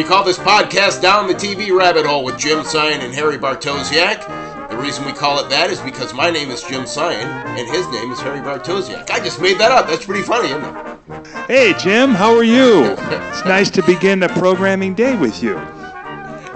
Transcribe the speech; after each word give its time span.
We 0.00 0.06
call 0.06 0.24
this 0.24 0.38
podcast 0.38 1.02
Down 1.02 1.26
the 1.28 1.34
TV 1.34 1.76
Rabbit 1.78 2.06
Hole 2.06 2.24
with 2.24 2.38
Jim 2.38 2.64
Sion 2.64 3.02
and 3.02 3.12
Harry 3.12 3.36
Bartosiak. 3.36 4.70
The 4.70 4.76
reason 4.78 5.04
we 5.04 5.12
call 5.12 5.44
it 5.44 5.50
that 5.50 5.68
is 5.68 5.78
because 5.82 6.14
my 6.14 6.30
name 6.30 6.50
is 6.50 6.62
Jim 6.62 6.86
Sion 6.86 7.12
and 7.12 7.68
his 7.68 7.86
name 7.88 8.10
is 8.10 8.18
Harry 8.20 8.38
Bartosiak. 8.40 9.10
I 9.10 9.20
just 9.22 9.42
made 9.42 9.58
that 9.58 9.70
up. 9.70 9.88
That's 9.88 10.06
pretty 10.06 10.22
funny, 10.22 10.48
isn't 10.48 10.64
it? 10.64 11.26
Hey, 11.48 11.74
Jim, 11.78 12.12
how 12.12 12.34
are 12.34 12.42
you? 12.44 12.96
It's 13.28 13.44
nice 13.44 13.68
to 13.72 13.82
begin 13.82 14.22
a 14.22 14.30
programming 14.30 14.94
day 14.94 15.14
with 15.18 15.42
you. 15.42 15.58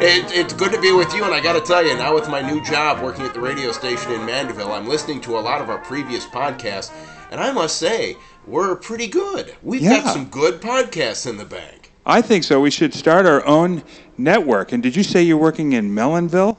It, 0.01 0.25
it's 0.33 0.55
good 0.55 0.73
to 0.73 0.81
be 0.81 0.93
with 0.93 1.13
you, 1.13 1.23
and 1.25 1.35
I 1.35 1.43
got 1.43 1.53
to 1.53 1.61
tell 1.61 1.85
you, 1.85 1.95
now 1.99 2.15
with 2.15 2.31
my 2.31 2.41
new 2.41 2.65
job 2.65 3.03
working 3.03 3.27
at 3.27 3.35
the 3.35 3.41
radio 3.41 3.73
station 3.73 4.11
in 4.13 4.25
Mandeville, 4.25 4.73
I'm 4.73 4.89
listening 4.89 5.21
to 5.21 5.37
a 5.37 5.41
lot 5.41 5.61
of 5.61 5.69
our 5.69 5.81
previous 5.85 6.25
podcasts, 6.25 6.91
and 7.31 7.43
I 7.43 7.53
must 7.53 7.77
say, 7.77 8.17
we're 8.47 8.75
pretty 8.75 9.07
good. 9.07 9.55
We've 9.63 9.83
Yeah. 9.83 10.01
got 10.01 10.15
some 10.15 10.25
good 10.31 10.63
podcasts 10.63 11.29
in 11.29 11.37
the 11.37 11.45
bank. 11.45 11.84
I 12.07 12.21
think 12.21 12.45
so. 12.45 12.61
We 12.61 12.71
should 12.71 12.93
start 12.95 13.27
our 13.27 13.45
own 13.47 13.83
network. 14.19 14.73
And 14.73 14.83
did 14.83 14.95
you 14.95 15.03
say 15.03 15.23
you're 15.23 15.37
working 15.39 15.73
in 15.73 15.91
Melonville? 15.91 16.57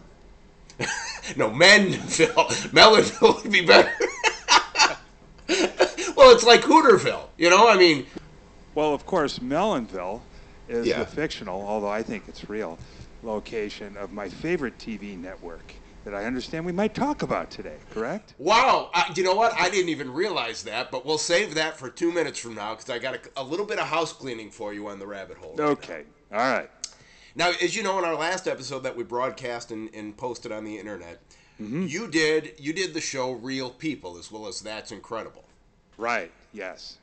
No, 1.36 1.50
Menville. 1.50 2.48
Melonville 2.72 3.42
would 3.42 3.52
be 3.52 3.66
better. 3.66 3.92
well, 6.16 6.30
it's 6.36 6.44
like 6.44 6.62
Hooterville, 6.62 7.30
you 7.40 7.50
know? 7.50 7.68
I 7.68 7.76
mean, 7.76 8.06
Well, 8.76 8.94
of 8.94 9.08
course, 9.08 9.40
Melonville 9.40 10.22
is 10.70 10.86
Yeah. 10.86 11.00
the 11.00 11.06
fictional, 11.08 11.64
although 11.68 11.90
I 11.90 12.04
think 12.04 12.26
it's 12.28 12.48
real, 12.48 12.78
location 13.24 13.98
of 13.98 14.12
my 14.14 14.30
favorite 14.30 14.78
TV 14.78 15.18
network 15.18 15.74
that 16.06 16.14
I 16.14 16.24
understand 16.24 16.66
we 16.66 16.72
might 16.72 16.94
talk 16.94 17.24
about 17.24 17.52
today, 17.52 17.78
correct? 17.92 18.36
wow. 18.38 18.90
I, 18.94 19.12
you 19.16 19.24
know 19.24 19.36
what? 19.36 19.54
I 19.60 19.70
didn't 19.70 19.90
even 19.90 20.14
realize 20.14 20.64
that, 20.64 20.92
but 20.92 21.06
we'll 21.06 21.18
save 21.18 21.56
that 21.56 21.78
for 21.78 21.90
two 21.90 22.12
minutes 22.14 22.40
from 22.40 22.56
now 22.56 22.76
because 22.76 22.90
I 22.90 23.00
got 23.00 23.16
a, 23.16 23.20
a 23.38 23.44
little 23.44 23.66
bit 23.66 23.80
of 23.80 23.88
house 23.88 24.14
cleaning 24.14 24.52
for 24.52 24.74
you 24.74 24.88
on 24.88 25.00
the 25.00 25.08
rabbit 25.08 25.38
hole. 25.38 25.56
Okay. 25.60 26.04
All 26.32 26.38
right. 26.40 26.70
Now, 27.36 27.52
as 27.62 27.76
you 27.76 27.84
know, 27.84 28.00
in 28.00 28.06
our 28.06 28.16
last 28.16 28.48
episode 28.48 28.80
that 28.84 28.96
we 28.96 29.04
broadcast 29.04 29.72
and, 29.72 29.94
and 29.94 30.16
posted 30.16 30.52
on 30.52 30.64
the 30.64 30.78
internet, 30.78 31.20
mm-hmm. 31.60 31.88
you 31.88 32.08
did 32.08 32.54
you 32.60 32.72
did 32.72 32.94
the 32.94 33.02
show 33.02 33.34
Real 33.34 33.70
People 33.70 34.18
as 34.18 34.32
well 34.32 34.48
as 34.48 34.62
That's 34.62 34.92
Incredible. 34.92 35.44
Right. 35.98 36.32
Yes. 36.54 36.98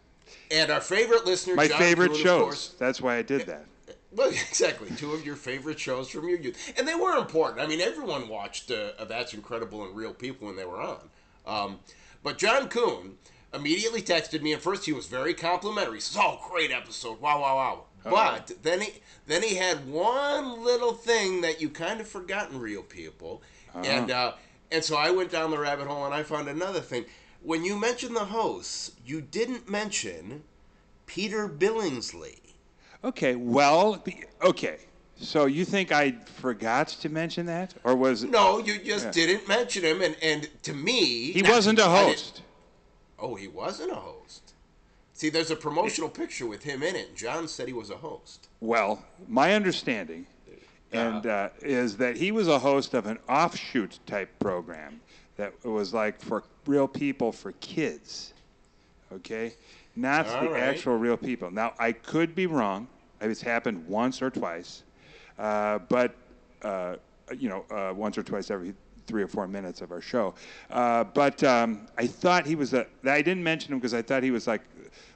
And 0.50 0.70
our 0.70 0.80
favorite 0.80 1.26
listener, 1.26 1.56
My 1.56 1.68
John 1.68 1.78
favorite 1.78 2.16
shows. 2.16 2.42
course, 2.42 2.74
That's 2.78 3.00
why 3.00 3.16
I 3.16 3.22
did 3.22 3.46
that. 3.46 3.66
Well, 4.14 4.28
exactly. 4.48 4.90
Two 4.96 5.12
of 5.12 5.24
your 5.24 5.36
favorite 5.36 5.78
shows 5.78 6.08
from 6.10 6.28
your 6.28 6.38
youth. 6.38 6.72
And 6.76 6.86
they 6.86 6.94
were 6.94 7.16
important. 7.16 7.60
I 7.60 7.66
mean, 7.66 7.80
everyone 7.80 8.28
watched 8.28 8.70
uh, 8.70 9.04
That's 9.04 9.34
Incredible 9.34 9.84
and 9.84 9.96
Real 9.96 10.12
People 10.14 10.46
when 10.46 10.56
they 10.56 10.64
were 10.64 10.80
on. 10.80 10.98
Um, 11.46 11.78
but 12.22 12.38
John 12.38 12.68
Coon 12.68 13.16
immediately 13.54 14.02
texted 14.02 14.42
me. 14.42 14.52
and 14.52 14.62
first, 14.62 14.86
he 14.86 14.92
was 14.92 15.06
very 15.06 15.34
complimentary. 15.34 15.94
He 15.94 16.00
says, 16.00 16.16
oh, 16.20 16.40
great 16.50 16.70
episode. 16.70 17.20
Wow, 17.20 17.40
wow, 17.40 17.54
wow. 17.56 17.84
But 18.04 18.62
then 18.62 18.80
he 18.80 18.94
then 19.26 19.42
he 19.42 19.54
had 19.56 19.88
one 19.88 20.64
little 20.64 20.92
thing 20.92 21.40
that 21.42 21.60
you 21.60 21.68
kind 21.68 22.00
of 22.00 22.08
forgot 22.08 22.50
in 22.50 22.58
Real 22.58 22.82
People. 22.82 23.42
And, 23.74 24.10
uh, 24.10 24.32
and 24.70 24.82
so 24.84 24.96
I 24.96 25.10
went 25.10 25.30
down 25.30 25.50
the 25.50 25.58
rabbit 25.58 25.86
hole 25.86 26.04
and 26.04 26.14
I 26.14 26.22
found 26.22 26.48
another 26.48 26.80
thing. 26.80 27.04
When 27.42 27.64
you 27.64 27.78
mentioned 27.78 28.14
the 28.16 28.26
hosts, 28.26 28.92
you 29.04 29.20
didn't 29.20 29.68
mention 29.68 30.44
Peter 31.06 31.48
Billingsley. 31.48 32.38
Okay. 33.04 33.34
Well, 33.34 33.96
be- 33.96 34.24
okay. 34.42 34.78
So 35.16 35.46
you 35.46 35.64
think 35.64 35.92
I 35.92 36.12
forgot 36.40 36.88
to 36.88 37.08
mention 37.08 37.46
that, 37.46 37.74
or 37.84 37.94
was 37.94 38.24
No, 38.24 38.58
you 38.58 38.78
just 38.78 39.06
Yeah. 39.06 39.10
didn't 39.12 39.46
mention 39.48 39.84
him, 39.84 40.02
and 40.02 40.16
and 40.20 40.48
to 40.64 40.72
me, 40.72 41.32
he 41.32 41.42
now, 41.42 41.50
wasn't 41.50 41.78
a 41.78 41.84
host? 41.84 42.42
Oh, 43.18 43.36
he 43.36 43.46
wasn't 43.46 43.92
a 43.92 43.96
host. 43.96 44.54
See, 45.14 45.28
there's 45.28 45.52
a 45.52 45.56
promotional 45.56 46.08
picture 46.08 46.46
with 46.46 46.64
him 46.64 46.82
in 46.82 46.96
it. 46.96 47.14
John 47.14 47.46
said 47.46 47.68
he 47.68 47.72
was 47.72 47.90
a 47.90 47.96
host. 47.96 48.48
Well, 48.60 49.04
my 49.28 49.54
understanding 49.54 50.26
and 50.92 51.26
uh, 51.26 51.48
is 51.60 51.96
that 51.98 52.16
he 52.16 52.32
was 52.32 52.48
a 52.48 52.58
host 52.58 52.94
of 52.94 53.06
an 53.06 53.18
offshoot 53.28 53.98
type 54.06 54.30
program 54.38 55.00
that 55.36 55.52
was 55.64 55.94
like 55.94 56.20
for 56.20 56.42
real 56.66 56.88
people 56.88 57.32
for 57.32 57.52
kids. 57.52 58.32
Okay, 59.12 59.54
not 59.96 60.26
the 60.26 60.50
right. 60.50 60.62
actual 60.62 60.96
real 60.96 61.16
people. 61.16 61.50
Now 61.50 61.74
I 61.78 61.92
could 61.92 62.34
be 62.34 62.46
wrong. 62.46 62.88
It's 63.30 63.40
happened 63.42 63.86
once 63.86 64.20
or 64.20 64.30
twice, 64.30 64.82
uh, 65.38 65.78
but 65.88 66.14
uh, 66.62 66.96
you 67.38 67.48
know, 67.48 67.64
uh, 67.70 67.92
once 67.94 68.18
or 68.18 68.22
twice 68.22 68.50
every 68.50 68.74
three 69.06 69.22
or 69.22 69.28
four 69.28 69.46
minutes 69.48 69.80
of 69.80 69.90
our 69.92 70.00
show. 70.00 70.34
Uh, 70.70 71.04
but 71.04 71.42
um, 71.44 71.86
I 71.98 72.06
thought 72.06 72.46
he 72.46 72.54
was 72.54 72.74
a. 72.74 72.86
I 73.04 73.22
didn't 73.22 73.42
mention 73.42 73.72
him 73.72 73.78
because 73.78 73.94
I 73.94 74.02
thought 74.02 74.22
he 74.22 74.30
was 74.30 74.46
like 74.46 74.62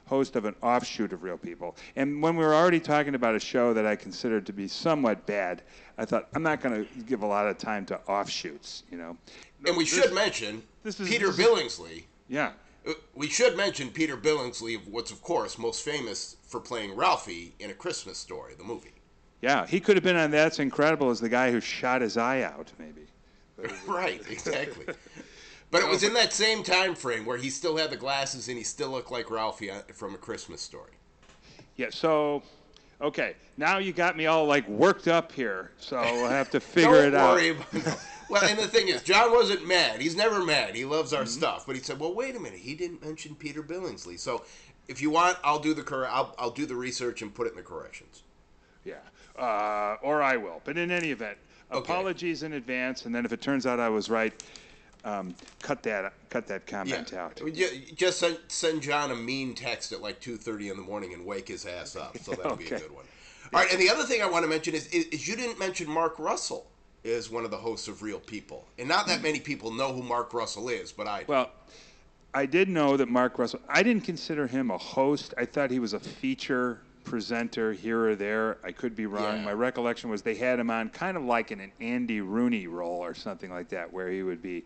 host 0.05 0.37
of 0.37 0.45
an 0.45 0.55
offshoot 0.61 1.11
of 1.11 1.21
Real 1.23 1.37
People. 1.37 1.75
And 1.97 2.21
when 2.23 2.37
we 2.37 2.45
were 2.45 2.55
already 2.55 2.79
talking 2.79 3.13
about 3.15 3.35
a 3.35 3.39
show 3.39 3.73
that 3.73 3.85
I 3.85 3.95
considered 3.97 4.45
to 4.45 4.53
be 4.53 4.67
somewhat 4.67 5.25
bad, 5.25 5.63
I 5.97 6.05
thought 6.05 6.29
I'm 6.33 6.43
not 6.43 6.61
going 6.61 6.85
to 6.85 7.01
give 7.03 7.23
a 7.23 7.27
lot 7.27 7.45
of 7.47 7.57
time 7.57 7.85
to 7.87 7.99
offshoots. 8.07 8.83
You 8.89 8.97
know. 8.97 9.17
And 9.65 9.75
we 9.75 9.83
This- 9.83 9.93
should 9.93 10.13
mention 10.13 10.63
this 10.83 10.99
is- 10.99 11.09
Peter 11.09 11.27
this 11.27 11.39
is- 11.39 11.45
Billingsley. 11.45 12.03
Yeah. 12.29 12.51
We 13.15 13.27
should 13.27 13.57
mention 13.57 13.89
Peter 13.89 14.15
Billingsley, 14.15 14.85
what's 14.87 15.11
of 15.11 15.21
course 15.21 15.57
most 15.57 15.83
famous 15.83 16.37
for 16.47 16.59
playing 16.59 16.95
Ralphie 16.95 17.53
in 17.59 17.69
A 17.69 17.73
Christmas 17.73 18.17
Story, 18.17 18.53
the 18.55 18.63
movie. 18.63 18.93
Yeah, 19.41 19.65
he 19.67 19.79
could 19.79 19.95
have 19.97 20.03
been 20.03 20.15
on 20.15 20.31
That's 20.31 20.59
Incredible 20.59 21.09
as 21.09 21.19
the 21.19 21.29
guy 21.29 21.51
who 21.51 21.59
shot 21.59 22.01
his 22.01 22.17
eye 22.17 22.41
out, 22.41 22.71
maybe. 22.79 23.07
right, 23.87 24.21
exactly. 24.29 24.85
But 25.69 25.81
it 25.81 25.89
was 25.89 26.03
in 26.03 26.13
that 26.13 26.31
same 26.31 26.63
time 26.63 26.95
frame 26.95 27.25
where 27.25 27.37
he 27.37 27.49
still 27.49 27.77
had 27.77 27.89
the 27.89 27.97
glasses 27.97 28.47
and 28.47 28.57
he 28.57 28.63
still 28.63 28.89
looked 28.89 29.11
like 29.11 29.29
Ralphie 29.29 29.71
from 29.93 30.15
A 30.15 30.17
Christmas 30.17 30.61
Story. 30.61 30.93
Yeah, 31.75 31.87
so, 31.91 32.41
okay, 33.01 33.35
now 33.57 33.77
you 33.77 33.91
got 33.91 34.15
me 34.15 34.25
all 34.27 34.45
like 34.45 34.67
worked 34.67 35.07
up 35.07 35.31
here, 35.31 35.71
so 35.77 36.01
we'll 36.01 36.29
have 36.29 36.49
to 36.51 36.59
figure 36.59 37.03
it 37.03 37.13
out. 37.13 37.35
worry 37.35 37.49
about 37.49 37.73
it. 37.73 37.97
Well, 38.29 38.43
and 38.43 38.59
the 38.59 38.67
thing 38.67 38.87
is, 38.89 39.01
John 39.03 39.31
wasn't 39.31 39.67
mad. 39.67 40.01
He's 40.01 40.15
never 40.15 40.43
mad. 40.43 40.75
He 40.75 40.85
loves 40.85 41.11
Mm-hmm. 41.11 41.21
our 41.21 41.25
stuff. 41.25 41.65
But 41.65 41.75
he 41.75 41.81
said, 41.81 41.99
"Well, 41.99 42.13
wait 42.13 42.35
a 42.35 42.39
minute. 42.39 42.59
He 42.59 42.75
didn't 42.75 43.03
mention 43.03 43.35
Peter 43.35 43.63
Billingsley. 43.63 44.19
So, 44.19 44.43
if 44.87 45.01
you 45.01 45.09
want, 45.09 45.37
I'll 45.43 45.59
do 45.59 45.73
the 45.73 45.83
cor- 45.83 46.07
I'll, 46.07 46.35
I'll 46.37 46.51
do 46.51 46.65
the 46.65 46.75
research 46.75 47.21
and 47.21 47.33
put 47.33 47.47
it 47.47 47.51
in 47.51 47.55
the 47.57 47.63
corrections." 47.63 48.23
Yeah, 48.83 48.95
uh, 49.37 49.97
or 50.01 50.21
I 50.21 50.37
will. 50.37 50.61
But 50.65 50.77
in 50.77 50.91
any 50.91 51.11
event, 51.11 51.37
Okay. 51.71 51.79
apologies 51.79 52.43
in 52.43 52.53
advance, 52.53 53.05
and 53.05 53.13
then 53.13 53.25
if 53.25 53.31
it 53.33 53.41
turns 53.41 53.65
out 53.65 53.79
I 53.79 53.89
was 53.89 54.09
right, 54.09 54.33
um, 55.03 55.35
cut 55.61 55.83
that 55.83 56.13
cut 56.29 56.47
that 56.47 56.65
comment 56.67 57.13
out. 57.13 57.39
You- 57.45 57.67
Just 57.95 58.19
send, 58.19 58.37
send 58.47 58.81
John 58.81 59.11
a 59.11 59.15
mean 59.15 59.53
text 59.55 59.91
at 59.91 60.01
like 60.01 60.19
two 60.19 60.37
thirty 60.37 60.69
in 60.69 60.77
the 60.77 60.83
morning 60.83 61.13
and 61.13 61.25
wake 61.25 61.47
his 61.47 61.65
ass 61.65 61.95
up. 61.95 62.17
So 62.19 62.31
that'll 62.31 62.55
be 62.57 62.65
a 62.65 62.67
Okay. 62.67 62.79
good 62.79 62.91
one. 62.93 63.05
All 63.53 63.61
right. 63.61 63.71
And 63.71 63.81
the 63.81 63.89
other 63.89 64.03
thing 64.03 64.21
I 64.21 64.25
want 64.25 64.43
to 64.43 64.49
mention 64.49 64.73
is, 64.75 64.87
is, 64.87 65.05
is 65.05 65.27
you 65.27 65.35
didn't 65.37 65.57
mention 65.59 65.89
Mark 65.89 66.17
Russell 66.19 66.65
is 67.07 67.29
one 67.29 67.45
of 67.45 67.51
the 67.51 67.57
hosts 67.57 67.87
of 67.87 68.01
Real 68.01 68.19
People, 68.19 68.67
and 68.77 68.87
not 68.87 69.07
that 69.07 69.21
many 69.21 69.39
people 69.39 69.71
know 69.71 69.93
who 69.93 70.03
Mark 70.03 70.33
Russell 70.33 70.69
is, 70.69 70.91
but 70.91 71.07
I. 71.07 71.23
Well, 71.27 71.49
I 72.33 72.45
did 72.45 72.69
know 72.69 72.97
that 72.97 73.07
Mark 73.07 73.39
Russell. 73.39 73.61
I 73.69 73.83
didn't 73.83 74.03
consider 74.03 74.47
him 74.47 74.69
a 74.71 74.77
host. 74.77 75.33
I 75.37 75.45
thought 75.45 75.71
he 75.71 75.79
was 75.79 75.93
a 75.93 75.99
feature 75.99 76.79
presenter 77.03 77.71
here 77.71 78.09
or 78.09 78.15
there. 78.15 78.57
I 78.63 78.71
could 78.71 78.95
be 78.95 79.05
wrong. 79.05 79.37
Yeah. 79.37 79.45
My 79.45 79.53
recollection 79.53 80.09
was 80.09 80.21
they 80.21 80.35
had 80.35 80.59
him 80.59 80.69
on 80.69 80.89
kind 80.89 81.15
of 81.15 81.23
like 81.23 81.51
in 81.51 81.59
an 81.61 81.71
Andy 81.79 82.21
Rooney 82.21 82.67
role 82.67 82.99
or 82.99 83.15
something 83.15 83.49
like 83.49 83.69
that, 83.69 83.91
where 83.91 84.09
he 84.09 84.23
would 84.23 84.41
be 84.41 84.65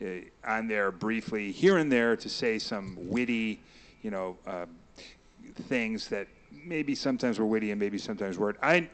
uh, 0.00 0.06
on 0.46 0.68
there 0.68 0.90
briefly 0.92 1.52
here 1.52 1.78
and 1.78 1.90
there 1.90 2.16
to 2.16 2.28
say 2.28 2.58
some 2.58 2.96
witty, 2.98 3.60
you 4.02 4.10
know, 4.10 4.36
uh, 4.46 4.66
things 5.68 6.08
that 6.08 6.28
maybe 6.64 6.94
sometimes 6.94 7.38
were 7.38 7.46
witty 7.46 7.72
and 7.72 7.80
maybe 7.80 7.98
sometimes 7.98 8.38
weren't. 8.38 8.58
I 8.62 8.88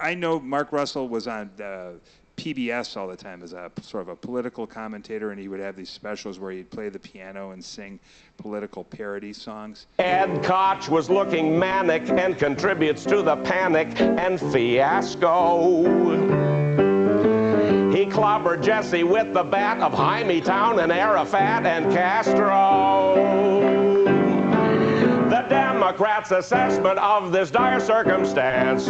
I 0.00 0.14
know 0.14 0.40
Mark 0.40 0.72
Russell 0.72 1.08
was 1.08 1.26
on 1.26 1.50
uh, 1.60 1.92
PBS 2.36 2.96
all 2.96 3.08
the 3.08 3.16
time 3.16 3.42
as 3.42 3.52
a 3.52 3.70
sort 3.82 4.02
of 4.02 4.08
a 4.08 4.16
political 4.16 4.66
commentator, 4.66 5.30
and 5.30 5.40
he 5.40 5.48
would 5.48 5.60
have 5.60 5.76
these 5.76 5.90
specials 5.90 6.38
where 6.38 6.52
he'd 6.52 6.70
play 6.70 6.88
the 6.88 6.98
piano 6.98 7.50
and 7.50 7.64
sing 7.64 7.98
political 8.36 8.84
parody 8.84 9.32
songs. 9.32 9.86
Ed 9.98 10.42
Koch 10.44 10.88
was 10.88 11.08
looking 11.10 11.58
manic 11.58 12.08
and 12.10 12.38
contributes 12.38 13.04
to 13.04 13.22
the 13.22 13.36
panic 13.36 14.00
and 14.00 14.38
fiasco. 14.52 15.82
He 17.92 18.04
clobbered 18.04 18.62
Jesse 18.62 19.04
with 19.04 19.32
the 19.32 19.42
bat 19.42 19.80
of 19.80 19.92
Hymietown 19.92 20.82
and 20.82 20.92
Arafat 20.92 21.64
and 21.64 21.90
Castro. 21.92 23.25
The 25.86 25.92
Democrats' 25.92 26.32
assessment 26.32 26.98
of 26.98 27.30
this 27.30 27.48
dire 27.48 27.78
circumstance. 27.78 28.86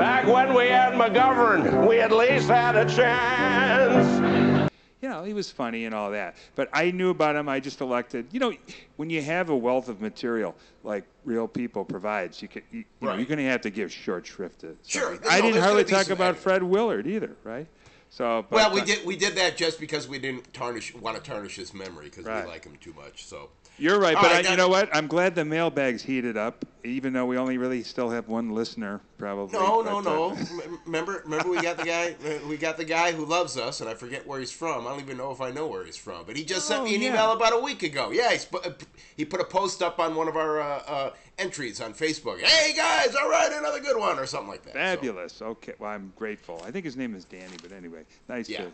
Back 0.00 0.26
when 0.26 0.52
we 0.52 0.66
had 0.66 0.94
McGovern, 0.94 1.88
we 1.88 2.00
at 2.00 2.10
least 2.10 2.48
had 2.48 2.74
a 2.74 2.84
chance. 2.92 4.68
You 5.00 5.08
know, 5.08 5.22
he 5.22 5.32
was 5.32 5.48
funny 5.48 5.84
and 5.84 5.94
all 5.94 6.10
that. 6.10 6.34
But 6.56 6.68
I 6.72 6.90
knew 6.90 7.10
about 7.10 7.36
him. 7.36 7.48
I 7.48 7.60
just 7.60 7.80
elected. 7.80 8.26
You 8.32 8.40
know, 8.40 8.52
when 8.96 9.10
you 9.10 9.22
have 9.22 9.50
a 9.50 9.56
wealth 9.56 9.88
of 9.88 10.00
material 10.00 10.56
like 10.82 11.04
Real 11.24 11.46
People 11.46 11.84
provides, 11.84 12.42
you 12.42 12.48
can, 12.48 12.62
you, 12.72 12.78
you 12.80 12.84
know, 13.00 13.10
Right. 13.10 13.18
you're 13.20 13.26
going 13.28 13.38
to 13.38 13.44
have 13.44 13.60
to 13.60 13.70
give 13.70 13.92
short 13.92 14.26
shrift 14.26 14.62
to. 14.62 14.76
Sure. 14.84 15.02
something. 15.02 15.22
No, 15.22 15.30
I 15.30 15.40
didn't 15.40 15.62
hardly 15.62 15.84
talk 15.84 16.10
about 16.10 16.30
editing. 16.30 16.42
Fred 16.42 16.62
Willard 16.64 17.06
either, 17.06 17.36
right? 17.44 17.68
So. 18.08 18.44
But, 18.50 18.56
well, 18.56 18.74
we 18.74 18.80
uh, 18.80 18.84
did 18.86 19.06
we 19.06 19.14
did 19.14 19.36
that 19.36 19.56
just 19.56 19.78
because 19.78 20.08
we 20.08 20.18
didn't 20.18 20.52
tarnish 20.52 20.92
want 20.96 21.16
to 21.16 21.22
tarnish 21.22 21.54
his 21.54 21.72
memory 21.72 22.06
because 22.06 22.24
Right. 22.24 22.44
we 22.44 22.50
like 22.50 22.64
him 22.64 22.76
too 22.80 22.92
much. 22.94 23.24
So, 23.24 23.50
You're 23.80 23.98
right, 23.98 24.14
All 24.14 24.22
but 24.22 24.30
right, 24.32 24.46
I, 24.46 24.50
you 24.50 24.56
know 24.58 24.68
what? 24.68 24.94
I'm 24.94 25.06
glad 25.06 25.34
the 25.34 25.44
mailbag's 25.44 26.02
heated 26.02 26.36
up, 26.36 26.66
even 26.84 27.14
though 27.14 27.24
we 27.24 27.38
only 27.38 27.56
really 27.56 27.82
still 27.82 28.10
have 28.10 28.28
one 28.28 28.50
listener, 28.50 29.00
probably. 29.16 29.58
No, 29.58 29.80
no, 29.80 30.02
but, 30.02 30.10
uh, 30.10 30.14
no. 30.14 30.30
M- 30.32 30.78
Remember, 30.84 31.22
remember, 31.24 31.48
we 31.50 31.62
got 31.62 31.78
the 31.78 31.84
guy. 31.84 32.14
We 32.46 32.58
got 32.58 32.76
the 32.76 32.84
guy 32.84 33.12
who 33.12 33.24
loves 33.24 33.56
us, 33.56 33.80
and 33.80 33.88
I 33.88 33.94
forget 33.94 34.26
where 34.26 34.38
he's 34.38 34.52
from. 34.52 34.86
I 34.86 34.90
don't 34.90 35.00
even 35.00 35.16
know 35.16 35.30
if 35.30 35.40
I 35.40 35.50
know 35.50 35.66
where 35.66 35.84
he's 35.84 35.96
from. 35.96 36.24
But 36.26 36.36
he 36.36 36.44
just 36.44 36.68
sent 36.68 36.82
Oh, 36.82 36.84
me 36.84 36.94
an 36.94 37.00
yeah. 37.00 37.08
email 37.08 37.32
about 37.32 37.54
a 37.54 37.58
week 37.58 37.82
ago. 37.82 38.10
Yeah, 38.10 38.30
he's 38.32 38.46
uh, 38.52 38.72
he 39.16 39.24
put 39.24 39.40
a 39.40 39.44
post 39.44 39.82
up 39.82 39.98
on 39.98 40.14
one 40.14 40.28
of 40.28 40.36
our 40.36 40.60
uh, 40.60 40.82
uh, 40.86 41.10
entries 41.38 41.80
on 41.80 41.94
Facebook. 41.94 42.40
Hey 42.40 42.74
guys, 42.74 43.14
all 43.16 43.30
right, 43.30 43.50
another 43.52 43.80
good 43.80 43.96
one, 43.98 44.18
or 44.18 44.26
something 44.26 44.48
like 44.48 44.62
that. 44.64 44.72
So- 44.74 44.78
Fabulous. 44.78 45.40
Okay, 45.40 45.72
well, 45.78 45.90
I'm 45.90 46.12
grateful. 46.16 46.62
I 46.66 46.70
think 46.70 46.84
his 46.84 46.96
name 46.98 47.14
is 47.14 47.24
Danny, 47.24 47.56
but 47.62 47.72
anyway, 47.72 48.02
nice 48.28 48.46
Yeah. 48.48 48.64
to. 48.64 48.72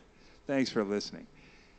Thanks 0.49 0.70
for 0.70 0.82
listening. 0.85 1.26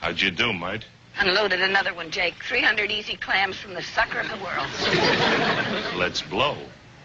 How'd 0.00 0.20
you 0.20 0.30
do, 0.30 0.52
mate? 0.52 0.84
unloaded 1.18 1.60
another 1.60 1.92
one, 1.92 2.10
Jake. 2.10 2.34
300 2.44 2.90
easy 2.90 3.16
clams 3.16 3.56
from 3.56 3.74
the 3.74 3.82
sucker 3.82 4.20
of 4.20 4.28
the 4.28 4.36
world. 4.36 4.66
Let's 5.96 6.22
blow. 6.22 6.56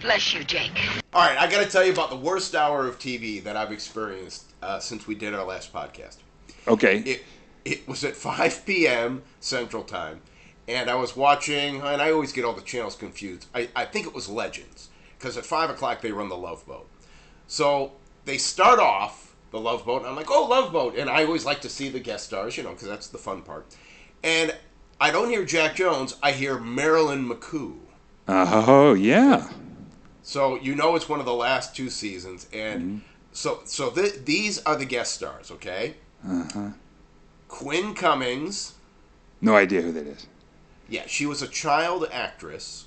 Bless 0.01 0.33
you, 0.33 0.43
Jake. 0.43 0.79
All 1.13 1.27
right, 1.27 1.37
I 1.37 1.49
got 1.49 1.63
to 1.63 1.69
tell 1.69 1.83
you 1.83 1.91
about 1.91 2.09
the 2.09 2.15
worst 2.15 2.55
hour 2.55 2.87
of 2.87 2.99
TV 2.99 3.43
that 3.43 3.57
I've 3.57 3.71
experienced 3.71 4.45
uh, 4.61 4.79
since 4.79 5.07
we 5.07 5.15
did 5.15 5.33
our 5.33 5.45
last 5.45 5.73
podcast. 5.73 6.17
Okay. 6.67 6.99
It 6.99 7.23
it 7.65 7.87
was 7.87 8.03
at 8.03 8.15
5 8.15 8.65
p.m. 8.65 9.23
Central 9.39 9.83
Time, 9.83 10.21
and 10.67 10.89
I 10.89 10.95
was 10.95 11.15
watching, 11.15 11.81
and 11.81 12.01
I 12.01 12.11
always 12.11 12.31
get 12.31 12.45
all 12.45 12.53
the 12.53 12.61
channels 12.61 12.95
confused. 12.95 13.47
I, 13.53 13.69
I 13.75 13.85
think 13.85 14.07
it 14.07 14.13
was 14.13 14.29
Legends, 14.29 14.89
because 15.17 15.37
at 15.37 15.45
5 15.45 15.71
o'clock 15.71 16.01
they 16.01 16.11
run 16.11 16.29
the 16.29 16.37
Love 16.37 16.65
Boat. 16.65 16.89
So 17.47 17.93
they 18.25 18.37
start 18.37 18.79
off 18.79 19.35
the 19.51 19.59
Love 19.59 19.85
Boat, 19.85 20.01
and 20.01 20.07
I'm 20.07 20.15
like, 20.15 20.31
oh, 20.31 20.45
Love 20.45 20.71
Boat. 20.71 20.95
And 20.95 21.09
I 21.09 21.25
always 21.25 21.45
like 21.45 21.61
to 21.61 21.69
see 21.69 21.89
the 21.89 21.99
guest 21.99 22.25
stars, 22.25 22.57
you 22.57 22.63
know, 22.63 22.71
because 22.71 22.87
that's 22.87 23.07
the 23.07 23.17
fun 23.17 23.41
part. 23.41 23.75
And 24.23 24.55
I 24.99 25.11
don't 25.11 25.29
hear 25.29 25.43
Jack 25.43 25.75
Jones, 25.75 26.15
I 26.23 26.31
hear 26.31 26.57
Marilyn 26.57 27.27
McCoo. 27.27 27.77
Oh 28.27 28.93
yeah. 28.93 29.49
So 30.23 30.55
you 30.55 30.73
know 30.75 30.95
it's 30.95 31.07
one 31.07 31.19
of 31.19 31.25
the 31.25 31.33
last 31.33 31.75
two 31.75 31.89
seasons, 31.89 32.47
and 32.51 32.81
mm-hmm. 32.81 32.97
so 33.31 33.59
so 33.65 33.91
th- 33.91 34.25
these 34.25 34.63
are 34.63 34.75
the 34.75 34.85
guest 34.85 35.13
stars, 35.13 35.51
okay? 35.51 35.95
Uh-huh. 36.27 36.69
Quinn 37.47 37.93
Cummings, 37.93 38.73
No 39.41 39.55
idea 39.55 39.81
who 39.81 39.91
that 39.93 40.07
is. 40.07 40.27
yeah, 40.89 41.03
she 41.07 41.25
was 41.25 41.41
a 41.41 41.47
child 41.47 42.07
actress, 42.11 42.85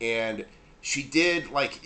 and 0.00 0.44
she 0.80 1.02
did 1.02 1.50
like 1.50 1.80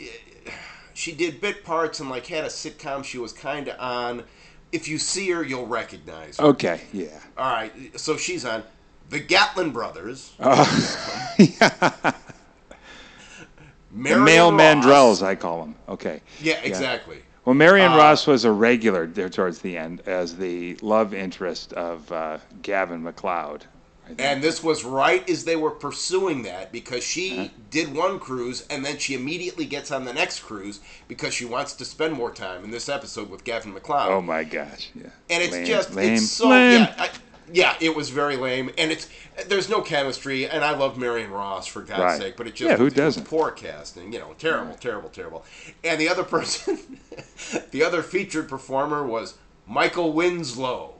she 0.94 1.12
did 1.12 1.40
bit 1.40 1.64
parts 1.64 2.00
and 2.00 2.08
like 2.08 2.26
had 2.26 2.44
a 2.44 2.48
sitcom 2.48 3.04
she 3.04 3.18
was 3.18 3.32
kind 3.32 3.68
of 3.68 3.78
on. 3.80 4.24
If 4.72 4.88
you 4.88 4.98
see 4.98 5.30
her, 5.30 5.42
you'll 5.44 5.66
recognize 5.66 6.38
her. 6.38 6.46
Okay. 6.46 6.80
Yeah. 6.92 7.06
All 7.38 7.52
right, 7.52 7.72
so 7.98 8.16
she's 8.16 8.44
on 8.44 8.64
the 9.10 9.20
Gatlin 9.20 9.70
brothers. 9.70 10.32
Oh, 10.40 11.34
the 11.38 12.14
Marion 13.92 14.24
male 14.24 14.52
Ross. 14.52 14.60
Mandrells, 14.60 15.22
I 15.22 15.34
call 15.34 15.60
them. 15.60 15.74
Okay. 15.88 16.20
Yeah, 16.40 16.60
exactly. 16.62 17.18
Well, 17.44 17.54
Marion 17.54 17.92
Uh, 17.92 17.96
Ross 17.98 18.26
was 18.26 18.44
a 18.44 18.50
regular 18.52 19.06
there 19.06 19.28
towards 19.28 19.58
the 19.58 19.76
end 19.76 20.00
as 20.06 20.36
the 20.36 20.76
love 20.76 21.12
interest 21.12 21.72
of 21.74 22.10
uh, 22.10 22.38
Gavin 22.62 23.02
MacLeod. 23.02 23.66
And 24.18 24.42
this 24.42 24.62
was 24.62 24.84
right 24.84 25.28
as 25.30 25.44
they 25.44 25.56
were 25.56 25.70
pursuing 25.70 26.42
that 26.42 26.70
because 26.72 27.02
she 27.02 27.50
did 27.70 27.94
one 27.94 28.18
cruise 28.18 28.66
and 28.68 28.84
then 28.84 28.98
she 28.98 29.14
immediately 29.14 29.64
gets 29.64 29.90
on 29.90 30.04
the 30.04 30.12
next 30.12 30.40
cruise 30.40 30.80
because 31.08 31.32
she 31.32 31.46
wants 31.46 31.72
to 31.74 31.86
spend 31.86 32.12
more 32.12 32.30
time 32.30 32.64
in 32.64 32.70
this 32.70 32.90
episode 32.90 33.30
with 33.30 33.44
Gavin 33.44 33.72
MacLeod. 33.72 34.10
oh 34.10 34.20
my 34.20 34.44
gosh. 34.44 34.90
Yeah. 34.94 35.06
and 35.30 35.42
it's 35.42 35.52
Lame, 35.54 35.64
just 35.66 35.94
lame, 35.94 36.14
it's 36.14 36.30
so 36.30 36.48
lame. 36.50 36.82
yeah. 36.82 36.94
I, 36.98 37.10
yeah, 37.52 37.74
it 37.80 37.94
was 37.94 38.10
very 38.10 38.36
lame, 38.36 38.70
and 38.78 38.90
it's 38.90 39.08
there's 39.48 39.68
no 39.68 39.80
chemistry, 39.80 40.48
and 40.48 40.64
I 40.64 40.76
love 40.76 40.96
Marion 40.96 41.30
Ross 41.30 41.66
for 41.66 41.82
God's 41.82 42.00
Right. 42.00 42.18
sake, 42.20 42.36
but 42.36 42.46
it 42.46 42.54
just 42.54 42.70
Yeah, 42.70 42.76
who 42.76 42.90
doesn't? 42.90 43.24
poor 43.28 43.50
casting, 43.50 44.12
you 44.12 44.18
know, 44.18 44.34
terrible, 44.38 44.74
mm. 44.74 44.80
terrible, 44.80 45.08
terrible. 45.08 45.44
And 45.82 46.00
the 46.00 46.08
other 46.08 46.24
person, 46.24 46.78
the 47.70 47.82
other 47.82 48.02
featured 48.02 48.48
performer 48.48 49.04
was 49.04 49.34
Michael 49.66 50.12
Winslow 50.12 50.94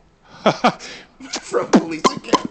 from 1.43 1.67
Police 1.69 2.03
Academy. 2.05 2.51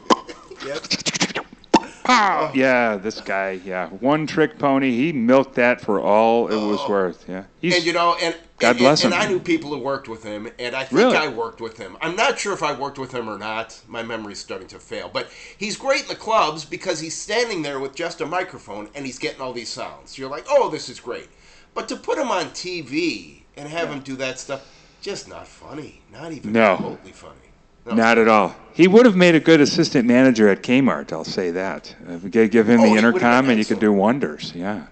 Yes. 2.07 2.55
Yeah, 2.55 2.98
this 2.98 3.22
guy. 3.22 3.60
Yeah, 3.65 3.89
one 3.89 4.27
trick 4.27 4.57
pony. 4.60 4.91
He 4.91 5.13
milked 5.13 5.55
that 5.55 5.81
for 5.81 6.00
all 6.00 6.48
it 6.48 6.55
was 6.55 6.79
oh. 6.81 6.89
worth. 6.89 7.25
Yeah. 7.27 7.43
He's, 7.62 7.74
Oh. 7.74 7.77
and 7.77 7.86
you 7.86 7.93
know, 7.93 8.15
and 8.22 8.36
God 8.60 8.72
and, 8.72 8.79
bless 8.79 9.03
and, 9.03 9.13
him. 9.13 9.22
I 9.22 9.27
knew 9.27 9.39
people 9.39 9.69
who 9.72 9.79
worked 9.79 10.07
with 10.07 10.24
him, 10.24 10.50
and 10.60 10.75
I 10.75 10.83
think 10.83 10.91
Really? 11.00 11.17
I 11.17 11.27
worked 11.27 11.62
with 11.62 11.77
him. 11.77 11.98
I'm 12.01 12.15
not 12.15 12.39
sure 12.39 12.53
if 12.53 12.63
I 12.63 12.74
worked 12.74 12.98
with 13.00 13.12
him 13.12 13.29
or 13.29 13.38
not. 13.38 13.79
My 13.88 14.03
memory's 14.03 14.39
starting 14.39 14.67
to 14.69 14.79
fail, 14.79 15.10
but 15.12 15.29
he's 15.57 15.77
great 15.77 16.03
in 16.03 16.07
the 16.10 16.15
clubs 16.15 16.65
because 16.65 17.00
he's 17.00 17.17
standing 17.17 17.62
there 17.62 17.79
with 17.79 17.95
just 17.95 18.22
a 18.22 18.25
microphone 18.25 18.89
and 18.95 19.05
he's 19.05 19.19
getting 19.19 19.41
all 19.41 19.53
these 19.53 19.69
sounds. 19.69 20.17
You're 20.17 20.29
like, 20.29 20.45
oh, 20.50 20.69
this 20.69 20.89
is 20.89 21.00
great. 21.00 21.29
But 21.74 21.88
to 21.89 21.95
put 21.95 22.17
him 22.17 22.29
on 22.31 22.45
TV 22.51 23.43
and 23.57 23.67
have 23.67 23.89
him 23.89 24.01
do 24.01 24.15
that 24.17 24.39
stuff, 24.39 24.65
just 25.01 25.27
not 25.27 25.48
funny. 25.48 26.01
Not 26.12 26.31
even 26.31 26.53
No. 26.53 26.75
remotely 26.75 27.12
funny. 27.12 27.42
No. 27.85 27.93
Not 27.95 28.17
at 28.17 28.27
all. 28.27 28.55
He 28.73 28.87
would 28.87 29.05
have 29.05 29.15
made 29.15 29.35
a 29.35 29.39
good 29.39 29.61
assistant 29.61 30.07
manager 30.07 30.47
at 30.47 30.63
Kmart. 30.63 31.11
I'll 31.11 31.23
say 31.25 31.51
that. 31.51 31.93
Give 32.29 32.67
him 32.69 32.79
Oh, 32.79 32.83
the 32.83 32.89
he 32.89 32.95
would 32.95 33.03
have 33.03 33.15
intercom, 33.15 33.49
and 33.49 33.59
he 33.59 33.65
could 33.65 33.79
do 33.79 33.91
wonders. 33.91 34.53
Yeah. 34.55 34.87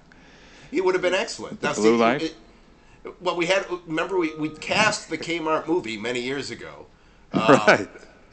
He 0.69 0.81
would 0.81 0.93
have 0.95 1.01
been 1.01 1.13
excellent. 1.13 1.61
That's 1.61 1.79
Blue 1.79 1.97
the, 1.97 2.03
Light? 2.03 2.21
it- 2.23 2.35
well, 3.19 3.35
we 3.35 3.47
had 3.47 3.65
remember 3.87 4.17
we, 4.19 4.35
we 4.35 4.49
cast 4.49 5.09
the 5.09 5.17
Kmart 5.17 5.67
movie 5.67 5.97
many 5.97 6.21
years 6.21 6.51
ago. 6.51 6.85
Um, 7.33 7.61
right. 7.65 7.87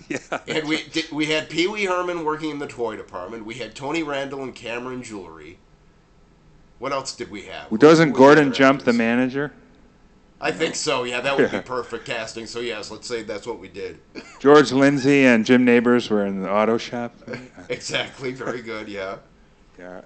Yeah. 0.08 0.18
And 0.48 0.66
we 0.68 0.82
did, 0.88 1.12
we 1.12 1.26
had 1.26 1.48
Pee 1.48 1.68
Wee 1.68 1.84
Herman 1.84 2.24
working 2.24 2.50
in 2.50 2.58
the 2.58 2.66
toy 2.66 2.96
department. 2.96 3.44
We 3.44 3.54
had 3.54 3.76
Tony 3.76 4.02
Randall 4.02 4.42
and 4.42 4.52
Cameron 4.54 5.04
Jewelry. 5.04 5.58
What 6.80 6.92
else 6.92 7.14
did 7.14 7.30
we 7.30 7.42
have? 7.42 7.70
Doesn't 7.78 8.12
Gordon 8.12 8.52
jump 8.52 8.82
the 8.82 8.92
manager? 8.92 9.52
I 10.40 10.52
think 10.52 10.74
so. 10.74 11.04
Yeah, 11.04 11.20
that 11.20 11.36
would 11.36 11.50
be 11.50 11.60
perfect 11.64 12.04
casting. 12.04 12.46
So 12.46 12.60
yes, 12.60 12.90
let's 12.90 13.06
say 13.06 13.22
that's 13.22 13.46
what 13.46 13.58
we 13.58 13.68
did. 13.68 13.98
George 14.38 14.72
Lindsay 14.72 15.24
and 15.24 15.44
Jim 15.44 15.64
Nabors 15.64 16.10
were 16.10 16.24
in 16.26 16.42
the 16.42 16.50
auto 16.50 16.78
shop. 16.78 17.14
exactly. 17.68 18.32
Very 18.32 18.62
good. 18.62 18.88
Yeah. 18.88 19.16
Yeah. 19.78 20.02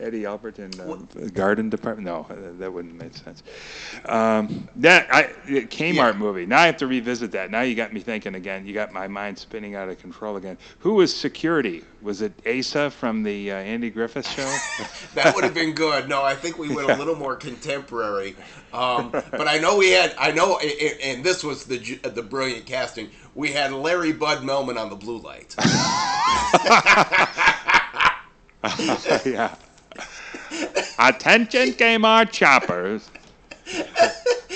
Eddie 0.00 0.26
Albert 0.26 0.58
in 0.58 0.78
uh, 0.80 0.98
the 1.14 1.30
Garden 1.30 1.70
Department. 1.70 2.06
No, 2.06 2.26
uh, 2.28 2.58
that 2.58 2.72
wouldn't 2.72 2.94
make 2.94 3.14
sense. 3.16 3.42
Um, 4.06 4.68
that 4.76 5.06
I 5.12 5.24
Kmart 5.46 5.94
Yeah. 5.94 6.12
movie. 6.18 6.46
Now 6.46 6.60
I 6.60 6.66
have 6.66 6.76
to 6.78 6.86
revisit 6.86 7.30
that. 7.32 7.50
Now 7.50 7.62
you 7.62 7.74
got 7.74 7.92
me 7.92 8.00
thinking 8.00 8.34
again. 8.34 8.66
You 8.66 8.74
got 8.74 8.92
my 8.92 9.06
mind 9.06 9.38
spinning 9.38 9.76
out 9.76 9.88
of 9.88 9.98
control 10.00 10.36
again. 10.36 10.58
Who 10.80 10.94
was 10.94 11.14
security? 11.14 11.84
Was 12.02 12.22
it 12.22 12.32
Asa 12.46 12.90
from 12.90 13.22
the 13.22 13.52
uh, 13.52 13.56
Andy 13.56 13.90
Griffith 13.90 14.28
show? 14.28 14.50
That 15.14 15.32
would 15.36 15.44
have 15.44 15.54
been 15.54 15.74
good. 15.74 16.08
No, 16.08 16.24
I 16.24 16.34
think 16.34 16.58
we 16.58 16.74
went 16.74 16.90
a 16.90 16.94
little 16.96 17.14
more 17.14 17.36
contemporary. 17.36 18.34
Um, 18.72 19.10
but 19.12 19.46
I 19.46 19.58
know 19.58 19.76
we 19.76 19.90
had. 19.90 20.12
I 20.18 20.32
know, 20.32 20.58
and 20.58 21.22
this 21.22 21.44
was 21.44 21.64
the 21.64 21.78
the 22.02 22.22
brilliant 22.22 22.66
casting. 22.66 23.10
We 23.36 23.52
had 23.52 23.72
Larry 23.72 24.12
Bud 24.12 24.38
Melman 24.42 24.76
on 24.76 24.90
the 24.90 24.96
blue 24.96 25.18
light. 25.18 25.54
yeah. 29.24 29.54
Attention, 30.98 31.72
Kmart 31.74 32.32
shoppers. 32.32 33.10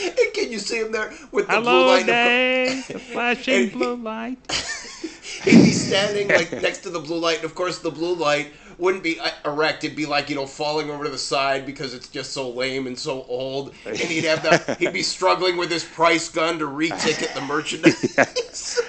And 0.00 0.32
Can 0.34 0.52
you 0.52 0.58
see 0.58 0.78
him 0.78 0.92
there 0.92 1.12
with 1.32 1.50
the 1.50 1.60
blue 1.60 1.64
Hello, 1.64 1.86
light? 1.86 2.00
and 2.02 2.10
of 2.10 2.14
day. 2.14 2.82
The 2.88 2.98
flashing 3.00 3.70
blue 3.70 3.96
light. 3.96 4.38
be 5.44 5.72
standing 5.72 6.28
like 6.28 6.52
next 6.52 6.78
to 6.80 6.90
the 6.90 7.00
blue 7.00 7.18
light, 7.18 7.36
and 7.36 7.44
of 7.44 7.54
course 7.54 7.78
the 7.80 7.90
blue 7.90 8.14
light 8.14 8.52
wouldn't 8.78 9.02
be 9.02 9.18
uh, 9.18 9.30
erect. 9.44 9.84
It'd 9.84 9.96
be 9.96 10.06
like 10.06 10.28
you 10.30 10.36
know 10.36 10.46
falling 10.46 10.90
over 10.90 11.04
to 11.04 11.10
the 11.10 11.18
side 11.18 11.66
because 11.66 11.94
it's 11.94 12.08
just 12.08 12.32
so 12.32 12.48
lame 12.50 12.86
and 12.86 12.98
so 12.98 13.24
old. 13.24 13.74
And 13.86 13.96
he'd 13.96 14.24
have 14.24 14.42
that. 14.44 14.78
He'd 14.78 14.92
be 14.92 15.02
struggling 15.02 15.56
with 15.56 15.70
his 15.70 15.84
price 15.84 16.28
gun 16.28 16.58
to 16.58 16.66
re-ticket 16.66 17.34
the 17.34 17.40
merchandise. 17.40 18.80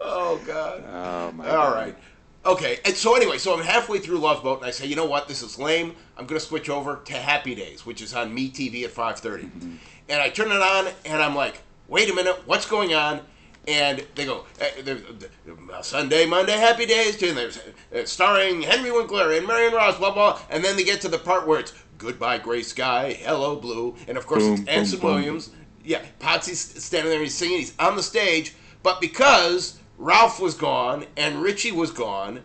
oh 0.00 0.40
God. 0.46 0.84
Oh 0.88 1.32
my. 1.32 1.48
All 1.48 1.70
God. 1.70 1.74
right. 1.74 1.96
Okay, 2.44 2.80
and 2.84 2.94
so 2.96 3.14
anyway, 3.14 3.38
so 3.38 3.54
I'm 3.56 3.64
halfway 3.64 3.98
through 4.00 4.18
Love 4.18 4.42
Boat, 4.42 4.58
and 4.58 4.66
I 4.66 4.72
say, 4.72 4.86
you 4.86 4.96
know 4.96 5.04
what, 5.04 5.28
this 5.28 5.42
is 5.42 5.58
lame. 5.60 5.94
I'm 6.18 6.26
going 6.26 6.40
to 6.40 6.44
switch 6.44 6.68
over 6.68 6.96
to 7.04 7.12
Happy 7.12 7.54
Days, 7.54 7.86
which 7.86 8.02
is 8.02 8.14
on 8.14 8.34
Me 8.34 8.50
TV 8.50 8.82
at 8.84 8.90
5:30, 8.90 9.78
and 10.08 10.20
I 10.20 10.28
turn 10.28 10.50
it 10.50 10.60
on, 10.60 10.88
and 11.04 11.22
I'm 11.22 11.36
like, 11.36 11.60
wait 11.86 12.10
a 12.10 12.14
minute, 12.14 12.42
what's 12.46 12.66
going 12.66 12.94
on? 12.94 13.20
And 13.68 14.04
they 14.16 14.24
go, 14.24 14.44
uh, 14.60 14.82
the- 14.82 15.28
uh, 15.72 15.82
Sunday, 15.82 16.26
Monday, 16.26 16.56
Happy 16.58 16.84
Days, 16.84 17.22
and 17.22 17.36
there's 17.38 17.58
uh, 17.94 18.04
starring 18.06 18.62
Henry 18.62 18.90
Winkler 18.90 19.32
and 19.34 19.46
Marion 19.46 19.72
Ross, 19.72 19.96
blah 19.98 20.12
blah, 20.12 20.40
and 20.50 20.64
then 20.64 20.74
they 20.76 20.82
get 20.82 21.00
to 21.02 21.08
the 21.08 21.18
part 21.18 21.46
where 21.46 21.60
it's 21.60 21.72
Goodbye 21.96 22.38
Gray 22.38 22.62
Sky, 22.64 23.12
Hello 23.20 23.54
Blue, 23.54 23.94
and 24.08 24.18
of 24.18 24.26
course 24.26 24.42
Boom, 24.42 24.54
it's 24.54 24.68
Anson 24.68 24.98
boom, 24.98 25.10
boom. 25.10 25.14
Williams. 25.14 25.50
Yeah, 25.84 26.02
Potsie's 26.18 26.58
standing 26.82 27.10
there, 27.10 27.18
and 27.20 27.24
he's 27.24 27.34
singing, 27.36 27.58
he's 27.58 27.74
on 27.78 27.94
the 27.94 28.02
stage, 28.02 28.54
but 28.82 29.00
because 29.00 29.78
Ralph 30.02 30.40
was 30.40 30.54
gone, 30.54 31.06
and 31.16 31.40
Richie 31.40 31.70
was 31.70 31.92
gone. 31.92 32.40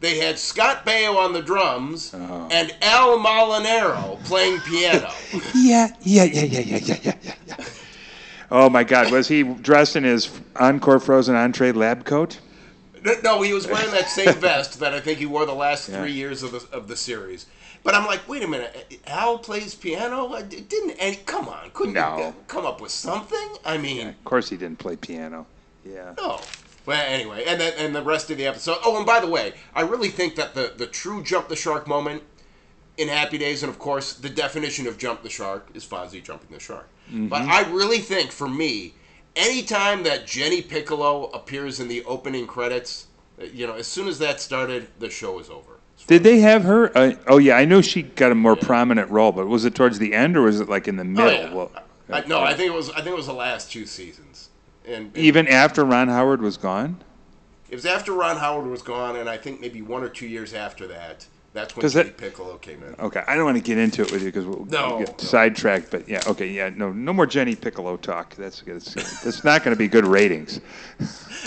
They 0.00 0.18
had 0.18 0.38
Scott 0.38 0.86
Baio 0.86 1.16
on 1.16 1.34
the 1.34 1.42
drums 1.42 2.14
uh-huh. 2.14 2.48
and 2.50 2.74
Al 2.80 3.18
Molinaro 3.18 4.22
playing 4.24 4.60
piano. 4.60 5.10
yeah, 5.54 5.88
yeah, 6.00 6.24
yeah, 6.24 6.44
yeah, 6.44 6.60
yeah, 6.60 6.78
yeah, 7.02 7.14
yeah, 7.22 7.34
yeah. 7.46 7.56
Oh 8.50 8.70
my 8.70 8.82
God, 8.82 9.12
was 9.12 9.28
he 9.28 9.42
dressed 9.42 9.96
in 9.96 10.04
his 10.04 10.30
Encore 10.56 10.98
Frozen 10.98 11.36
Entree 11.36 11.72
lab 11.72 12.06
coat? 12.06 12.38
No, 13.22 13.42
he 13.42 13.52
was 13.52 13.66
wearing 13.66 13.90
that 13.90 14.08
same 14.08 14.34
vest 14.34 14.80
that 14.80 14.94
I 14.94 15.00
think 15.00 15.18
he 15.18 15.26
wore 15.26 15.44
the 15.44 15.54
last 15.54 15.88
yeah. 15.88 16.00
three 16.00 16.12
years 16.12 16.42
of 16.42 16.52
the 16.52 16.66
of 16.74 16.88
the 16.88 16.96
series. 16.96 17.44
But 17.82 17.94
I'm 17.94 18.06
like, 18.06 18.26
wait 18.26 18.42
a 18.42 18.48
minute, 18.48 19.00
Al 19.06 19.38
plays 19.38 19.74
piano. 19.74 20.32
Uh, 20.32 20.38
it 20.38 20.68
didn't 20.70 20.92
any? 20.92 21.16
Come 21.16 21.48
on, 21.48 21.70
couldn't 21.74 21.94
no. 21.94 22.18
you 22.18 22.34
come 22.48 22.64
up 22.64 22.80
with 22.80 22.90
something? 22.90 23.56
I 23.66 23.76
mean, 23.76 23.96
yeah, 23.98 24.08
of 24.08 24.24
course 24.24 24.48
he 24.48 24.56
didn't 24.56 24.78
play 24.78 24.96
piano. 24.96 25.46
Yeah. 25.84 26.14
No. 26.16 26.40
Well, 26.86 27.04
anyway, 27.06 27.44
and 27.46 27.60
then 27.60 27.72
and 27.76 27.94
the 27.94 28.02
rest 28.02 28.30
of 28.30 28.38
the 28.38 28.46
episode. 28.46 28.78
Oh, 28.84 28.96
and 28.96 29.04
by 29.04 29.20
the 29.20 29.26
way, 29.26 29.54
I 29.74 29.82
really 29.82 30.08
think 30.08 30.36
that 30.36 30.54
the 30.54 30.72
the 30.76 30.86
true 30.86 31.22
jump 31.22 31.48
the 31.48 31.56
shark 31.56 31.86
moment 31.86 32.22
in 32.96 33.08
Happy 33.08 33.38
Days, 33.38 33.62
and 33.62 33.70
of 33.70 33.78
course, 33.78 34.14
the 34.14 34.30
definition 34.30 34.86
of 34.86 34.96
jump 34.96 35.22
the 35.22 35.28
shark 35.28 35.68
is 35.74 35.84
Fonzie 35.84 36.22
jumping 36.22 36.48
the 36.50 36.60
shark. 36.60 36.88
But 37.08 37.42
I 37.42 37.60
really 37.70 37.98
think, 37.98 38.32
for 38.32 38.48
me, 38.48 38.94
anytime 39.36 40.02
that 40.04 40.26
Jenny 40.26 40.60
Piccolo 40.62 41.26
appears 41.26 41.78
in 41.78 41.86
the 41.86 42.02
opening 42.04 42.46
credits, 42.46 43.06
you 43.52 43.66
know, 43.66 43.74
as 43.74 43.86
soon 43.86 44.08
as 44.08 44.18
that 44.18 44.40
started, 44.40 44.88
the 44.98 45.10
show 45.10 45.38
is 45.38 45.48
over. 45.50 45.78
Did 46.06 46.22
they 46.22 46.40
have 46.40 46.64
her? 46.64 46.96
Uh, 46.96 47.14
oh 47.26 47.38
yeah, 47.38 47.56
I 47.56 47.64
know 47.64 47.80
she 47.80 48.02
got 48.02 48.32
a 48.32 48.34
more 48.34 48.56
prominent 48.56 49.10
role, 49.10 49.32
but 49.32 49.46
was 49.46 49.64
it 49.64 49.74
towards 49.74 49.98
the 49.98 50.14
end 50.14 50.36
or 50.36 50.42
was 50.42 50.60
it 50.60 50.68
like 50.68 50.88
in 50.88 50.96
the 50.96 51.04
middle? 51.04 51.30
Oh, 51.30 51.32
yeah. 51.32 51.54
Well, 51.54 51.72
I, 52.10 52.26
no, 52.26 52.40
I 52.40 52.54
think 52.54 52.70
it 52.72 52.74
was. 52.74 52.90
I 52.90 52.96
think 52.96 53.08
it 53.08 53.16
was 53.16 53.26
the 53.26 53.32
last 53.32 53.72
two 53.72 53.86
seasons, 53.86 54.45
and, 54.86 55.06
and 55.06 55.16
even 55.16 55.48
after 55.48 55.84
Ron 55.84 56.08
Howard 56.08 56.40
was 56.40 56.56
gone. 56.56 57.02
it 57.70 57.74
was 57.74 57.86
after 57.86 58.12
Ron 58.12 58.36
Howard 58.36 58.66
was 58.66 58.82
gone, 58.82 59.16
and 59.16 59.28
I 59.28 59.36
think 59.36 59.60
maybe 59.60 59.82
one 59.82 60.02
or 60.02 60.08
two 60.08 60.26
years 60.26 60.54
after 60.54 60.86
that. 60.88 61.26
That's 61.52 61.74
when 61.74 61.88
Jenny 61.88 62.10
that- 62.10 62.18
Piccolo 62.18 62.58
came 62.58 62.82
in. 62.82 62.94
Okay, 62.98 63.22
I 63.26 63.34
don't 63.34 63.46
want 63.46 63.56
to 63.56 63.62
get 63.62 63.78
into 63.78 64.02
it 64.02 64.12
with 64.12 64.20
you 64.20 64.28
because 64.28 64.44
we'll 64.44 64.66
No, 64.66 64.98
get 64.98 65.08
no. 65.08 65.14
sidetracked. 65.16 65.90
But 65.90 66.06
yeah, 66.06 66.20
okay, 66.26 66.48
yeah, 66.48 66.68
no, 66.68 66.92
no 66.92 67.14
more 67.14 67.24
Jenny 67.24 67.56
Piccolo 67.56 67.96
talk. 67.96 68.36
That's 68.36 68.60
that's, 68.60 68.92
that's 69.22 69.42
not 69.42 69.64
going 69.64 69.74
to 69.74 69.78
be 69.78 69.88
good 69.88 70.04
ratings. 70.04 70.60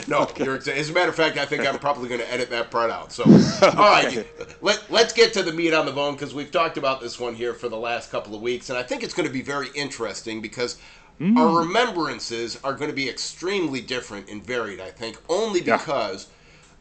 No, 0.07 0.21
you're 0.37 0.57
exa- 0.57 0.75
as 0.75 0.89
a 0.89 0.93
matter 0.93 1.09
of 1.09 1.15
fact, 1.15 1.37
I 1.37 1.45
think 1.45 1.63
I'm 1.67 1.77
probably 1.77 2.09
going 2.09 2.21
to 2.21 2.33
edit 2.33 2.49
that 2.49 2.71
part 2.71 2.89
out. 2.89 3.11
So, 3.11 3.23
all 3.61 3.71
right, 3.75 4.25
let, 4.61 4.83
let's 4.89 5.13
get 5.13 5.31
to 5.33 5.43
the 5.43 5.53
meat 5.53 5.75
on 5.75 5.85
the 5.85 5.91
bone 5.91 6.13
because 6.15 6.33
we've 6.33 6.49
talked 6.51 6.79
about 6.79 7.01
this 7.01 7.19
one 7.19 7.35
here 7.35 7.53
for 7.53 7.69
the 7.69 7.77
last 7.77 8.09
couple 8.09 8.33
of 8.33 8.41
weeks, 8.41 8.71
and 8.71 8.79
I 8.79 8.83
think 8.83 9.03
it's 9.03 9.13
going 9.13 9.27
to 9.27 9.33
be 9.33 9.43
very 9.43 9.67
interesting 9.75 10.41
because 10.41 10.77
our 11.21 11.59
remembrances 11.59 12.57
are 12.63 12.73
going 12.73 12.89
to 12.89 12.95
be 12.95 13.09
extremely 13.09 13.81
different 13.81 14.29
and 14.29 14.41
varied. 14.43 14.79
I 14.79 14.89
think 14.89 15.17
only 15.27 15.59
because 15.61 16.27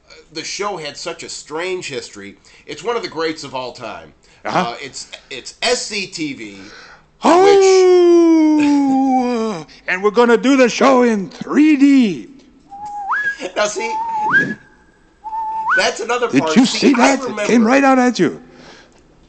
uh, 0.09 0.12
the 0.33 0.45
show 0.45 0.76
had 0.76 0.97
such 0.97 1.25
a 1.25 1.28
strange 1.28 1.88
history. 1.88 2.37
It's 2.64 2.85
one 2.85 2.97
of 2.97 3.02
the 3.02 3.09
greats 3.09 3.42
of 3.42 3.54
all 3.54 3.73
time. 3.73 4.14
Uh-huh. 4.45 4.71
Uh, 4.71 4.76
it's 4.80 5.11
it's 5.30 5.54
SCTV. 5.54 6.71
Oh, 7.25 8.47
and 9.88 10.02
we're 10.04 10.12
going 10.12 10.28
to 10.28 10.37
do 10.37 10.57
the 10.57 10.68
show 10.68 11.02
in 11.02 11.28
3D. 11.30 12.30
Now 13.57 13.66
see, 13.66 13.92
that's 15.76 15.99
another 16.00 16.28
Did 16.28 16.42
part. 16.42 16.54
you 16.57 16.64
see 16.64 16.92
that? 16.95 17.21
I 17.21 17.42
It 17.42 17.47
came 17.47 17.66
right 17.66 17.83
out 17.83 17.99
at 17.99 18.21
you. 18.21 18.42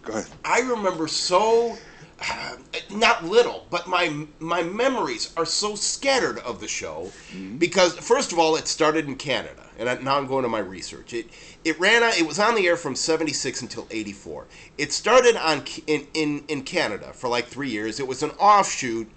Go 0.04 0.14
ahead. 0.14 0.28
I 0.46 0.60
remember 0.62 1.08
so 1.08 1.76
not 2.92 3.24
little, 3.26 3.66
but 3.70 3.88
my 3.88 4.26
my 4.40 4.64
memories 4.64 5.34
are 5.38 5.46
so 5.46 5.76
scattered 5.76 6.40
of 6.40 6.60
the 6.60 6.68
show 6.68 7.12
because 7.58 7.96
first 7.98 8.32
of 8.32 8.40
all, 8.40 8.56
it 8.56 8.68
started 8.68 9.06
in 9.08 9.16
Canada, 9.16 9.64
and 9.78 9.90
I, 9.90 9.96
now 9.96 10.18
I'm 10.18 10.28
going 10.28 10.44
to 10.44 10.50
my 10.50 10.60
research. 10.60 11.14
It 11.14 11.28
it 11.64 11.80
ran 11.80 12.04
on, 12.04 12.14
it 12.14 12.26
was 12.28 12.40
on 12.40 12.56
the 12.56 12.68
air 12.68 12.78
from 12.78 12.96
'76 12.96 13.62
until 13.62 13.88
'84. 13.92 14.48
It 14.78 14.92
started 14.92 15.36
on 15.38 15.64
in, 15.88 16.08
in 16.14 16.44
in 16.48 16.64
Canada 16.64 17.12
for 17.14 17.30
like 17.30 17.48
three 17.48 17.70
years. 17.70 18.00
It 18.00 18.08
was 18.08 18.24
an 18.24 18.32
offshoot 18.32 19.10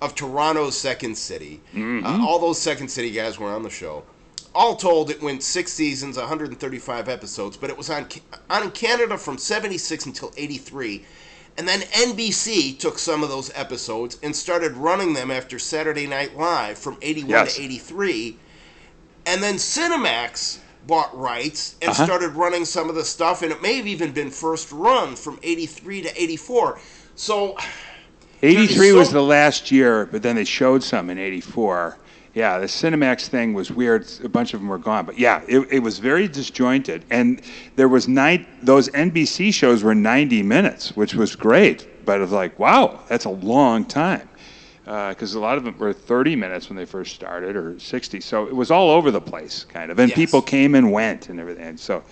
of 0.00 0.14
Toronto's 0.14 0.76
Second 0.76 1.16
City. 1.16 1.60
Uh, 2.04 2.24
all 2.26 2.38
those 2.38 2.60
Second 2.60 2.88
City 2.88 3.10
guys 3.10 3.38
were 3.38 3.50
on 3.50 3.62
the 3.62 3.70
show. 3.70 4.04
All 4.54 4.76
told, 4.76 5.10
it 5.10 5.20
went 5.20 5.42
six 5.42 5.72
seasons, 5.72 6.16
135 6.16 7.08
episodes, 7.08 7.56
but 7.56 7.70
it 7.70 7.76
was 7.76 7.90
on 7.90 8.06
on 8.48 8.70
Canada 8.70 9.18
from 9.18 9.36
76 9.38 10.06
until 10.06 10.32
83. 10.36 11.04
And 11.56 11.68
then 11.68 11.80
NBC 11.82 12.78
took 12.78 12.98
some 12.98 13.22
of 13.22 13.28
those 13.28 13.52
episodes 13.54 14.18
and 14.22 14.34
started 14.34 14.72
running 14.72 15.14
them 15.14 15.30
after 15.30 15.58
Saturday 15.58 16.06
Night 16.06 16.36
Live 16.36 16.78
from 16.78 16.98
81 17.00 17.30
Yes. 17.30 17.54
to 17.56 17.62
83. 17.62 18.36
And 19.26 19.42
then 19.42 19.54
Cinemax 19.54 20.58
bought 20.86 21.16
rights 21.16 21.76
and 21.80 21.90
Uh-huh. 21.90 22.04
started 22.04 22.30
running 22.34 22.64
some 22.64 22.88
of 22.90 22.94
the 22.96 23.04
stuff, 23.04 23.42
and 23.42 23.52
it 23.52 23.62
may 23.62 23.74
have 23.76 23.86
even 23.86 24.10
been 24.10 24.30
first 24.30 24.70
run 24.72 25.14
from 25.16 25.38
83 25.42 26.02
to 26.02 26.22
84. 26.22 26.80
So 27.14 27.56
83 28.42 28.90
so- 28.90 28.96
was 28.96 29.12
the 29.12 29.22
last 29.22 29.70
year, 29.70 30.06
but 30.10 30.22
then 30.22 30.34
they 30.36 30.44
showed 30.44 30.82
some 30.82 31.08
in 31.08 31.18
84. 31.18 31.96
Yeah, 32.34 32.58
the 32.58 32.66
Cinemax 32.66 33.28
thing 33.28 33.54
was 33.54 33.70
weird. 33.70 34.06
A 34.24 34.28
bunch 34.28 34.54
of 34.54 34.60
them 34.60 34.68
were 34.68 34.78
gone, 34.78 35.06
but 35.06 35.18
yeah, 35.18 35.42
it, 35.46 35.60
it 35.70 35.78
was 35.78 36.00
very 36.00 36.26
disjointed. 36.26 37.04
And 37.08 37.40
there 37.76 37.88
was 37.88 38.08
nine. 38.08 38.44
Those 38.60 38.88
NBC 38.88 39.54
shows 39.54 39.84
were 39.84 39.94
90 39.94 40.42
minutes, 40.42 40.96
which 40.96 41.14
was 41.14 41.36
great. 41.36 41.86
But 42.04 42.18
it 42.18 42.22
was 42.22 42.32
like, 42.32 42.58
wow, 42.58 43.00
that's 43.08 43.24
a 43.24 43.30
long 43.30 43.84
time. 43.84 44.28
Uh, 44.86 45.10
because 45.10 45.34
a 45.34 45.40
lot 45.40 45.56
of 45.56 45.64
them 45.64 45.78
were 45.78 45.92
30 45.92 46.36
minutes 46.36 46.68
when 46.68 46.76
they 46.76 46.84
first 46.84 47.14
started, 47.14 47.56
or 47.56 47.78
60. 47.78 48.20
So 48.20 48.46
it 48.46 48.54
was 48.54 48.70
all 48.70 48.90
over 48.90 49.10
the 49.10 49.20
place, 49.20 49.64
kind 49.64 49.90
of. 49.90 49.98
And 49.98 50.10
Yes. 50.10 50.16
people 50.16 50.42
came 50.42 50.74
and 50.74 50.92
went 50.92 51.28
and 51.28 51.38
everything. 51.40 51.64
And 51.64 51.80
so, 51.80 52.02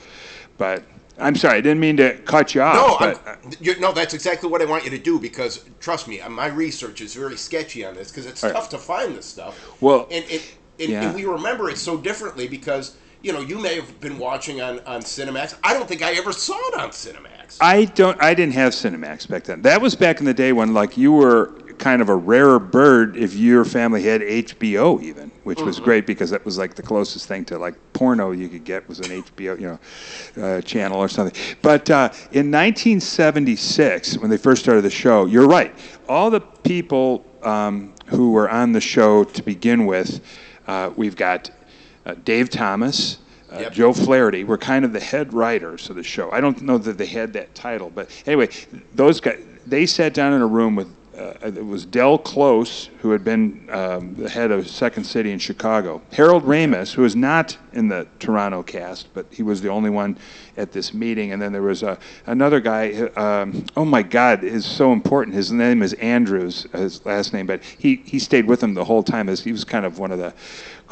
but 0.57 0.85
I'm 1.23 1.37
sorry, 1.37 1.59
I 1.59 1.61
didn't 1.61 1.81
mean 1.81 1.97
to 1.99 2.19
cut 2.19 2.55
you 2.55 2.63
off. 2.63 2.75
No, 2.75 2.97
but, 2.99 3.61
you 3.61 3.79
no, 3.81 3.93
that's 3.93 4.15
exactly 4.15 4.49
what 4.49 4.61
I 4.61 4.65
want 4.65 4.85
you 4.85 4.91
to 4.91 4.99
do 4.99 5.19
because 5.19 5.65
trust 5.81 6.09
me, 6.09 6.21
my 6.29 6.47
research 6.47 7.01
is 7.01 7.15
very 7.15 7.37
sketchy 7.37 7.85
on 7.85 7.95
this 7.95 8.11
because 8.11 8.27
it's 8.27 8.43
All 8.43 8.51
right. 8.51 8.57
tough 8.57 8.69
to 8.71 8.79
find 8.79 9.17
this 9.17 9.27
stuff. 9.27 9.59
Well, 9.81 10.07
and 10.11 10.25
it 10.29 10.57
and, 10.79 10.89
yeah. 10.91 11.07
and 11.07 11.15
we 11.15 11.25
remember 11.25 11.71
it 11.71 11.79
so 11.79 11.97
differently 11.97 12.49
because 12.49 12.97
you 13.23 13.33
know 13.33 13.41
you 13.41 13.59
may 13.59 13.77
have 13.77 14.01
been 14.01 14.19
watching 14.19 14.61
on 14.61 14.81
on 14.81 15.01
Cinemax. 15.03 15.57
I 15.63 15.75
don't 15.75 15.89
think 15.89 16.03
I 16.03 16.13
ever 16.15 16.33
saw 16.33 16.59
it 16.69 16.81
on 16.81 16.91
Cinemax. 16.91 17.59
I 17.61 17.87
don't. 17.87 18.21
I 18.23 18.35
didn't 18.35 18.55
have 18.55 18.73
Cinemax 18.73 19.29
back 19.29 19.45
then. 19.45 19.63
That 19.63 19.81
was 19.81 19.95
back 19.95 20.21
in 20.21 20.27
the 20.27 20.35
day 20.35 20.53
when 20.53 20.75
like 20.75 20.97
you 20.97 21.13
were 21.13 21.53
kind 21.79 22.01
of 22.01 22.09
a 22.09 22.15
rarer 22.15 22.61
bird 22.61 23.17
if 23.17 23.35
your 23.35 23.65
family 23.65 24.03
had 24.03 24.21
HBO 24.21 25.03
even, 25.03 25.32
which 25.45 25.61
was 25.61 25.81
great 25.81 26.07
because 26.07 26.31
that 26.31 26.45
was 26.45 26.59
like 26.59 26.75
the 26.75 26.83
closest 26.83 27.27
thing 27.27 27.45
to 27.47 27.59
like 27.59 27.75
porno 27.93 28.31
you 28.31 28.49
could 28.49 28.65
get 28.65 28.89
was 28.89 29.01
an 29.01 29.23
HBO, 29.23 29.61
you 29.61 29.79
know, 30.37 30.45
uh, 30.45 30.61
channel 30.63 30.99
or 30.99 31.09
something. 31.09 31.41
But 31.63 31.91
uh, 31.91 32.11
in 32.33 32.51
1976, 32.51 34.19
when 34.19 34.31
they 34.31 34.37
first 34.37 34.63
started 34.63 34.83
the 34.83 34.91
show, 34.91 35.27
you're 35.27 35.49
right. 35.49 35.75
All 36.09 36.31
the 36.31 36.41
people 36.41 37.25
um, 37.43 37.93
who 38.07 38.33
were 38.33 38.49
on 38.49 38.73
the 38.73 38.81
show 38.81 39.25
to 39.25 39.43
begin 39.43 39.87
with, 39.87 40.25
uh, 40.67 40.91
we've 40.97 41.17
got 41.17 41.51
uh, 42.07 42.15
Dave 42.25 42.51
Thomas. 42.51 43.19
Uh, 43.51 43.59
Yep. 43.61 43.73
Joe 43.73 43.93
Flaherty 43.93 44.45
were 44.45 44.57
kind 44.57 44.83
of 44.83 44.95
the 44.95 45.01
head 45.01 45.35
writers 45.35 45.91
of 45.91 45.97
the 45.97 46.03
show. 46.03 46.31
I 46.33 46.41
don't 46.41 46.63
know 46.63 46.79
that 46.79 46.97
they 46.97 47.05
had 47.05 47.35
that 47.35 47.55
title, 47.55 47.93
but 47.95 48.09
anyway, 48.27 48.49
those 48.95 49.21
guys 49.21 49.45
they 49.67 49.87
sat 49.87 50.15
down 50.15 50.33
in 50.33 50.43
a 50.43 50.47
room 50.47 50.75
with 50.75 50.89
uh, 51.17 51.35
it 51.43 51.65
was 51.65 51.85
Del 51.85 52.19
Close, 52.19 52.89
who 53.01 53.11
had 53.11 53.25
been 53.25 53.69
um, 53.71 54.15
the 54.15 54.29
head 54.29 54.51
of 54.51 54.69
Second 54.69 55.05
City 55.05 55.31
in 55.31 55.39
Chicago, 55.39 56.01
Harold 56.13 56.45
Ramis, 56.45 56.93
who 56.93 57.03
was 57.03 57.15
not 57.15 57.57
in 57.73 57.89
the 57.89 58.07
Toronto 58.19 58.63
cast, 58.63 59.13
but 59.13 59.27
he 59.31 59.43
was 59.43 59.61
the 59.61 59.69
only 59.69 59.91
one 59.91 60.17
at 60.57 60.73
this 60.73 60.93
meeting, 60.93 61.33
and 61.33 61.41
then 61.41 61.53
there 61.53 61.63
was 61.63 61.83
uh, 61.83 61.97
another 62.27 62.61
guy. 62.61 62.93
Um, 63.17 63.65
oh 63.77 63.85
my 63.85 64.03
God, 64.03 64.45
is 64.45 64.65
so 64.65 64.93
important. 64.93 65.35
His 65.35 65.53
name 65.53 65.83
is 65.83 65.93
Andrews, 65.95 66.67
his 66.73 67.05
last 67.07 67.33
name, 67.33 67.47
but 67.47 67.63
he 67.63 67.97
he 68.05 68.19
stayed 68.19 68.47
with 68.47 68.63
him 68.63 68.75
the 68.75 68.85
whole 68.85 69.03
time 69.03 69.29
as 69.29 69.41
he 69.41 69.53
was 69.53 69.65
kind 69.65 69.87
of 69.87 69.99
one 69.99 70.13
of 70.13 70.19
the 70.19 70.35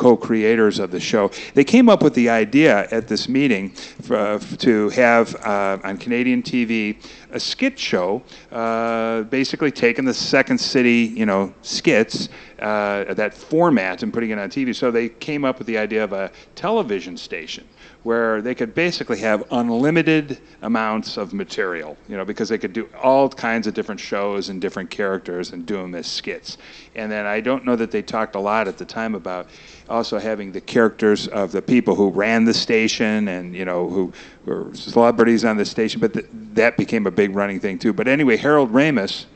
co-creators 0.00 0.78
of 0.78 0.90
the 0.90 0.98
show. 0.98 1.30
They 1.52 1.62
came 1.62 1.90
up 1.90 2.02
with 2.02 2.14
the 2.14 2.30
idea 2.30 2.88
at 2.90 3.06
this 3.06 3.28
meeting 3.28 3.74
uh, 4.08 4.38
to 4.38 4.88
have 4.90 5.34
uh, 5.44 5.78
on 5.84 5.98
Canadian 5.98 6.42
TV 6.42 6.96
a 7.32 7.38
skit 7.38 7.78
show, 7.78 8.22
uh, 8.50 9.22
basically 9.24 9.70
taking 9.70 10.06
the 10.06 10.14
Second 10.14 10.58
City, 10.58 11.12
you 11.14 11.26
know, 11.26 11.52
skits, 11.60 12.30
uh, 12.60 13.12
that 13.12 13.34
format, 13.34 14.02
and 14.02 14.10
putting 14.10 14.30
it 14.30 14.38
on 14.38 14.48
TV. 14.48 14.74
So 14.74 14.90
they 14.90 15.10
came 15.10 15.44
up 15.44 15.58
with 15.58 15.66
the 15.66 15.76
idea 15.76 16.02
of 16.02 16.14
a 16.14 16.32
television 16.54 17.18
station 17.18 17.68
where 18.02 18.40
they 18.40 18.54
could 18.54 18.74
basically 18.74 19.18
have 19.18 19.44
unlimited 19.50 20.40
amounts 20.62 21.18
of 21.18 21.34
material, 21.34 21.96
you 22.08 22.16
know, 22.16 22.24
because 22.24 22.48
they 22.48 22.56
could 22.56 22.72
do 22.72 22.88
all 23.02 23.28
kinds 23.28 23.66
of 23.66 23.74
different 23.74 24.00
shows 24.00 24.48
and 24.48 24.60
different 24.60 24.88
characters 24.88 25.52
and 25.52 25.66
do 25.66 25.76
them 25.76 25.94
as 25.94 26.06
skits. 26.06 26.56
And 26.94 27.12
then 27.12 27.26
I 27.26 27.40
don't 27.40 27.64
know 27.64 27.76
that 27.76 27.90
they 27.90 28.00
talked 28.00 28.36
a 28.36 28.40
lot 28.40 28.68
at 28.68 28.78
the 28.78 28.86
time 28.86 29.14
about 29.14 29.48
also 29.90 30.18
having 30.18 30.50
the 30.50 30.62
characters 30.62 31.28
of 31.28 31.52
the 31.52 31.60
people 31.60 31.94
who 31.94 32.10
ran 32.10 32.44
the 32.44 32.54
station 32.54 33.28
and, 33.28 33.54
you 33.54 33.66
know, 33.66 33.86
who 33.88 34.12
were 34.46 34.74
celebrities 34.74 35.44
on 35.44 35.58
the 35.58 35.66
station, 35.66 36.00
but 36.00 36.14
th- 36.14 36.26
that 36.54 36.78
became 36.78 37.06
a 37.06 37.10
big 37.10 37.34
running 37.34 37.60
thing 37.60 37.78
too. 37.78 37.92
But 37.92 38.08
anyway, 38.08 38.38
Harold 38.38 38.72
Ramis, 38.72 39.26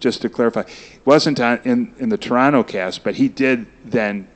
just 0.00 0.22
to 0.22 0.28
clarify, 0.28 0.64
wasn't 1.04 1.38
on, 1.38 1.60
in, 1.64 1.94
in 1.98 2.08
the 2.08 2.18
Toronto 2.18 2.64
cast, 2.64 3.04
but 3.04 3.14
he 3.14 3.28
did 3.28 3.66
then 3.84 4.26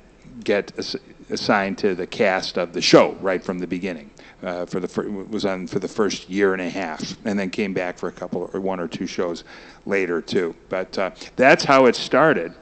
get 0.44 0.72
ass- 0.78 0.96
assigned 1.32 1.78
to 1.78 1.94
the 1.94 2.06
cast 2.06 2.58
of 2.58 2.72
the 2.72 2.80
show 2.80 3.12
right 3.20 3.42
from 3.42 3.58
the 3.58 3.66
beginning. 3.66 4.10
Uh, 4.42 4.66
for 4.66 4.80
the 4.80 4.88
fir- 4.88 5.08
was 5.08 5.44
on 5.44 5.68
for 5.68 5.78
the 5.78 5.86
first 5.86 6.28
year 6.28 6.52
and 6.52 6.60
a 6.60 6.68
half, 6.68 7.16
and 7.24 7.38
then 7.38 7.48
came 7.48 7.72
back 7.72 7.96
for 7.96 8.08
a 8.08 8.12
couple 8.12 8.50
or 8.52 8.60
one 8.60 8.80
or 8.80 8.88
two 8.88 9.06
shows 9.06 9.44
later 9.86 10.20
too. 10.20 10.52
But 10.68 10.98
uh, 10.98 11.12
that's 11.36 11.62
how 11.64 11.86
it 11.86 11.94
started. 11.94 12.52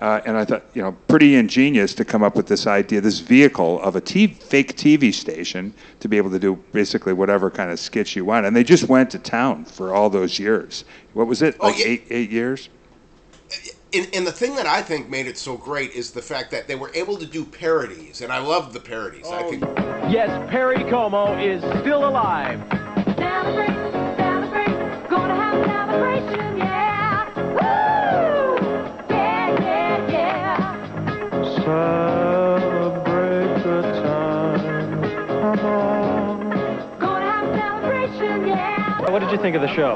Uh, 0.00 0.20
and 0.24 0.34
I 0.36 0.46
thought, 0.46 0.64
you 0.72 0.80
know, 0.80 0.92
pretty 1.08 1.36
ingenious 1.36 1.94
to 1.96 2.06
come 2.06 2.22
up 2.22 2.36
with 2.36 2.46
this 2.46 2.66
idea, 2.66 3.02
this 3.02 3.18
vehicle 3.20 3.80
of 3.82 3.96
a 3.96 4.00
t- 4.00 4.26
fake 4.28 4.76
TV 4.76 5.12
station 5.12 5.74
to 6.00 6.08
be 6.08 6.16
able 6.16 6.30
to 6.30 6.38
do 6.38 6.56
basically 6.72 7.12
whatever 7.12 7.50
kind 7.50 7.70
of 7.70 7.78
skits 7.78 8.16
you 8.16 8.24
want. 8.24 8.46
And 8.46 8.56
they 8.56 8.64
just 8.64 8.88
went 8.88 9.10
to 9.10 9.18
town 9.18 9.66
for 9.66 9.94
all 9.94 10.08
those 10.08 10.38
years. 10.38 10.86
What 11.12 11.26
was 11.26 11.42
it? 11.42 11.56
Oh, 11.60 11.66
Like 11.68 11.78
yeah. 11.78 11.86
eight 11.86 12.04
eight 12.08 12.30
years? 12.30 12.70
And, 13.94 14.08
and 14.12 14.26
the 14.26 14.32
thing 14.32 14.56
that 14.56 14.66
I 14.66 14.82
think 14.82 15.08
made 15.08 15.26
it 15.26 15.38
so 15.38 15.56
great 15.56 15.92
is 15.92 16.10
the 16.10 16.20
fact 16.20 16.50
that 16.50 16.66
they 16.66 16.74
were 16.74 16.90
able 16.94 17.16
to 17.18 17.26
do 17.26 17.44
parodies, 17.44 18.20
and 18.20 18.32
I 18.32 18.38
love 18.40 18.72
the 18.72 18.80
parodies. 18.80 19.26
I 19.28 19.44
oh. 19.44 19.50
think 19.50 19.62
Yes, 20.10 20.50
Perry 20.50 20.82
Como 20.90 21.36
is 21.38 21.60
still 21.80 22.08
alive. 22.08 22.60
Celebrate, 23.16 23.66
celebrate, 24.16 25.08
gonna 25.08 25.34
have 25.34 25.54
a 25.54 25.64
celebration, 25.64 26.56
yeah. 26.58 27.32
Woo! 27.36 28.56
Yeah, 29.08 29.60
yeah, 29.60 30.10
yeah. 30.10 30.56
Gonna 36.98 37.24
have 37.24 37.44
a 37.44 37.56
celebration, 37.56 38.46
yeah. 38.48 39.10
What 39.10 39.20
did 39.20 39.30
you 39.30 39.38
think 39.38 39.54
of 39.54 39.62
the 39.62 39.72
show? 39.74 39.94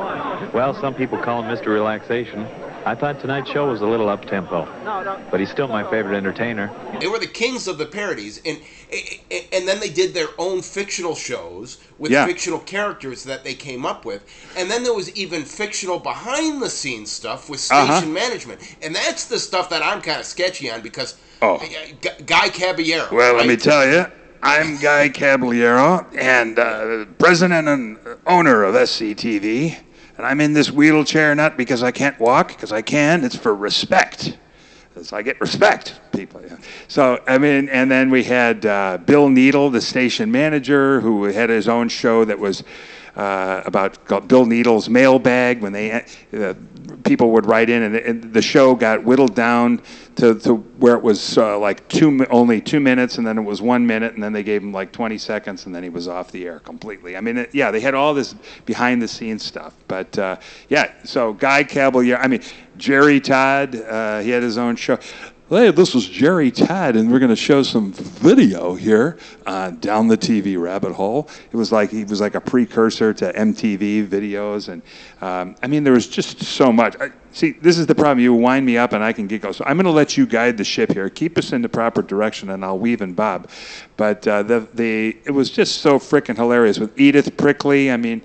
Well, 0.54 0.74
some 0.74 0.94
people 0.94 1.18
call 1.18 1.42
him 1.42 1.56
Mr. 1.56 1.66
Relaxation. 1.66 2.46
I 2.86 2.94
thought 2.94 3.20
tonight's 3.20 3.50
show 3.50 3.68
was 3.68 3.82
a 3.82 3.86
little 3.86 4.08
up 4.08 4.24
tempo, 4.24 4.66
but 5.30 5.38
he's 5.38 5.50
still 5.50 5.68
my 5.68 5.82
favorite 5.90 6.16
entertainer. 6.16 6.72
they 6.98 7.06
were 7.08 7.18
the 7.18 7.26
kings 7.26 7.68
of 7.68 7.76
the 7.78 7.86
parodies, 7.86 8.40
and 8.44 8.58
and 9.52 9.68
then 9.68 9.80
they 9.80 9.90
did 9.90 10.14
their 10.14 10.28
own 10.38 10.62
fictional 10.62 11.14
shows 11.14 11.78
with 11.98 12.10
Yeah. 12.10 12.26
fictional 12.26 12.58
characters 12.58 13.24
that 13.24 13.44
they 13.44 13.54
came 13.54 13.84
up 13.84 14.04
with, 14.04 14.22
and 14.56 14.70
then 14.70 14.82
there 14.82 14.94
was 14.94 15.10
even 15.14 15.44
fictional 15.44 15.98
behind 15.98 16.62
the 16.62 16.70
scenes 16.70 17.12
stuff 17.12 17.48
with 17.50 17.60
station 17.60 17.90
Uh-huh. 17.90 18.06
management, 18.06 18.60
and 18.82 18.94
that's 18.96 19.24
the 19.26 19.38
stuff 19.38 19.68
that 19.70 19.82
I'm 19.82 20.00
kind 20.00 20.18
of 20.20 20.26
sketchy 20.26 20.70
on 20.70 20.80
because 20.80 21.14
Oh. 21.42 21.60
Guy 22.26 22.48
Caballero. 22.50 23.08
Well, 23.12 23.34
let 23.34 23.46
me 23.46 23.56
tell 23.56 23.86
you, 23.88 24.06
I'm 24.42 24.78
Guy 24.78 25.08
Caballero, 25.10 26.06
and 26.16 26.58
uh, 26.58 27.04
president 27.18 27.68
and 27.68 27.98
owner 28.26 28.64
of 28.64 28.74
SCTV. 28.74 29.76
And 30.20 30.26
I'm 30.26 30.42
in 30.42 30.52
this 30.52 30.70
wheelchair 30.70 31.34
not 31.34 31.56
because 31.56 31.82
I 31.82 31.92
can't 31.92 32.20
walk, 32.20 32.48
because 32.48 32.72
I 32.72 32.82
can. 32.82 33.24
It's 33.24 33.34
for 33.34 33.54
respect. 33.54 34.36
So 35.00 35.16
I 35.16 35.22
get 35.22 35.40
respect, 35.40 35.98
people. 36.12 36.42
Yeah. 36.46 36.58
So 36.88 37.22
I 37.26 37.38
mean, 37.38 37.70
and 37.70 37.90
then 37.90 38.10
we 38.10 38.22
had 38.22 38.66
uh, 38.66 38.98
Bill 38.98 39.30
Needle, 39.30 39.70
the 39.70 39.80
station 39.80 40.30
manager, 40.30 41.00
who 41.00 41.24
had 41.24 41.48
his 41.48 41.68
own 41.68 41.88
show 41.88 42.26
that 42.26 42.38
was 42.38 42.64
uh, 43.16 43.62
about 43.64 44.28
Bill 44.28 44.46
Needle's 44.46 44.88
mailbag. 44.88 45.60
When 45.62 45.72
they 45.72 46.04
uh, 46.32 46.54
people 47.04 47.30
would 47.32 47.46
write 47.46 47.70
in, 47.70 47.82
and, 47.82 47.96
and 47.96 48.32
the 48.32 48.42
show 48.42 48.74
got 48.74 49.02
whittled 49.04 49.34
down 49.34 49.82
to, 50.16 50.38
to 50.40 50.54
where 50.54 50.94
it 50.94 51.02
was 51.02 51.38
uh, 51.38 51.58
like 51.58 51.86
two 51.88 52.24
only 52.26 52.60
two 52.60 52.80
minutes, 52.80 53.18
and 53.18 53.26
then 53.26 53.38
it 53.38 53.42
was 53.42 53.62
one 53.62 53.86
minute, 53.86 54.14
and 54.14 54.22
then 54.22 54.32
they 54.32 54.42
gave 54.42 54.62
him 54.62 54.72
like 54.72 54.92
20 54.92 55.18
seconds, 55.18 55.66
and 55.66 55.74
then 55.74 55.82
he 55.82 55.88
was 55.88 56.08
off 56.08 56.30
the 56.30 56.46
air 56.46 56.60
completely. 56.60 57.16
I 57.16 57.20
mean, 57.20 57.38
it, 57.38 57.54
yeah, 57.54 57.70
they 57.70 57.80
had 57.80 57.94
all 57.94 58.14
this 58.14 58.34
behind 58.66 59.00
the 59.00 59.08
scenes 59.08 59.44
stuff, 59.44 59.74
but 59.88 60.16
uh, 60.18 60.36
yeah. 60.68 60.92
So 61.04 61.32
Guy 61.32 61.64
Caballero, 61.64 62.18
I 62.18 62.28
mean 62.28 62.42
Gerry 62.76 63.20
Todd, 63.20 63.74
uh, 63.76 64.20
he 64.20 64.30
had 64.30 64.42
his 64.42 64.58
own 64.58 64.76
show. 64.76 64.98
Hey, 65.50 65.72
this 65.72 65.96
is 65.96 66.08
Jerry 66.08 66.52
Tad, 66.52 66.94
and 66.94 67.10
we're 67.10 67.18
going 67.18 67.30
to 67.30 67.34
show 67.34 67.64
some 67.64 67.92
video 67.92 68.76
here 68.76 69.18
on 69.48 69.80
Down 69.80 70.06
the 70.06 70.16
TV 70.16 70.56
Rabbit 70.56 70.92
Hole. 70.92 71.28
It 71.50 71.56
was 71.56 71.72
like 71.72 71.90
he 71.90 72.04
was 72.04 72.20
like 72.20 72.36
a 72.36 72.40
precursor 72.40 73.12
to 73.14 73.32
MTV 73.32 74.06
videos, 74.06 74.68
and 74.68 74.80
um, 75.20 75.56
I 75.60 75.66
mean, 75.66 75.82
there 75.82 75.92
was 75.92 76.06
just 76.06 76.40
so 76.40 76.70
much. 76.70 76.94
I, 77.00 77.10
see, 77.32 77.50
this 77.50 77.78
is 77.78 77.88
the 77.88 77.96
problem. 77.96 78.20
You 78.20 78.32
wind 78.32 78.64
me 78.64 78.78
up, 78.78 78.92
and 78.92 79.02
I 79.02 79.12
can 79.12 79.26
giggle. 79.26 79.52
So 79.52 79.64
I'm 79.66 79.76
going 79.76 79.86
to 79.86 79.90
let 79.90 80.16
you 80.16 80.24
guide 80.24 80.56
the 80.56 80.62
ship 80.62 80.92
here. 80.92 81.10
Keep 81.10 81.36
us 81.36 81.52
in 81.52 81.62
the 81.62 81.68
proper 81.68 82.00
direction, 82.00 82.50
and 82.50 82.64
I'll 82.64 82.78
weave 82.78 83.00
and 83.00 83.16
bob. 83.16 83.50
But 83.96 84.28
uh, 84.28 84.44
the 84.44 84.68
the 84.74 85.16
it 85.24 85.32
was 85.32 85.50
just 85.50 85.78
so 85.78 85.98
freaking 85.98 86.36
hilarious 86.36 86.78
with 86.78 86.96
Edith 86.96 87.36
Prickley. 87.36 87.90
I 87.90 87.96
mean. 87.96 88.22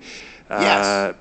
Uh, 0.48 1.12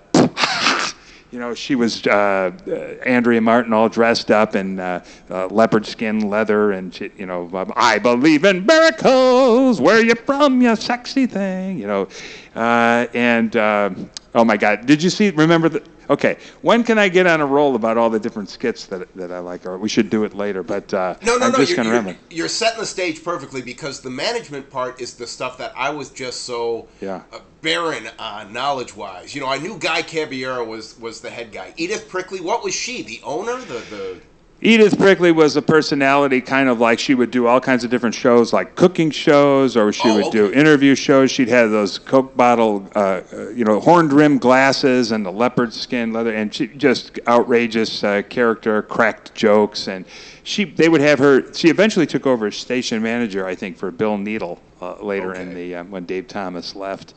you 1.31 1.39
know, 1.39 1.53
she 1.53 1.75
was 1.75 2.05
uh, 2.07 2.51
uh, 2.67 2.71
Andrea 3.05 3.41
Martin 3.41 3.73
all 3.73 3.89
dressed 3.89 4.31
up 4.31 4.55
in 4.55 4.79
uh, 4.79 5.03
uh, 5.29 5.47
leopard 5.47 5.85
skin 5.85 6.29
leather, 6.29 6.71
and 6.71 6.93
she, 6.93 7.11
you 7.17 7.25
know, 7.25 7.49
um, 7.53 7.73
I 7.75 7.99
believe 7.99 8.45
in 8.45 8.65
miracles. 8.65 9.81
Where 9.81 10.03
you 10.03 10.15
from, 10.15 10.61
you 10.61 10.75
sexy 10.75 11.25
thing? 11.25 11.77
You 11.77 11.87
know, 11.87 12.07
uh, 12.55 13.07
and 13.13 13.55
um 13.57 14.09
oh 14.35 14.45
my 14.45 14.57
God, 14.57 14.85
did 14.85 15.01
you 15.01 15.09
see? 15.09 15.31
Remember 15.31 15.67
the? 15.69 15.81
Okay, 16.07 16.37
when 16.61 16.83
can 16.83 16.99
I 16.99 17.09
get 17.09 17.25
on 17.25 17.41
a 17.41 17.45
roll 17.47 17.75
about 17.75 17.97
all 17.97 18.11
the 18.11 18.19
different 18.19 18.49
skits 18.49 18.85
that 18.87 19.11
that 19.15 19.31
I 19.31 19.39
like? 19.39 19.65
Or 19.65 19.77
we 19.79 19.89
should 19.89 20.11
do 20.11 20.23
it 20.23 20.35
later. 20.35 20.61
But 20.61 20.93
uh, 20.93 21.15
No, 21.23 21.37
no, 21.37 21.47
I'm 21.47 21.51
no. 21.53 21.57
just 21.57 21.75
gonna 21.75 21.89
you're, 21.89 21.97
remember. 21.97 22.19
you're 22.29 22.47
setting 22.47 22.79
the 22.79 22.85
stage 22.85 23.23
perfectly 23.23 23.63
because 23.63 24.01
the 24.01 24.11
management 24.11 24.69
part 24.69 25.01
is 25.01 25.15
the 25.15 25.25
stuff 25.25 25.57
that 25.57 25.73
I 25.75 25.89
was 25.89 26.11
just 26.11 26.41
so 26.43 26.87
Yeah. 27.01 27.23
uh, 27.33 27.39
barren 27.61 28.07
on 28.19 28.53
knowledge 28.53 28.95
wise. 28.95 29.33
You 29.33 29.41
know, 29.41 29.47
I 29.47 29.57
knew 29.57 29.77
Guy 29.79 30.03
Caballero 30.03 30.63
was 30.63 30.99
was 30.99 31.21
the 31.21 31.31
head 31.31 31.51
guy. 31.51 31.73
Edith 31.77 32.07
Prickley, 32.07 32.41
what 32.41 32.63
was 32.63 32.75
she? 32.75 33.01
The 33.01 33.21
owner? 33.23 33.57
The 33.57 33.79
the 33.89 34.21
Edith 34.61 34.97
Prickley 34.97 35.31
was 35.33 35.57
a 35.57 35.61
personality, 35.61 36.39
kind 36.39 36.69
of 36.69 36.79
like 36.79 36.97
she 36.97 37.13
would 37.13 37.29
do 37.29 37.45
all 37.45 37.59
kinds 37.59 37.83
of 37.83 37.91
different 37.91 38.15
shows, 38.15 38.53
like 38.53 38.73
cooking 38.75 39.11
shows, 39.11 39.75
or 39.75 39.91
she 39.91 40.09
Oh, 40.09 40.15
would 40.15 40.31
do 40.31 40.51
interview 40.51 40.95
shows. 40.95 41.29
She'd 41.29 41.49
have 41.49 41.71
those 41.71 41.99
Coke 41.99 42.35
bottle, 42.37 42.87
uh, 42.95 43.21
uh, 43.33 43.49
you 43.49 43.65
know, 43.65 43.79
horned 43.81 44.13
rim 44.13 44.37
glasses 44.37 45.11
and 45.11 45.25
the 45.25 45.31
leopard 45.31 45.73
skin 45.73 46.13
leather, 46.13 46.33
and 46.33 46.53
she 46.53 46.67
just 46.67 47.19
outrageous 47.27 48.03
uh, 48.03 48.21
character, 48.29 48.81
cracked 48.81 49.35
jokes, 49.35 49.87
and 49.87 50.05
she 50.43 50.63
they 50.63 50.87
would 50.89 51.01
have 51.01 51.19
her. 51.19 51.53
She 51.53 51.67
eventually 51.69 52.07
took 52.07 52.25
over 52.25 52.47
as 52.47 52.55
station 52.55 53.03
manager, 53.03 53.45
I 53.45 53.55
think, 53.55 53.77
for 53.77 53.91
Bill 53.91 54.17
Needle 54.17 54.59
uh, 54.81 54.95
later 55.03 55.33
in 55.35 55.53
the 55.53 55.75
um, 55.75 55.91
when 55.91 56.05
Dave 56.05 56.27
Thomas 56.29 56.75
left. 56.75 57.13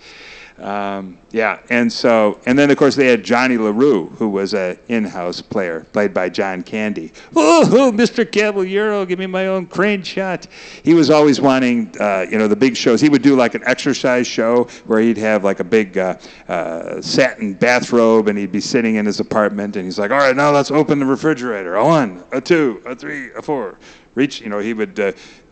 Um, 0.61 1.19
yeah, 1.31 1.61
and 1.71 1.93
so 1.93 2.41
and 2.47 2.59
then 2.59 2.71
of 2.71 2.77
course 2.77 2.97
they 2.97 3.07
had 3.07 3.23
Johnny 3.23 3.57
LaRue, 3.57 4.09
who 4.17 4.29
was 4.29 4.55
a 4.55 4.77
in-house 4.89 5.41
player, 5.41 5.87
played 5.93 6.13
by 6.13 6.29
John 6.29 6.63
Candy. 6.63 7.13
Oh, 7.37 7.93
Mr. 7.95 8.31
Caballero, 8.31 9.07
give 9.07 9.21
me 9.21 9.27
my 9.27 9.47
own 9.47 9.67
crane 9.67 10.03
shot. 10.03 10.49
He 10.83 10.95
was 10.95 11.11
always 11.11 11.41
wanting, 11.41 11.95
uh, 12.01 12.27
you 12.29 12.39
know, 12.39 12.49
the 12.49 12.57
big 12.57 12.77
shows. 12.77 13.01
He 13.01 13.09
would 13.09 13.23
do 13.23 13.37
like 13.37 13.55
an 13.55 13.63
exercise 13.65 14.27
show 14.27 14.65
where 14.87 15.01
he'd 15.01 15.19
have 15.19 15.45
like 15.45 15.61
a 15.61 15.65
big 15.65 15.97
uh, 15.97 16.17
uh, 16.49 17.01
satin 17.01 17.55
bathrobe, 17.55 18.27
and 18.27 18.37
he'd 18.37 18.53
be 18.53 18.61
sitting 18.61 18.97
in 18.97 19.07
his 19.07 19.21
apartment, 19.21 19.77
and 19.77 19.85
he's 19.85 19.99
like, 19.99 20.11
"All 20.11 20.19
right, 20.19 20.35
now 20.35 20.51
let's 20.51 20.73
open 20.73 20.99
the 20.99 21.07
refrigerator. 21.07 21.77
A 21.77 21.85
one, 21.85 22.25
a 22.33 22.41
two, 22.41 22.83
a 22.85 22.97
three, 22.97 23.33
a 23.35 23.43
four. 23.43 23.79
Reach, 24.17 24.41
you 24.41 24.49
know, 24.49 24.59
he 24.59 24.75
would." 24.75 24.99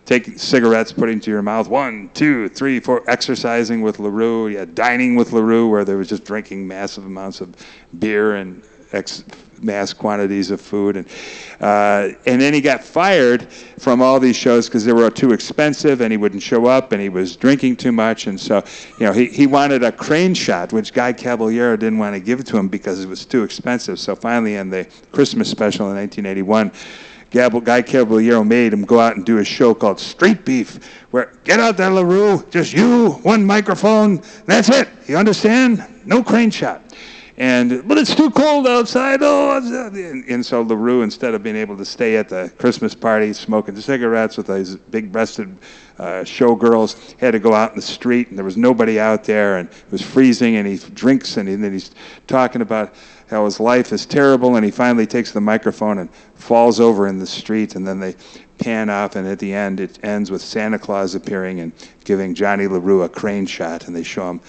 Take 0.06 0.38
cigarettes, 0.38 0.92
putting 0.92 1.18
to 1.20 1.30
your 1.32 1.42
mouth. 1.42 1.68
One, 1.68 2.10
two, 2.14 2.48
three, 2.48 2.78
four. 2.78 3.02
Exercising 3.10 3.82
with 3.82 3.98
Larue. 3.98 4.48
Yeah, 4.48 4.64
dining 4.64 5.16
with 5.16 5.32
Larue, 5.32 5.68
where 5.68 5.84
they 5.84 5.96
was 5.96 6.08
just 6.08 6.24
drinking 6.24 6.66
massive 6.66 7.04
amounts 7.04 7.40
of 7.40 7.56
beer 7.98 8.36
and 8.36 8.62
ex- 8.92 9.24
mass 9.60 9.92
quantities 9.92 10.52
of 10.52 10.60
food. 10.60 10.96
And 10.96 11.08
uh, 11.60 12.10
and 12.24 12.40
then 12.40 12.54
he 12.54 12.60
got 12.60 12.84
fired 12.84 13.50
from 13.80 14.00
all 14.00 14.20
these 14.20 14.36
shows 14.36 14.68
because 14.68 14.84
they 14.84 14.92
were 14.92 15.10
too 15.10 15.32
expensive, 15.32 16.00
and 16.00 16.12
he 16.12 16.16
wouldn't 16.16 16.42
show 16.42 16.66
up, 16.66 16.92
and 16.92 17.02
he 17.02 17.08
was 17.08 17.34
drinking 17.34 17.74
too 17.76 17.90
much, 17.90 18.28
and 18.28 18.38
so 18.38 18.62
you 19.00 19.06
know 19.06 19.12
he 19.12 19.26
he 19.26 19.48
wanted 19.48 19.82
a 19.82 19.90
crane 19.90 20.34
shot, 20.34 20.72
which 20.72 20.92
Guy 20.92 21.12
Caballero 21.12 21.76
didn't 21.76 21.98
want 21.98 22.14
to 22.14 22.20
give 22.20 22.44
to 22.44 22.56
him 22.56 22.68
because 22.68 23.02
it 23.02 23.08
was 23.08 23.24
too 23.24 23.42
expensive. 23.42 23.98
So 23.98 24.14
finally, 24.14 24.54
in 24.54 24.70
the 24.70 24.86
Christmas 25.10 25.50
special 25.50 25.90
in 25.90 25.96
1981. 25.96 26.70
Gab- 27.36 27.64
Guy 27.66 27.82
Caballero 27.82 28.42
made 28.42 28.72
him 28.72 28.82
go 28.82 28.98
out 28.98 29.16
and 29.16 29.26
do 29.26 29.36
a 29.36 29.44
show 29.44 29.74
called 29.74 30.00
Street 30.00 30.46
Beef, 30.46 30.82
where 31.10 31.34
get 31.44 31.60
out 31.60 31.76
there, 31.76 31.90
LaRue, 31.90 32.42
just 32.48 32.72
you, 32.72 33.10
one 33.24 33.44
microphone, 33.44 34.22
that's 34.46 34.70
it. 34.70 34.88
You 35.06 35.18
understand? 35.18 35.84
No 36.06 36.22
crane 36.22 36.50
shot. 36.50 36.80
And 37.36 37.86
but 37.86 37.98
it's 37.98 38.14
too 38.14 38.30
cold 38.30 38.66
outside. 38.66 39.18
Oh, 39.20 39.50
uh," 39.50 39.88
and, 39.88 40.24
and 40.26 40.46
so 40.46 40.62
Larue, 40.62 41.02
instead 41.02 41.34
of 41.34 41.42
being 41.42 41.56
able 41.56 41.76
to 41.76 41.84
stay 41.84 42.16
at 42.16 42.30
the 42.30 42.50
Christmas 42.56 42.94
party 42.94 43.34
smoking 43.34 43.78
cigarettes 43.78 44.38
with 44.38 44.46
these 44.46 44.76
big-breasted 44.76 45.54
uh, 45.98 46.04
showgirls, 46.24 47.18
had 47.20 47.32
to 47.32 47.38
go 47.38 47.52
out 47.52 47.68
in 47.72 47.76
the 47.76 47.82
street, 47.82 48.28
and 48.28 48.38
there 48.38 48.44
was 48.46 48.56
nobody 48.56 48.98
out 48.98 49.24
there, 49.24 49.58
and 49.58 49.68
it 49.68 49.92
was 49.92 50.00
freezing, 50.00 50.56
and 50.56 50.66
he 50.66 50.78
drinks, 50.94 51.36
and, 51.36 51.46
he, 51.46 51.54
and 51.54 51.62
then 51.62 51.72
he's 51.72 51.90
talking 52.26 52.62
about 52.62 52.94
how 53.28 53.44
his 53.44 53.58
life 53.58 53.92
is 53.92 54.06
terrible, 54.06 54.56
and 54.56 54.64
he 54.64 54.70
finally 54.70 55.06
takes 55.06 55.32
the 55.32 55.40
microphone 55.40 55.98
and 55.98 56.10
falls 56.34 56.80
over 56.80 57.06
in 57.06 57.18
the 57.18 57.26
street, 57.26 57.74
and 57.74 57.86
then 57.86 58.00
they 58.00 58.14
pan 58.58 58.88
off, 58.88 59.16
and 59.16 59.26
at 59.26 59.38
the 59.38 59.52
end 59.52 59.80
it 59.80 60.02
ends 60.04 60.30
with 60.30 60.42
Santa 60.42 60.78
Claus 60.78 61.14
appearing 61.14 61.60
and 61.60 61.72
giving 62.04 62.34
Johnny 62.34 62.66
LaRue 62.66 63.02
a 63.02 63.08
crane 63.08 63.46
shot, 63.46 63.86
and 63.86 63.96
they 63.96 64.02
show 64.02 64.30
him 64.30 64.40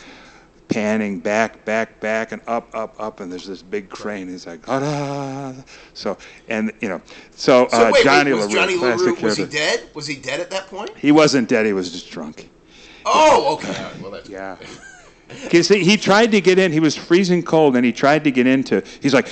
panning 0.69 1.19
back, 1.19 1.63
back, 1.65 1.99
back, 1.99 2.31
and 2.31 2.41
up, 2.47 2.69
up, 2.73 2.95
up, 2.99 3.19
and 3.19 3.31
there's 3.31 3.47
this 3.47 3.61
big 3.61 3.89
crane. 3.89 4.27
He's 4.27 4.45
like, 4.45 4.67
ah, 4.67 5.53
so 5.93 6.17
and 6.49 6.71
you 6.81 6.89
know, 6.89 7.01
so, 7.31 7.67
So 7.69 7.87
uh, 7.87 7.91
wait, 7.93 8.03
Johnny 8.03 8.31
wait, 8.31 8.37
was 8.37 8.47
LaRue, 8.47 8.59
Johnny 8.59 8.77
LaRue, 8.77 9.15
was 9.21 9.37
he 9.37 9.45
dead? 9.45 9.89
Was 9.93 10.07
he 10.07 10.15
dead 10.15 10.39
at 10.39 10.49
that 10.51 10.67
point? 10.67 10.91
He 10.97 11.11
wasn't 11.11 11.49
dead. 11.49 11.65
He 11.65 11.73
was 11.73 11.91
just 11.91 12.11
drunk. 12.11 12.49
Oh, 13.05 13.55
okay. 13.55 13.83
Right, 13.83 14.01
well, 14.01 14.11
that's 14.11 14.29
Yeah. 14.29 14.57
Because 15.27 15.67
he, 15.67 15.97
tried 15.97 16.31
to 16.31 16.41
get 16.41 16.57
in. 16.57 16.71
He 16.71 16.79
was 16.79 16.95
freezing 16.95 17.43
cold, 17.43 17.75
and 17.75 17.85
he 17.85 17.91
tried 17.91 18.23
to 18.23 18.31
get 18.31 18.47
into. 18.47 18.81
He's 19.01 19.13
like, 19.13 19.27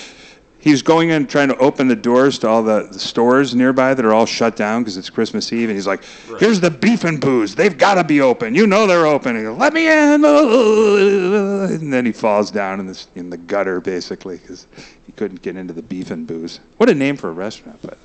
he 0.65 0.71
was 0.71 0.81
going 0.81 1.11
in 1.11 1.27
trying 1.27 1.49
to 1.49 1.57
open 1.57 1.87
the 1.87 1.95
doors 1.95 2.39
to 2.39 2.47
all 2.47 2.63
the, 2.63 2.87
the 2.91 2.97
stores 2.97 3.53
nearby 3.53 3.93
that 3.93 4.03
are 4.03 4.13
all 4.13 4.25
shut 4.25 4.55
down 4.55 4.81
because 4.81 4.97
it's 4.97 5.11
Christmas 5.11 5.53
Eve. 5.53 5.69
And 5.69 5.77
he's 5.77 5.85
like, 5.85 6.03
"Here's 6.39 6.59
the 6.59 6.71
beef 6.71 7.03
and 7.03 7.21
booze. 7.21 7.53
They've 7.53 7.77
got 7.77 7.93
to 7.95 8.03
be 8.03 8.19
open. 8.19 8.55
You 8.55 8.65
know 8.65 8.87
they're 8.87 9.05
open." 9.05 9.41
Goes, 9.43 9.59
"Let 9.59 9.73
me 9.73 9.87
in!" 9.87 10.25
And 11.65 11.93
then 11.93 12.05
he 12.05 12.11
falls 12.11 12.49
down 12.49 12.79
in 12.79 12.87
the 12.87 13.05
in 13.13 13.29
the 13.29 13.37
gutter 13.37 13.79
basically 13.79 14.37
because 14.37 14.65
he 15.05 15.11
couldn't 15.11 15.43
get 15.43 15.55
into 15.55 15.73
the 15.73 15.83
beef 15.83 16.09
and 16.09 16.25
booze. 16.25 16.59
What 16.77 16.89
a 16.89 16.95
name 16.95 17.15
for 17.15 17.29
a 17.29 17.33
restaurant, 17.33 17.79
by 17.83 17.89
the 17.89 17.95
way. 17.95 18.01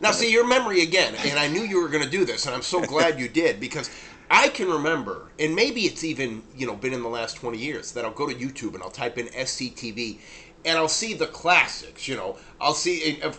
Now, 0.00 0.12
see 0.12 0.32
your 0.32 0.46
memory 0.46 0.82
again, 0.82 1.14
and 1.26 1.38
I 1.38 1.48
knew 1.48 1.62
you 1.62 1.82
were 1.82 1.88
going 1.88 2.04
to 2.04 2.10
do 2.10 2.24
this, 2.24 2.46
and 2.46 2.54
I'm 2.54 2.62
so 2.62 2.80
glad 2.86 3.18
you 3.18 3.28
did 3.28 3.60
because 3.60 3.90
I 4.30 4.48
can 4.48 4.68
remember, 4.68 5.26
and 5.38 5.54
maybe 5.54 5.82
it's 5.82 6.04
even 6.04 6.42
you 6.56 6.66
know 6.66 6.74
been 6.74 6.92
in 6.92 7.02
the 7.02 7.08
last 7.08 7.36
20 7.36 7.58
years 7.58 7.92
that 7.92 8.04
I'll 8.04 8.10
go 8.10 8.28
to 8.28 8.34
YouTube 8.34 8.74
and 8.74 8.82
I'll 8.82 8.90
type 8.90 9.18
in 9.18 9.26
SCTV, 9.28 10.18
and 10.64 10.78
I'll 10.78 10.88
see 10.88 11.14
the 11.14 11.26
classics. 11.26 12.06
You 12.08 12.16
know, 12.16 12.36
I'll 12.60 12.74
see. 12.74 13.20
And 13.22 13.34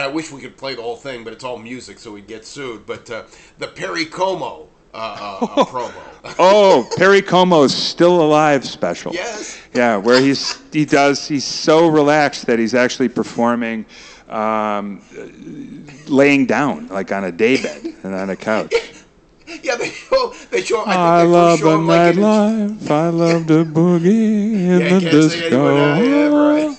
I 0.00 0.06
wish 0.08 0.30
we 0.30 0.40
could 0.40 0.56
play 0.56 0.74
the 0.74 0.82
whole 0.82 0.96
thing, 0.96 1.24
but 1.24 1.32
it's 1.32 1.44
all 1.44 1.58
music, 1.58 1.98
so 1.98 2.12
we'd 2.12 2.26
get 2.26 2.44
sued. 2.44 2.86
But 2.86 3.10
uh, 3.10 3.24
the 3.58 3.68
Perry 3.68 4.04
Como 4.04 4.68
uh, 4.94 5.38
uh, 5.40 5.46
promo. 5.64 5.92
Oh, 6.38 6.88
Perry 6.96 7.22
Como's 7.22 7.74
still 7.74 8.22
alive 8.22 8.64
special. 8.64 9.12
Yes. 9.12 9.60
Yeah, 9.74 9.96
where 9.96 10.20
he's 10.20 10.58
he 10.72 10.84
does 10.84 11.26
he's 11.26 11.44
so 11.44 11.88
relaxed 11.88 12.46
that 12.46 12.58
he's 12.58 12.74
actually 12.74 13.08
performing, 13.08 13.86
um, 14.28 15.02
laying 16.06 16.46
down 16.46 16.88
like 16.88 17.12
on 17.12 17.24
a 17.24 17.32
daybed 17.32 17.94
and 18.02 18.14
on 18.14 18.30
a 18.30 18.36
couch. 18.36 18.74
Yeah, 19.62 19.76
they 19.76 19.90
show. 19.90 20.34
They 20.50 20.62
show. 20.62 20.82
I, 20.84 21.22
I 21.22 21.24
they 21.24 21.26
love 21.26 21.60
show 21.60 21.70
the 21.70 21.78
him 21.78 21.86
like 21.86 22.14
nightlife. 22.16 22.90
I 22.90 23.08
love 23.08 23.46
the 23.46 23.64
boogie 23.64 24.52
in 24.74 24.80
Yeah, 24.80 24.88
the 24.88 25.00
can't 25.00 25.20
sing 25.22 25.42
anymore 25.42 25.72
disco. 25.72 25.94
Yeah, 26.02 26.28
right. 26.28 26.76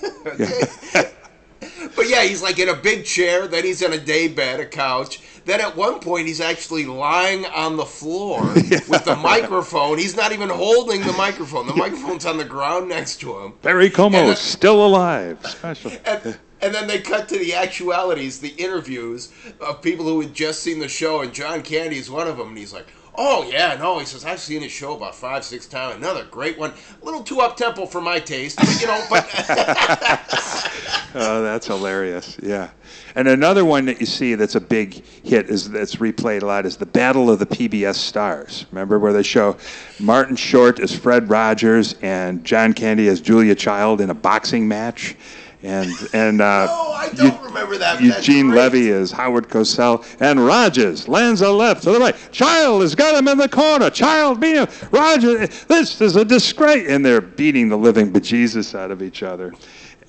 But 1.95 2.07
yeah, 2.09 2.23
he's 2.23 2.41
like 2.41 2.59
in 2.59 2.69
a 2.69 2.75
big 2.75 3.05
chair. 3.05 3.47
Then 3.47 3.63
he's 3.65 3.81
in 3.81 3.93
a 3.93 3.99
day 3.99 4.27
bed, 4.27 4.59
a 4.59 4.65
couch. 4.65 5.21
Then 5.45 5.61
at 5.61 5.75
one 5.75 5.99
point, 5.99 6.27
he's 6.27 6.41
actually 6.41 6.85
lying 6.85 7.45
on 7.47 7.75
the 7.77 7.85
floor 7.85 8.41
with 8.87 9.05
the 9.05 9.15
microphone. 9.15 9.97
He's 9.97 10.15
not 10.15 10.31
even 10.31 10.49
holding 10.49 11.01
the 11.01 11.13
microphone. 11.13 11.67
The 11.67 11.75
microphone's 11.75 12.25
on 12.25 12.37
the 12.37 12.45
ground 12.45 12.89
next 12.89 13.17
to 13.21 13.37
him. 13.39 13.53
Perry 13.61 13.89
Como 13.89 14.29
is 14.29 14.39
still 14.39 14.85
alive. 14.85 15.39
Special. 15.45 15.91
And, 16.05 16.39
and 16.61 16.73
then 16.73 16.87
they 16.87 16.99
cut 16.99 17.27
to 17.29 17.37
the 17.37 17.53
actualities, 17.53 18.39
the 18.39 18.53
interviews 18.57 19.31
of 19.59 19.81
people 19.81 20.05
who 20.05 20.21
had 20.21 20.33
just 20.33 20.61
seen 20.61 20.79
the 20.79 20.87
show, 20.87 21.21
and 21.21 21.33
John 21.33 21.61
Candy 21.61 21.97
is 21.97 22.09
one 22.09 22.27
of 22.27 22.37
them. 22.37 22.49
And 22.49 22.57
he's 22.57 22.73
like, 22.73 22.87
"Oh 23.15 23.47
yeah, 23.49 23.75
no," 23.75 23.99
he 23.99 24.05
says, 24.05 24.25
"I've 24.25 24.39
seen 24.39 24.61
his 24.61 24.71
show 24.71 24.95
about 24.95 25.15
five, 25.15 25.43
six 25.43 25.67
times. 25.67 25.95
Another 25.95 26.25
great 26.25 26.57
one. 26.57 26.73
A 27.01 27.05
little 27.05 27.23
too 27.23 27.41
up 27.41 27.57
tempo 27.57 27.85
for 27.85 28.01
my 28.01 28.19
taste, 28.19 28.57
but 28.57 28.81
you 28.81 28.87
know, 28.87 29.03
but." 29.09 29.27
Oh, 31.15 31.41
that's 31.41 31.65
hilarious. 31.65 32.37
Yeah. 32.41 32.69
And 33.15 33.27
another 33.27 33.65
one 33.65 33.85
that 33.85 33.99
you 33.99 34.05
see 34.05 34.35
that's 34.35 34.53
a 34.53 34.61
big 34.61 35.03
hit 35.23 35.49
is 35.49 35.69
that's 35.69 35.95
replayed 35.95 36.43
a 36.43 36.45
lot 36.45 36.65
is 36.67 36.77
the 36.77 36.85
Battle 36.85 37.31
of 37.31 37.39
the 37.39 37.47
PBS 37.47 37.95
Stars. 37.95 38.67
Remember 38.71 38.99
where 38.99 39.11
they 39.11 39.23
show 39.23 39.57
Martin 39.99 40.35
Short 40.35 40.79
as 40.79 40.95
Fred 40.95 41.27
Rogers 41.29 41.95
and 42.03 42.43
John 42.45 42.73
Candy 42.73 43.07
as 43.07 43.21
Julia 43.21 43.55
Child 43.55 44.01
in 44.01 44.11
a 44.11 44.13
boxing 44.13 44.67
match, 44.67 45.15
and 45.63 45.91
and 46.13 46.41
uh, 46.41 46.67
Oh, 46.69 46.93
I 46.93 47.09
don't 47.09 47.41
remember 47.43 47.77
that. 47.77 48.01
Eugene. 48.01 48.51
Levy 48.51 48.89
is 48.89 49.11
Howard 49.11 49.49
Cosell, 49.49 50.05
and 50.21 50.45
Rogers 50.45 51.07
lands 51.07 51.41
a 51.41 51.51
left 51.51 51.83
to 51.83 51.91
the 51.91 51.99
right. 51.99 52.15
Child 52.31 52.81
has 52.81 52.95
got 52.95 53.15
him 53.15 53.27
in 53.27 53.37
the 53.37 53.49
corner. 53.49 53.89
Child 53.89 54.39
being 54.39 54.67
Roger. 54.91 55.47
This 55.47 55.99
is 55.99 56.15
a 56.15 56.23
disgrace, 56.23 56.87
and 56.89 57.05
they're 57.05 57.21
beating 57.21 57.67
the 57.67 57.77
living 57.77 58.11
bejesus 58.11 58.77
out 58.77 58.91
of 58.91 59.01
each 59.01 59.23
other. 59.23 59.53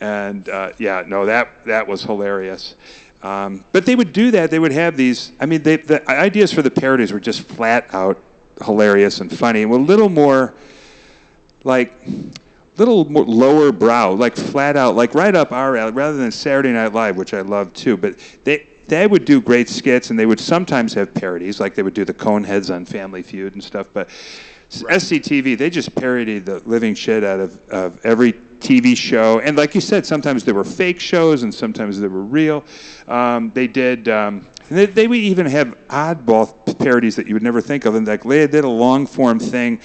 And 0.01 0.49
uh, 0.49 0.73
yeah, 0.79 1.05
no, 1.07 1.27
that 1.27 1.65
that 1.67 1.87
was 1.87 2.03
hilarious. 2.03 2.77
Um, 3.23 3.67
but 3.73 3.85
they 3.85 3.97
would 3.97 4.13
do 4.13 4.31
that. 4.31 4.51
They 4.51 4.59
would 4.59 4.73
have 4.73 4.97
these. 4.97 5.33
I 5.41 5.47
mean, 5.47 5.63
they, 5.63 5.77
the 5.77 6.09
ideas 6.09 6.53
for 6.53 6.63
the 6.63 6.71
parodies 6.71 7.13
were 7.13 7.21
just 7.21 7.43
flat 7.43 7.93
out 7.93 8.23
hilarious 8.65 9.21
and 9.21 9.37
funny, 9.37 9.63
and 9.63 9.71
were 9.71 9.79
a 9.79 9.81
little 9.81 10.09
more 10.09 10.55
like 11.65 11.93
little 12.81 13.09
more 13.11 13.25
lower 13.25 13.73
brow, 13.73 14.13
like 14.13 14.35
flat 14.35 14.77
out, 14.77 14.97
like 14.97 15.15
right 15.15 15.35
up 15.35 15.53
our 15.53 15.77
alley, 15.77 15.93
rather 15.93 16.17
than 16.17 16.31
Saturday 16.31 16.73
Night 16.73 16.93
Live, 16.93 17.17
which 17.17 17.35
I 17.35 17.43
love 17.43 17.73
too. 17.75 17.97
But 17.97 18.19
they 18.45 18.67
they 18.87 19.07
would 19.07 19.25
do 19.25 19.41
great 19.41 19.69
skits, 19.69 20.11
and 20.11 20.19
they 20.19 20.27
would 20.27 20.41
sometimes 20.41 20.95
have 20.95 21.13
parodies, 21.15 21.61
like 21.61 21.75
they 21.75 21.83
would 21.83 21.95
do 21.95 22.05
the 22.05 22.15
Coneheads 22.15 22.75
on 22.75 22.85
Family 22.85 23.23
Feud 23.23 23.53
and 23.53 23.63
stuff. 23.63 23.89
But 23.93 24.09
SCTV, 24.71 25.59
they 25.59 25.69
just 25.69 25.95
parodied 25.95 26.47
the 26.47 26.61
living 26.61 26.95
shit 26.95 27.23
out 27.23 27.39
of, 27.39 27.69
of 27.69 28.05
every 28.05 28.33
TV 28.33 28.97
show, 28.97 29.41
and 29.41 29.57
like 29.57 29.75
you 29.75 29.81
said, 29.81 30.07
sometimes 30.07 30.45
there 30.45 30.55
were 30.55 30.65
fake 30.65 31.01
shows, 31.01 31.43
and 31.43 31.55
sometimes 31.55 32.01
they 32.01 32.09
were 32.09 32.25
real. 32.25 32.65
Um, 33.07 33.53
they 33.55 33.67
did. 33.67 34.09
Um, 34.09 34.49
they, 34.71 34.87
they 34.87 35.07
would 35.07 35.19
even 35.19 35.47
have 35.47 35.77
oddball 35.89 36.79
parodies 36.79 37.17
that 37.17 37.27
you 37.27 37.35
would 37.35 37.43
never 37.43 37.61
think 37.61 37.85
of, 37.85 37.95
and 37.95 38.07
like 38.07 38.23
they 38.23 38.47
did 38.47 38.65
a 38.65 38.69
long 38.69 39.07
form 39.07 39.39
thing 39.39 39.81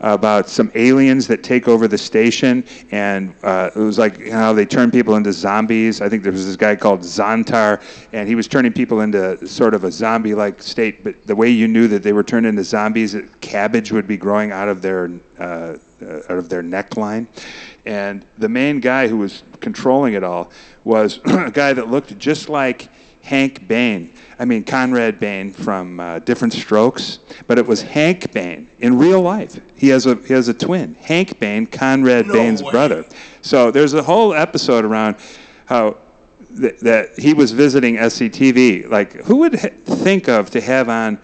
about 0.00 0.48
some 0.48 0.70
aliens 0.74 1.26
that 1.26 1.42
take 1.42 1.68
over 1.68 1.88
the 1.88 1.98
station, 1.98 2.64
and 2.90 3.34
uh, 3.42 3.70
it 3.74 3.78
was 3.78 3.98
like 3.98 4.18
know 4.18 4.54
they 4.54 4.66
turn 4.66 4.90
people 4.90 5.16
into 5.16 5.32
zombies. 5.32 6.00
I 6.00 6.08
think 6.08 6.22
there 6.22 6.32
was 6.32 6.46
this 6.46 6.56
guy 6.56 6.76
called 6.76 7.00
Zontar, 7.00 7.82
and 8.12 8.28
he 8.28 8.34
was 8.34 8.46
turning 8.46 8.72
people 8.72 9.00
into 9.00 9.46
sort 9.46 9.74
of 9.74 9.84
a 9.84 9.90
zombie-like 9.90 10.62
state. 10.62 11.02
But 11.02 11.26
the 11.26 11.34
way 11.36 11.50
you 11.50 11.68
knew 11.68 11.88
that 11.88 12.02
they 12.02 12.12
were 12.12 12.24
turned 12.24 12.46
into 12.46 12.64
zombies, 12.64 13.16
cabbage 13.40 13.92
would 13.92 14.06
be 14.06 14.16
growing 14.16 14.52
out 14.52 14.68
of 14.68 14.82
their 14.82 15.10
uh, 15.38 15.76
out 16.28 16.38
of 16.38 16.48
their 16.48 16.62
neckline, 16.62 17.26
and 17.86 18.24
the 18.38 18.48
main 18.48 18.80
guy 18.80 19.08
who 19.08 19.16
was 19.16 19.42
controlling 19.60 20.14
it 20.14 20.22
all 20.22 20.50
was 20.84 21.20
a 21.24 21.50
guy 21.50 21.72
that 21.72 21.88
looked 21.88 22.16
just 22.18 22.48
like 22.48 22.88
Hank 23.26 23.66
Bain. 23.66 24.12
I 24.38 24.44
mean, 24.44 24.62
Conrad 24.64 25.18
Bain 25.18 25.52
from 25.52 25.98
uh, 25.98 26.18
Diff'rent 26.20 26.52
Strokes, 26.52 27.18
but 27.46 27.58
it 27.58 27.66
was 27.66 27.82
Hank 27.82 28.32
Bain 28.32 28.68
in 28.78 28.96
real 28.98 29.20
life. 29.20 29.58
He 29.74 29.88
has 29.88 30.06
a 30.06 30.14
he 30.14 30.32
has 30.34 30.48
a 30.48 30.54
twin, 30.54 30.94
Hank 30.94 31.38
Bain, 31.40 31.66
Conrad 31.66 32.26
No 32.26 32.32
Bain's 32.34 32.62
way. 32.62 32.70
brother. 32.70 33.04
So 33.42 33.70
there's 33.70 33.94
a 33.94 34.02
whole 34.02 34.32
episode 34.32 34.84
around 34.84 35.16
how 35.66 35.96
th- 36.60 36.78
that 36.80 37.18
he 37.18 37.34
was 37.34 37.50
visiting 37.52 37.96
SCTV. 37.96 38.88
Like, 38.88 39.14
who 39.14 39.38
would 39.38 39.54
h- 39.54 39.72
think 39.84 40.28
of 40.28 40.50
to 40.50 40.60
have 40.60 40.88
on? 40.88 41.18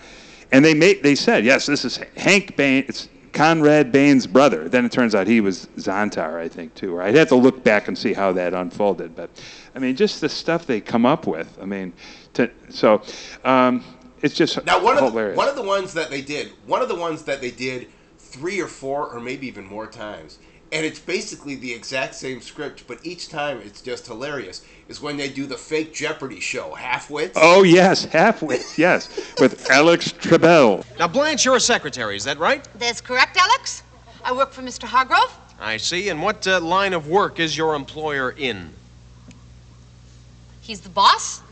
And 0.51 0.65
they 0.65 0.75
made 0.75 1.03
they 1.03 1.15
said, 1.15 1.45
yes, 1.45 1.67
this 1.67 1.85
is 1.85 1.99
Hank 2.17 2.57
Bain. 2.57 2.85
It's 2.89 3.09
Conrad 3.33 3.93
Bain's 3.93 4.27
brother. 4.27 4.69
Then 4.69 4.85
it 4.85 4.93
turns 4.93 5.15
out 5.15 5.27
he 5.27 5.41
was 5.41 5.67
Zontar, 5.77 6.37
I 6.37 6.49
think, 6.49 6.75
too. 6.75 6.97
Or 6.97 7.03
I'd 7.03 7.15
have 7.15 7.29
to 7.29 7.35
look 7.35 7.65
back 7.65 7.89
and 7.89 7.97
see 7.97 8.13
how 8.13 8.33
that 8.33 8.55
unfolded. 8.55 9.17
But 9.17 9.31
I 9.75 9.79
mean, 9.79 9.97
just 9.97 10.21
the 10.21 10.29
stuff 10.29 10.67
they 10.67 10.81
come 10.81 11.07
up 11.07 11.27
with. 11.27 11.59
I 11.61 11.65
mean, 11.65 11.93
to, 12.35 12.51
so 12.69 13.03
um, 13.45 13.85
it's 14.21 14.35
just 14.35 14.65
Now, 14.65 14.83
one 14.83 14.99
of 14.99 15.13
the, 15.13 15.33
one 15.35 15.49
of 15.49 15.57
the 15.57 15.63
ones 15.63 15.95
that 15.95 16.11
they 16.11 16.21
did, 16.21 16.53
one 16.67 16.83
of 16.83 16.89
the 16.89 16.95
ones 16.95 17.23
that 17.25 17.41
they 17.41 17.51
did 17.51 17.89
three 18.19 18.61
or 18.61 18.69
four 18.69 19.09
or 19.09 19.21
maybe 19.21 19.47
even 19.47 19.67
more 19.67 19.87
times, 19.87 20.39
and 20.73 20.87
it's 20.87 20.99
basically 20.99 21.55
the 21.55 21.71
exact 21.73 22.15
same 22.15 22.41
script, 22.41 22.85
but 22.89 22.99
each 23.05 23.29
time 23.29 23.61
it's 23.65 23.83
just 23.83 24.07
hilarious. 24.07 24.65
Is 24.89 25.01
when 25.01 25.17
they 25.17 25.29
do 25.29 25.47
the 25.47 25.57
fake 25.57 25.95
Jeopardy 25.95 26.41
show, 26.41 26.75
Halfwits. 26.77 27.33
oh 27.37 27.63
yes, 27.63 28.05
halfway, 28.07 28.59
yes, 28.77 29.09
with 29.39 29.71
Alex 29.71 30.13
Trebell. 30.13 30.85
Now, 30.99 31.09
Blanche, 31.09 31.45
you're 31.45 31.57
a 31.57 31.61
secretary, 31.61 32.17
is 32.17 32.25
that 32.25 32.39
right? 32.39 32.67
That's 32.79 33.01
correct, 33.01 33.37
Alex. 33.37 33.83
I 34.25 34.33
work 34.33 34.53
for 34.53 34.63
Mr. 34.63 34.85
Hargrove. 34.85 35.37
I 35.61 35.77
see. 35.77 36.09
And 36.09 36.21
what 36.23 36.47
uh, 36.47 36.61
line 36.61 36.93
of 36.93 37.09
work 37.09 37.39
is 37.39 37.57
your 37.57 37.75
employer 37.75 38.33
in? 38.33 38.71
He's 40.61 40.81
the 40.81 40.89
boss. 40.89 41.43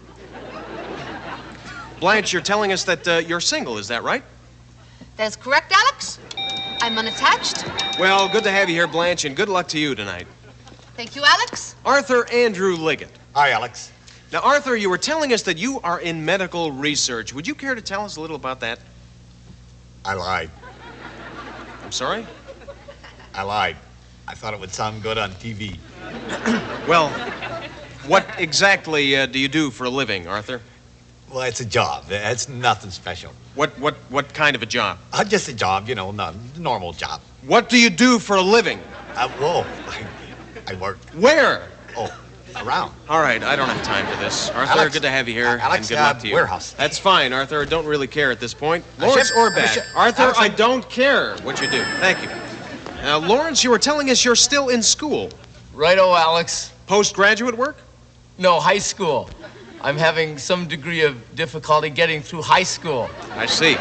Blanche, 2.00 2.32
you're 2.32 2.42
telling 2.42 2.72
us 2.72 2.84
that 2.84 3.06
uh, 3.06 3.16
you're 3.18 3.40
single, 3.40 3.78
is 3.78 3.88
that 3.88 4.02
right? 4.02 4.22
That's 5.16 5.36
correct, 5.36 5.72
Alex. 5.72 6.18
I'm 6.90 6.98
unattached. 6.98 7.64
Well, 8.00 8.28
good 8.28 8.42
to 8.42 8.50
have 8.50 8.68
you 8.68 8.74
here, 8.74 8.88
Blanche, 8.88 9.24
and 9.24 9.36
good 9.36 9.48
luck 9.48 9.68
to 9.68 9.78
you 9.78 9.94
tonight. 9.94 10.26
Thank 10.96 11.14
you, 11.14 11.22
Alex. 11.24 11.76
Arthur 11.84 12.28
Andrew 12.32 12.74
Liggett. 12.74 13.12
Hi, 13.32 13.52
Alex. 13.52 13.92
Now, 14.32 14.40
Arthur, 14.40 14.74
you 14.74 14.90
were 14.90 14.98
telling 14.98 15.32
us 15.32 15.42
that 15.42 15.56
you 15.56 15.80
are 15.82 16.00
in 16.00 16.24
medical 16.24 16.72
research. 16.72 17.32
Would 17.32 17.46
you 17.46 17.54
care 17.54 17.76
to 17.76 17.80
tell 17.80 18.04
us 18.04 18.16
a 18.16 18.20
little 18.20 18.34
about 18.34 18.58
that? 18.60 18.80
I 20.04 20.14
lied. 20.14 20.50
I'm 21.84 21.92
sorry? 21.92 22.26
I 23.34 23.44
lied. 23.44 23.76
I 24.26 24.34
thought 24.34 24.52
it 24.52 24.58
would 24.58 24.72
sound 24.72 25.00
good 25.00 25.16
on 25.16 25.30
TV. 25.34 25.78
Well, 26.88 27.10
what 28.08 28.26
exactly 28.36 29.14
uh, 29.14 29.26
do 29.26 29.38
you 29.38 29.46
do 29.46 29.70
for 29.70 29.84
a 29.84 29.90
living, 29.90 30.26
Arthur? 30.26 30.60
Well, 31.30 31.42
it's 31.42 31.60
a 31.60 31.64
job. 31.64 32.06
It's 32.08 32.48
nothing 32.48 32.90
special. 32.90 33.32
What 33.60 33.78
what 33.78 33.94
what 34.08 34.32
kind 34.32 34.56
of 34.56 34.62
a 34.62 34.66
job? 34.66 34.96
Uh, 35.12 35.22
just 35.22 35.46
a 35.48 35.52
job, 35.52 35.86
you 35.86 35.94
know, 35.94 36.12
not 36.12 36.34
normal 36.56 36.94
job. 36.94 37.20
What 37.46 37.68
do 37.68 37.78
you 37.78 37.90
do 37.90 38.18
for 38.18 38.36
a 38.36 38.40
living? 38.40 38.80
Uh, 39.14 39.28
whoa, 39.32 39.66
I, 39.86 40.72
I 40.72 40.74
work. 40.76 40.96
Where? 41.12 41.68
Oh, 41.94 42.08
around. 42.56 42.94
All 43.06 43.20
right, 43.20 43.42
I 43.42 43.56
don't 43.56 43.68
have 43.68 43.82
time 43.82 44.06
for 44.06 44.18
this. 44.18 44.48
Arthur, 44.48 44.72
Alex- 44.72 44.94
good 44.94 45.02
to 45.02 45.10
have 45.10 45.28
you 45.28 45.34
here. 45.34 45.46
uh, 45.46 45.58
Alex, 45.58 45.80
and 45.80 45.88
good 45.90 45.98
uh, 45.98 46.06
luck 46.06 46.18
to 46.20 46.28
you. 46.28 46.32
warehouse. 46.36 46.72
That's 46.72 46.98
fine, 46.98 47.34
Arthur. 47.34 47.60
I 47.60 47.66
don't 47.66 47.84
really 47.84 48.06
care 48.06 48.30
at 48.30 48.40
this 48.40 48.54
point. 48.54 48.82
Uh, 48.98 49.08
Lawrence 49.08 49.28
ship- 49.28 49.36
or 49.36 49.48
uh, 49.48 49.76
Arthur, 49.94 50.22
Alex, 50.22 50.38
I 50.38 50.44
I- 50.44 50.48
don't 50.48 50.88
care 50.88 51.36
what 51.42 51.60
you 51.60 51.70
do. 51.70 51.82
Thank 52.00 52.22
you. 52.22 52.30
Now, 53.02 53.18
Lawrence, 53.18 53.62
you 53.62 53.68
were 53.68 53.78
telling 53.78 54.08
us 54.08 54.24
you're 54.24 54.36
still 54.36 54.70
in 54.70 54.82
school. 54.82 55.28
Righto, 55.74 56.14
Alex. 56.14 56.72
Postgraduate 56.86 57.58
work? 57.58 57.76
No, 58.38 58.58
high 58.58 58.78
school. 58.78 59.28
I'm 59.82 59.96
having 59.96 60.38
some 60.38 60.66
degree 60.68 61.02
of 61.02 61.16
difficulty 61.34 61.90
getting 61.90 62.20
through 62.22 62.42
high 62.42 62.62
school. 62.64 63.08
I 63.32 63.46
see. 63.46 63.76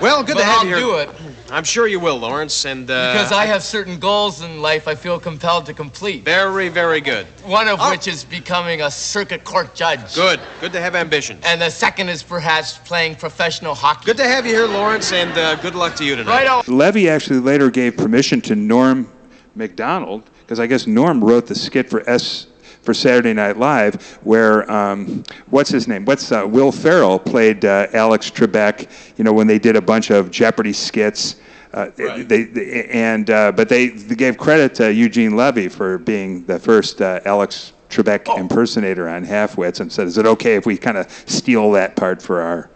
Well, 0.00 0.22
good 0.22 0.34
but 0.34 0.40
to 0.40 0.44
have 0.46 0.58
I'll 0.58 0.64
you 0.66 0.76
here. 0.76 0.78
do 0.84 0.96
it 0.98 1.10
I'm 1.50 1.62
sure 1.64 1.86
you 1.86 2.00
will, 2.00 2.18
Lawrence, 2.18 2.64
and 2.64 2.90
uh, 2.90 3.12
because 3.12 3.30
I 3.32 3.46
have 3.46 3.62
certain 3.62 3.98
goals 4.00 4.42
in 4.42 4.60
life 4.60 4.88
I 4.88 4.96
feel 4.96 5.18
compelled 5.20 5.64
to 5.66 5.72
complete. 5.72 6.24
very, 6.24 6.68
very 6.68 7.00
good. 7.00 7.26
One 7.44 7.68
of 7.68 7.78
Oh. 7.80 7.90
which 7.92 8.08
is 8.08 8.24
becoming 8.24 8.82
a 8.82 8.90
circuit 8.90 9.44
court 9.44 9.72
judge. 9.74 10.14
Good. 10.16 10.40
Good 10.60 10.72
to 10.72 10.80
have 10.80 10.96
ambitions. 10.96 11.44
And 11.46 11.62
the 11.62 11.70
second 11.70 12.08
is 12.08 12.22
perhaps 12.24 12.78
playing 12.78 13.14
professional 13.14 13.74
hockey. 13.76 14.06
Good 14.06 14.16
to 14.16 14.24
have 14.24 14.44
you 14.44 14.52
here, 14.54 14.66
Lawrence, 14.66 15.12
and 15.12 15.30
uh, 15.38 15.54
good 15.56 15.76
luck 15.76 15.94
to 15.96 16.04
you 16.04 16.16
tonight. 16.16 16.46
Righto. 16.48 16.70
Levy 16.70 17.08
actually 17.08 17.38
later 17.38 17.70
gave 17.70 17.96
permission 17.96 18.40
to 18.42 18.56
Norm 18.56 19.08
Macdonald 19.54 20.24
because 20.40 20.58
I 20.60 20.66
guess 20.66 20.86
Norm 20.88 21.22
wrote 21.22 21.46
the 21.46 21.54
skit 21.54 21.88
for 21.88 22.08
S 22.10 22.48
for 22.86 22.94
Saturday 22.94 23.34
Night 23.34 23.58
Live 23.58 24.18
where 24.22 24.70
um, 24.70 25.24
what's 25.50 25.68
his 25.68 25.88
name? 25.88 26.04
What's 26.04 26.32
uh, 26.32 26.46
Will 26.46 26.72
Ferrell 26.72 27.18
played 27.18 27.64
uh, 27.64 27.88
Alex 27.92 28.30
Trebek? 28.30 28.88
You 29.18 29.24
know 29.24 29.32
when 29.32 29.46
they 29.46 29.58
did 29.58 29.76
a 29.76 29.82
bunch 29.82 30.10
of 30.10 30.30
Jeopardy 30.30 30.72
skits. 30.72 31.36
Uh, 31.74 31.90
they, 31.96 32.44
they 32.44 32.84
and 32.84 33.28
uh, 33.28 33.52
but 33.52 33.68
they, 33.68 33.88
they 33.88 34.14
gave 34.14 34.38
credit 34.38 34.74
to 34.76 34.94
Eugene 34.94 35.36
Levy 35.36 35.68
for 35.68 35.98
being 35.98 36.44
the 36.46 36.58
first 36.58 37.02
uh, 37.02 37.20
Alex 37.26 37.74
Trebek 37.90 38.38
impersonator 38.38 39.08
on 39.08 39.26
Halfwits 39.26 39.80
and 39.80 39.92
said, 39.92 40.06
"Is 40.06 40.16
it 40.16 40.26
okay 40.26 40.54
if 40.54 40.64
we 40.64 40.78
kind 40.78 40.96
of 40.96 41.10
steal 41.26 41.72
that 41.72 41.96
part 41.96 42.22
for 42.22 42.40
our 42.40 42.70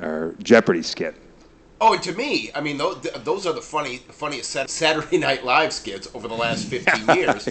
our 0.00 0.34
Jeopardy 0.42 0.82
skit?" 0.82 1.16
Oh, 1.78 1.92
and 1.92 2.02
to 2.04 2.12
me, 2.12 2.50
I 2.54 2.62
mean, 2.62 2.78
those, 2.78 3.02
those 3.18 3.46
are 3.46 3.52
the 3.52 3.60
funny, 3.60 3.98
funniest 3.98 4.50
Saturday 4.70 5.18
Night 5.18 5.44
Live 5.44 5.74
skits 5.74 6.08
over 6.14 6.26
the 6.26 6.34
last 6.34 6.64
15 6.68 7.16
years. 7.16 7.48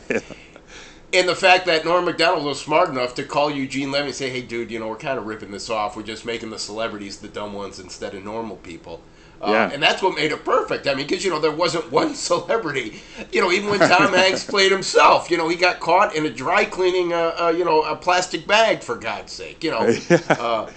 And 1.13 1.29
the 1.29 1.35
fact 1.35 1.65
that 1.67 1.85
Norm 1.85 2.05
MacDonald 2.05 2.43
was 2.45 2.59
smart 2.59 2.89
enough 2.89 3.15
to 3.15 3.23
call 3.23 3.49
Eugene 3.49 3.91
Levy 3.91 4.07
and 4.07 4.15
say, 4.15 4.29
hey, 4.29 4.41
dude, 4.41 4.69
you 4.69 4.79
know, 4.79 4.87
we're 4.89 4.97
kind 4.97 5.17
of 5.17 5.25
ripping 5.25 5.51
this 5.51 5.69
off. 5.69 5.95
We're 5.95 6.03
just 6.03 6.25
making 6.25 6.49
the 6.49 6.59
celebrities 6.59 7.17
the 7.19 7.29
dumb 7.29 7.53
ones 7.53 7.79
instead 7.79 8.13
of 8.15 8.23
normal 8.23 8.57
people. 8.57 9.01
Uh, 9.41 9.51
Yeah. 9.51 9.69
And 9.71 9.81
that's 9.81 10.01
what 10.01 10.15
made 10.15 10.31
it 10.31 10.43
perfect. 10.43 10.87
I 10.87 10.93
mean, 10.95 11.07
because, 11.07 11.23
you 11.23 11.29
know, 11.31 11.39
there 11.39 11.51
wasn't 11.51 11.89
one 11.91 12.15
celebrity. 12.15 13.01
You 13.31 13.39
know, 13.41 13.51
even 13.51 13.69
when 13.69 13.81
Tom 13.81 14.13
Hanks 14.13 14.43
played 14.43 14.71
himself, 14.71 15.29
you 15.31 15.37
know, 15.37 15.47
he 15.47 15.55
got 15.55 15.79
caught 15.79 16.15
in 16.15 16.25
a 16.25 16.29
dry 16.29 16.65
cleaning, 16.65 17.13
uh, 17.13 17.35
uh, 17.39 17.53
you 17.55 17.63
know, 17.63 17.83
a 17.83 17.95
plastic 17.95 18.45
bag, 18.45 18.83
for 18.83 18.95
God's 18.95 19.31
sake, 19.31 19.63
you 19.63 19.71
know. 19.71 19.87
Uh, 20.29 20.69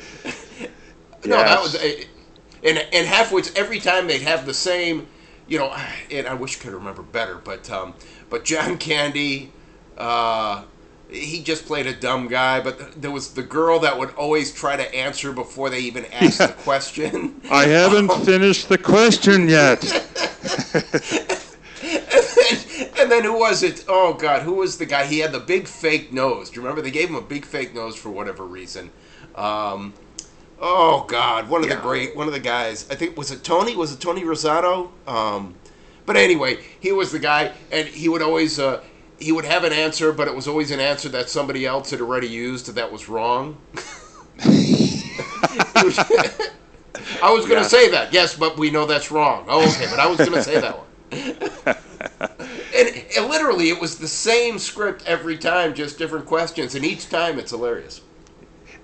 no, 1.25 1.45
that 1.45 1.61
was. 1.61 1.75
uh, 1.77 2.05
And, 2.63 2.79
and 2.93 3.07
Halfwits, 3.07 3.57
every 3.57 3.81
time 3.81 4.07
they'd 4.07 4.23
have 4.23 4.47
the 4.47 4.55
same, 4.55 5.07
you 5.47 5.59
know, 5.59 5.75
and 6.11 6.27
I 6.27 6.35
wish 6.35 6.59
I 6.59 6.63
could 6.65 6.73
remember 6.75 7.03
better, 7.03 7.37
but 7.37 7.71
um, 7.71 7.95
but 8.31 8.45
John 8.45 8.79
Candy, 8.79 9.53
uh, 9.99 10.63
he 11.11 11.43
just 11.43 11.67
played 11.67 11.87
a 11.87 11.95
dumb 11.95 12.29
guy, 12.29 12.61
but 12.61 13.01
there 13.01 13.11
was 13.11 13.35
the 13.35 13.43
girl 13.43 13.81
that 13.81 13.99
would 13.99 14.15
always 14.15 14.53
try 14.53 14.77
to 14.77 14.95
answer 14.95 15.33
before 15.33 15.71
they 15.71 15.81
even 15.81 16.05
asked 16.07 16.39
the 16.39 16.49
question. 16.63 17.41
I 17.51 17.65
haven't 17.65 18.13
finished 18.25 18.69
the 18.69 18.79
question 18.79 19.49
yet. 19.49 19.83
and 22.99 23.11
then 23.11 23.25
who 23.25 23.39
was 23.39 23.63
it? 23.63 23.85
Oh 23.89 24.15
God, 24.15 24.43
who 24.43 24.55
was 24.55 24.79
the 24.79 24.87
guy? 24.87 25.07
He 25.07 25.19
had 25.19 25.33
the 25.33 25.41
big 25.41 25.67
fake 25.67 26.13
nose. 26.13 26.51
Do 26.51 26.57
you 26.57 26.63
remember? 26.63 26.83
They 26.83 26.91
gave 26.91 27.09
him 27.09 27.17
a 27.17 27.23
big 27.23 27.45
fake 27.45 27.75
nose 27.75 27.97
for 27.97 28.11
whatever 28.11 28.45
reason. 28.45 28.91
Um, 29.35 29.95
oh 30.61 31.07
God, 31.09 31.49
one 31.49 31.63
of 31.63 31.71
the 31.71 31.77
great, 31.77 32.15
one 32.15 32.27
of 32.27 32.35
the 32.35 32.41
guys. 32.41 32.87
I 32.91 32.95
think 32.95 33.17
was 33.17 33.31
it 33.31 33.43
Tony? 33.43 33.75
Was 33.75 33.93
it 33.93 34.01
Tony 34.01 34.23
Rosato? 34.23 34.91
Um, 35.07 35.55
but 36.05 36.17
anyway, 36.17 36.59
he 36.81 36.93
was 36.93 37.13
the 37.13 37.19
guy, 37.19 37.53
and 37.73 37.89
he 37.89 38.09
would 38.09 38.23
always. 38.23 38.59
Uh, 38.59 38.83
he 39.19 39.33
would 39.33 39.47
have 39.47 39.65
an 39.65 39.73
answer, 39.73 40.13
but 40.13 40.29
it 40.29 40.35
was 40.37 40.49
always 40.49 40.71
an 40.71 40.81
answer 40.81 41.09
that 41.11 41.31
somebody 41.31 41.67
else 41.67 41.91
had 41.91 42.01
already 42.01 42.29
used 42.29 42.75
that 42.75 42.93
was 42.93 43.09
wrong. 43.09 43.61
I 47.21 47.33
was 47.33 47.47
going 47.47 47.59
to 47.59 47.65
Yeah. 47.65 47.69
say 47.69 47.91
that, 47.91 48.13
yes, 48.13 48.37
but 48.37 48.59
we 48.59 48.71
know 48.71 48.87
that's 48.87 49.11
wrong. 49.11 49.47
Oh, 49.49 49.71
okay, 49.71 49.87
but 49.89 50.01
I 50.01 50.07
was 50.09 50.23
going 50.23 50.35
to 50.35 50.41
say 50.41 50.59
that 50.59 50.79
one. 50.79 50.89
and, 52.77 52.89
and 53.17 53.29
literally, 53.29 53.71
it 53.71 53.81
was 53.81 53.99
the 53.99 54.09
same 54.09 54.59
script 54.59 55.05
every 55.07 55.39
time, 55.39 55.75
just 55.75 55.99
different 55.99 56.27
questions, 56.27 56.75
and 56.75 56.85
each 56.85 57.09
time 57.09 57.39
it's 57.39 57.51
hilarious. 57.53 58.03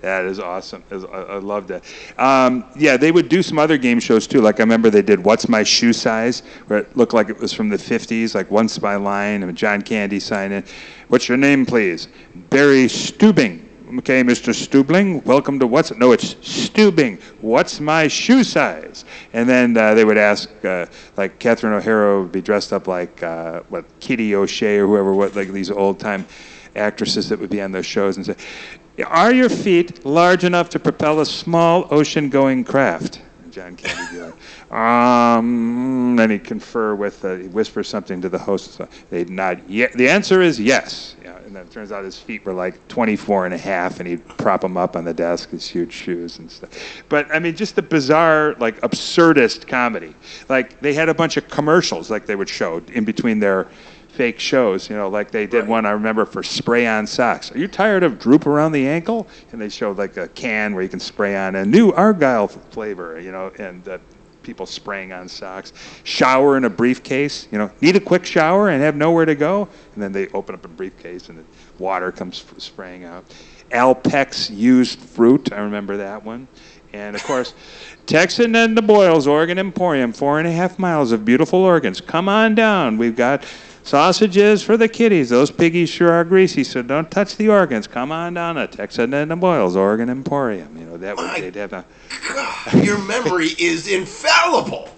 That 0.01 0.25
is 0.25 0.39
awesome. 0.39 0.83
I, 0.91 0.95
I 0.95 1.37
love 1.37 1.67
that. 1.67 1.83
Um, 2.17 2.65
yeah, 2.75 2.97
they 2.97 3.11
would 3.11 3.29
do 3.29 3.41
some 3.41 3.57
other 3.57 3.77
game 3.77 3.99
shows 3.99 4.27
too. 4.27 4.41
Like 4.41 4.59
I 4.59 4.63
remember 4.63 4.89
they 4.89 5.01
did 5.01 5.23
"What's 5.23 5.49
My 5.49 5.63
Shoe 5.63 5.93
Size," 5.93 6.41
where 6.67 6.79
it 6.79 6.95
looked 6.95 7.13
like 7.13 7.29
it 7.29 7.37
was 7.37 7.53
from 7.53 7.69
the 7.69 7.77
'50s, 7.77 8.35
like 8.35 8.51
Once 8.51 8.77
by 8.77 8.95
Line 8.95 9.43
and 9.43 9.57
John 9.57 9.81
Candy 9.81 10.19
signing. 10.19 10.63
What's 11.07 11.27
your 11.27 11.37
name, 11.37 11.65
please? 11.65 12.07
Barry 12.49 12.85
Stubing. 12.85 13.65
Okay, 13.99 14.23
Mr. 14.23 14.51
Stubling, 14.51 15.23
welcome 15.25 15.59
to 15.59 15.67
what's 15.67 15.95
no, 15.95 16.11
it's 16.11 16.33
Stubing. 16.35 17.21
What's 17.41 17.79
my 17.79 18.07
shoe 18.07 18.43
size? 18.43 19.05
And 19.31 19.47
then 19.47 19.77
uh, 19.77 19.93
they 19.93 20.03
would 20.03 20.17
ask, 20.17 20.49
uh, 20.65 20.87
like 21.17 21.37
Catherine 21.37 21.73
O'Hara 21.73 22.21
would 22.21 22.31
be 22.31 22.41
dressed 22.41 22.73
up 22.73 22.87
like 22.87 23.21
uh, 23.21 23.61
what 23.69 23.85
Kitty 23.99 24.35
O'Shea 24.35 24.79
or 24.79 24.87
whoever, 24.87 25.13
what 25.13 25.35
like 25.35 25.49
these 25.49 25.69
old 25.69 25.99
time 25.99 26.25
actresses 26.75 27.29
that 27.29 27.39
would 27.39 27.51
be 27.51 27.61
on 27.61 27.71
those 27.71 27.85
shows 27.85 28.17
and 28.17 28.25
say, 28.25 28.35
Are 29.03 29.33
your 29.33 29.49
feet 29.49 30.05
large 30.05 30.43
enough 30.43 30.69
to 30.69 30.79
propel 30.79 31.19
a 31.19 31.25
small 31.25 31.87
ocean 31.91 32.29
going 32.29 32.63
craft? 32.63 33.21
John 33.51 33.77
Candy 33.77 34.17
be 34.17 34.21
like, 34.21 34.71
um, 34.77 36.15
then 36.17 36.29
he'd 36.29 36.43
confer 36.43 36.93
with, 36.93 37.23
uh, 37.23 37.35
he 37.35 37.47
whispers 37.47 37.87
something 37.87 38.21
to 38.21 38.27
the 38.27 38.37
host. 38.37 38.73
So 38.73 38.87
they'd 39.09 39.29
nod. 39.29 39.61
Yeah, 39.69 39.87
the 39.95 40.09
answer 40.09 40.41
is 40.41 40.59
yes. 40.59 41.15
Yeah, 41.23 41.37
and 41.37 41.55
then 41.55 41.63
it 41.63 41.71
turns 41.71 41.93
out 41.93 42.03
his 42.03 42.19
feet 42.19 42.45
were 42.45 42.53
like 42.53 42.85
24 42.89 43.45
and 43.45 43.53
a 43.53 43.57
half, 43.57 43.99
and 43.99 44.07
he'd 44.09 44.27
prop 44.37 44.59
them 44.59 44.75
up 44.75 44.97
on 44.97 45.05
the 45.05 45.13
desk, 45.13 45.51
his 45.51 45.65
huge 45.65 45.93
shoes 45.93 46.39
and 46.39 46.51
stuff. 46.51 46.69
But 47.07 47.33
I 47.33 47.39
mean, 47.39 47.55
just 47.55 47.77
the 47.77 47.81
bizarre, 47.81 48.55
like 48.59 48.79
absurdist 48.81 49.67
comedy. 49.67 50.13
Like 50.49 50.81
they 50.81 50.93
had 50.93 51.07
a 51.07 51.13
bunch 51.13 51.37
of 51.37 51.49
commercials, 51.49 52.11
like 52.11 52.25
they 52.25 52.35
would 52.35 52.49
show 52.49 52.81
in 52.93 53.05
between 53.05 53.39
their 53.39 53.67
fake 54.15 54.39
shows. 54.39 54.89
You 54.89 54.95
know, 54.95 55.09
like 55.09 55.31
they 55.31 55.45
did 55.45 55.67
one 55.67 55.85
I 55.85 55.91
remember 55.91 56.25
for 56.25 56.41
spray-on 56.43 57.05
socks. 57.07 57.51
Are 57.51 57.57
you 57.57 57.67
tired 57.67 58.03
of 58.03 58.19
droop 58.19 58.47
around 58.47 58.71
the 58.71 58.87
ankle? 58.87 59.27
And 59.51 59.61
they 59.61 59.69
showed 59.69 59.97
like 59.97 60.17
a 60.17 60.27
can 60.29 60.73
where 60.73 60.83
you 60.83 60.89
can 60.89 60.99
spray 60.99 61.35
on 61.35 61.55
a 61.55 61.65
new 61.65 61.91
Argyle 61.91 62.47
flavor. 62.47 63.19
You 63.19 63.31
know, 63.31 63.51
and 63.59 63.87
uh, 63.87 63.97
people 64.45 64.65
spraying 64.65 65.11
on 65.11 65.27
socks. 65.27 65.73
Shower 66.03 66.55
in 66.55 66.63
a 66.65 66.69
briefcase. 66.69 67.47
You 67.51 67.57
know, 67.57 67.71
need 67.81 67.95
a 67.95 67.99
quick 67.99 68.25
shower 68.25 68.69
and 68.69 68.81
have 68.81 68.95
nowhere 68.95 69.25
to 69.25 69.35
go, 69.35 69.67
and 69.93 70.03
then 70.03 70.11
they 70.11 70.27
open 70.29 70.55
up 70.55 70.63
a 70.63 70.69
briefcase 70.69 71.29
and 71.29 71.39
the 71.39 71.43
water 71.83 72.11
comes 72.11 72.45
f- 72.47 72.59
spraying 72.61 73.03
out. 73.03 73.25
Alpex 73.71 74.55
used 74.55 74.99
fruit. 74.99 75.51
I 75.51 75.57
remember 75.57 75.97
that 75.97 76.23
one. 76.23 76.47
And 76.93 77.15
of 77.15 77.23
course, 77.23 77.53
Tex 78.05 78.39
and 78.39 78.55
Edna 78.55 78.81
Boil's 78.81 79.27
Organ 79.27 79.57
Emporium, 79.57 80.13
four 80.13 80.39
and 80.39 80.47
a 80.47 80.51
half 80.51 80.79
miles 80.79 81.11
of 81.11 81.25
beautiful 81.25 81.59
organs. 81.59 81.99
Come 81.99 82.29
on 82.29 82.55
down. 82.55 82.97
We've 82.97 83.15
got 83.15 83.43
sausages 83.85 84.63
for 84.63 84.75
the 84.75 84.87
kiddies. 84.87 85.29
Those 85.29 85.51
piggies 85.51 85.89
sure 85.89 86.11
are 86.11 86.23
greasy, 86.23 86.63
so 86.63 86.81
don't 86.81 87.09
touch 87.09 87.37
the 87.37 87.49
organs. 87.49 87.87
Come 87.87 88.11
on 88.11 88.33
down 88.33 88.55
to 88.55 88.67
Tex 88.67 88.97
and 88.97 89.13
Edna 89.13 89.37
Boil's 89.37 89.75
Organ 89.75 90.09
Emporium. 90.09 90.75
You 90.77 90.85
know 90.85 90.97
that 90.97 91.15
would 91.15 91.41
they'd 91.41 91.55
have 91.55 91.73
a 91.73 91.85
Your 92.83 92.97
memory 92.99 93.49
is 93.59 93.87
infallible. 93.87 94.89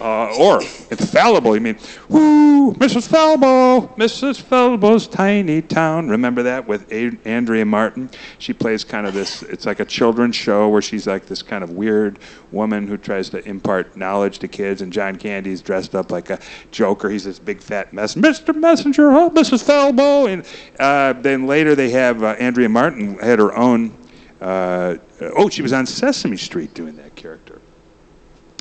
Uh, 0.00 0.34
or 0.36 0.60
infallible. 0.90 1.54
You 1.54 1.60
mean, 1.60 1.78
woo, 2.08 2.72
Mrs. 2.74 3.08
Falbo, 3.08 3.94
Mrs. 3.96 4.42
Falbo's 4.42 5.06
tiny 5.06 5.62
town. 5.62 6.08
Remember 6.08 6.42
that 6.42 6.66
with 6.66 6.90
a- 6.92 7.16
Andrea 7.24 7.64
Martin? 7.64 8.10
She 8.38 8.52
plays 8.52 8.84
kind 8.84 9.06
of 9.06 9.14
this. 9.14 9.42
It's 9.42 9.66
like 9.66 9.80
a 9.80 9.84
children's 9.84 10.36
show 10.36 10.68
where 10.68 10.82
she's 10.82 11.06
like 11.06 11.26
this 11.26 11.42
kind 11.42 11.64
of 11.64 11.70
weird 11.70 12.18
woman 12.52 12.86
who 12.86 12.96
tries 12.96 13.28
to 13.30 13.46
impart 13.48 13.96
knowledge 13.96 14.38
to 14.40 14.48
kids. 14.48 14.82
And 14.82 14.92
John 14.92 15.16
Candy's 15.16 15.62
dressed 15.62 15.94
up 15.94 16.10
like 16.10 16.30
a 16.30 16.38
Joker. 16.70 17.08
He's 17.08 17.24
this 17.24 17.38
big 17.38 17.60
fat 17.60 17.92
mess. 17.92 18.14
Mr. 18.14 18.54
Messenger, 18.54 19.12
oh, 19.12 19.30
Mrs. 19.30 19.64
Falbo. 19.64 20.28
And 20.32 20.44
uh, 20.78 21.20
then 21.20 21.46
later 21.46 21.74
they 21.74 21.90
have 21.90 22.22
uh, 22.22 22.36
Andrea 22.38 22.68
Martin 22.68 23.18
had 23.18 23.38
her 23.38 23.56
own. 23.56 23.96
Uh, 24.40 24.96
oh, 25.20 25.48
she 25.48 25.62
was 25.62 25.72
on 25.72 25.86
Sesame 25.86 26.36
Street 26.36 26.74
doing 26.74 26.96
that 26.96 27.14
character. 27.16 27.60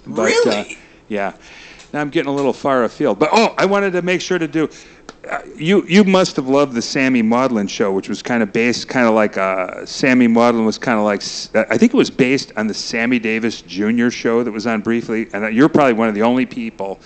But, 0.07 0.25
Really? 0.25 0.77
Yeah. 1.07 1.33
Now 1.93 2.01
I'm 2.01 2.09
getting 2.09 2.29
a 2.29 2.35
little 2.35 2.53
far 2.53 2.83
afield. 2.83 3.19
But 3.19 3.29
oh, 3.31 3.55
I 3.57 3.65
wanted 3.65 3.91
to 3.93 4.01
make 4.01 4.21
sure 4.21 4.37
to 4.37 4.47
do. 4.47 4.69
Uh, 5.29 5.39
you 5.55 5.83
you 5.87 6.03
must 6.03 6.35
have 6.35 6.47
loved 6.47 6.73
the 6.73 6.81
Sammy 6.81 7.21
Maudlin 7.21 7.67
show, 7.67 7.91
which 7.91 8.09
was 8.09 8.21
kind 8.21 8.43
of 8.43 8.51
based, 8.51 8.87
kind 8.87 9.07
of 9.07 9.13
like 9.13 9.37
uh, 9.37 9.85
Sammy 9.85 10.27
Maudlin 10.27 10.65
was 10.65 10.77
kind 10.77 10.99
of 10.99 11.05
like 11.05 11.23
uh, 11.55 11.65
I 11.73 11.77
think 11.77 11.93
it 11.93 11.97
was 11.97 12.09
based 12.09 12.51
on 12.57 12.67
the 12.67 12.73
Sammy 12.73 13.17
Davis 13.17 13.61
Jr. 13.61 14.09
show 14.09 14.43
that 14.43 14.51
was 14.51 14.67
on 14.67 14.81
briefly, 14.81 15.29
and 15.33 15.55
you're 15.55 15.69
probably 15.69 15.93
one 15.93 16.09
of 16.09 16.15
the 16.15 16.21
only 16.21 16.45
people 16.45 16.99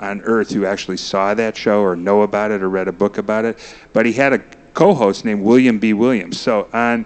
on 0.00 0.20
earth 0.22 0.50
who 0.50 0.64
actually 0.64 0.96
saw 0.96 1.34
that 1.34 1.56
show 1.56 1.82
or 1.82 1.96
know 1.96 2.22
about 2.22 2.50
it 2.50 2.62
or 2.62 2.68
read 2.68 2.88
a 2.88 2.92
book 2.92 3.18
about 3.18 3.44
it. 3.44 3.58
But 3.92 4.06
he 4.06 4.12
had 4.12 4.32
a 4.32 4.38
co-host 4.74 5.24
named 5.24 5.42
William 5.42 5.78
B. 5.78 5.92
Williams. 5.92 6.38
So 6.38 6.68
on 6.72 7.04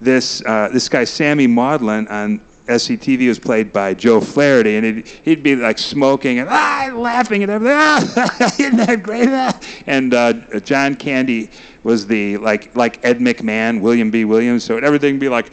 this 0.00 0.42
uh, 0.44 0.68
this 0.72 0.88
guy 0.88 1.04
Sammy 1.04 1.46
Maudlin 1.46 2.06
on 2.08 2.40
SCTV 2.66 3.28
was 3.28 3.38
played 3.38 3.72
by 3.72 3.94
Joe 3.94 4.20
Flaherty, 4.20 4.76
and 4.76 4.84
he'd, 4.84 5.08
he'd 5.08 5.42
be 5.42 5.56
like 5.56 5.78
smoking 5.78 6.38
and 6.40 6.48
ah, 6.48 6.90
laughing 6.94 7.42
and 7.42 7.52
everything. 7.52 7.76
Ah, 7.78 8.54
isn't 8.58 8.76
that 8.76 9.02
great? 9.02 9.28
Ah. 9.28 9.58
And 9.86 10.12
uh, 10.12 10.32
John 10.60 10.94
Candy 10.96 11.50
was 11.84 12.06
the 12.06 12.36
like 12.38 12.74
like 12.76 13.04
Ed 13.04 13.20
McMahon, 13.20 13.80
William 13.80 14.10
B. 14.10 14.24
Williams. 14.24 14.64
So 14.64 14.78
everything 14.78 15.14
would 15.14 15.20
be 15.20 15.28
like. 15.28 15.52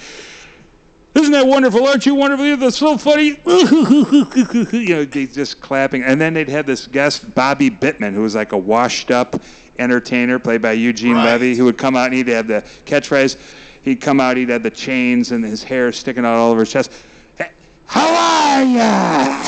Isn't 1.15 1.32
that 1.34 1.45
wonderful? 1.45 1.86
Aren't 1.86 2.08
you 2.08 2.15
wonderful? 2.15 2.58
That's 2.58 2.78
so 2.78 2.97
funny. 2.97 3.39
you 3.45 4.95
know, 4.95 5.06
just 5.06 5.62
clapping. 5.62 6.02
And 6.02 6.19
then 6.19 6.34
they'd 6.34 6.49
have 6.49 6.65
this 6.65 6.88
guest, 6.88 7.36
Bobby 7.36 7.69
Bittman, 7.69 8.15
who 8.15 8.21
was 8.21 8.34
like 8.34 8.52
a 8.52 8.58
washed 8.58 9.12
up 9.12 9.39
entertainer 9.78 10.39
played 10.39 10.63
by 10.63 10.71
Eugene 10.71 11.13
Right. 11.13 11.34
Levy, 11.34 11.56
who 11.56 11.65
would 11.65 11.78
come 11.78 11.95
out 11.95 12.08
and 12.08 12.15
he'd 12.15 12.28
have 12.30 12.47
the 12.47 12.62
catchphrase. 12.86 13.38
He'd 13.83 14.01
come 14.01 14.19
out, 14.19 14.37
he'd 14.37 14.49
have 14.49 14.63
the 14.63 14.71
chains 14.71 15.31
and 15.31 15.43
his 15.43 15.63
hair 15.63 15.91
sticking 15.91 16.25
out 16.25 16.35
all 16.35 16.51
over 16.51 16.61
his 16.61 16.71
chest. 16.71 16.91
"Hey, 17.37 17.51
How 17.85 18.07
are 18.07 18.63
ya? 18.63 19.43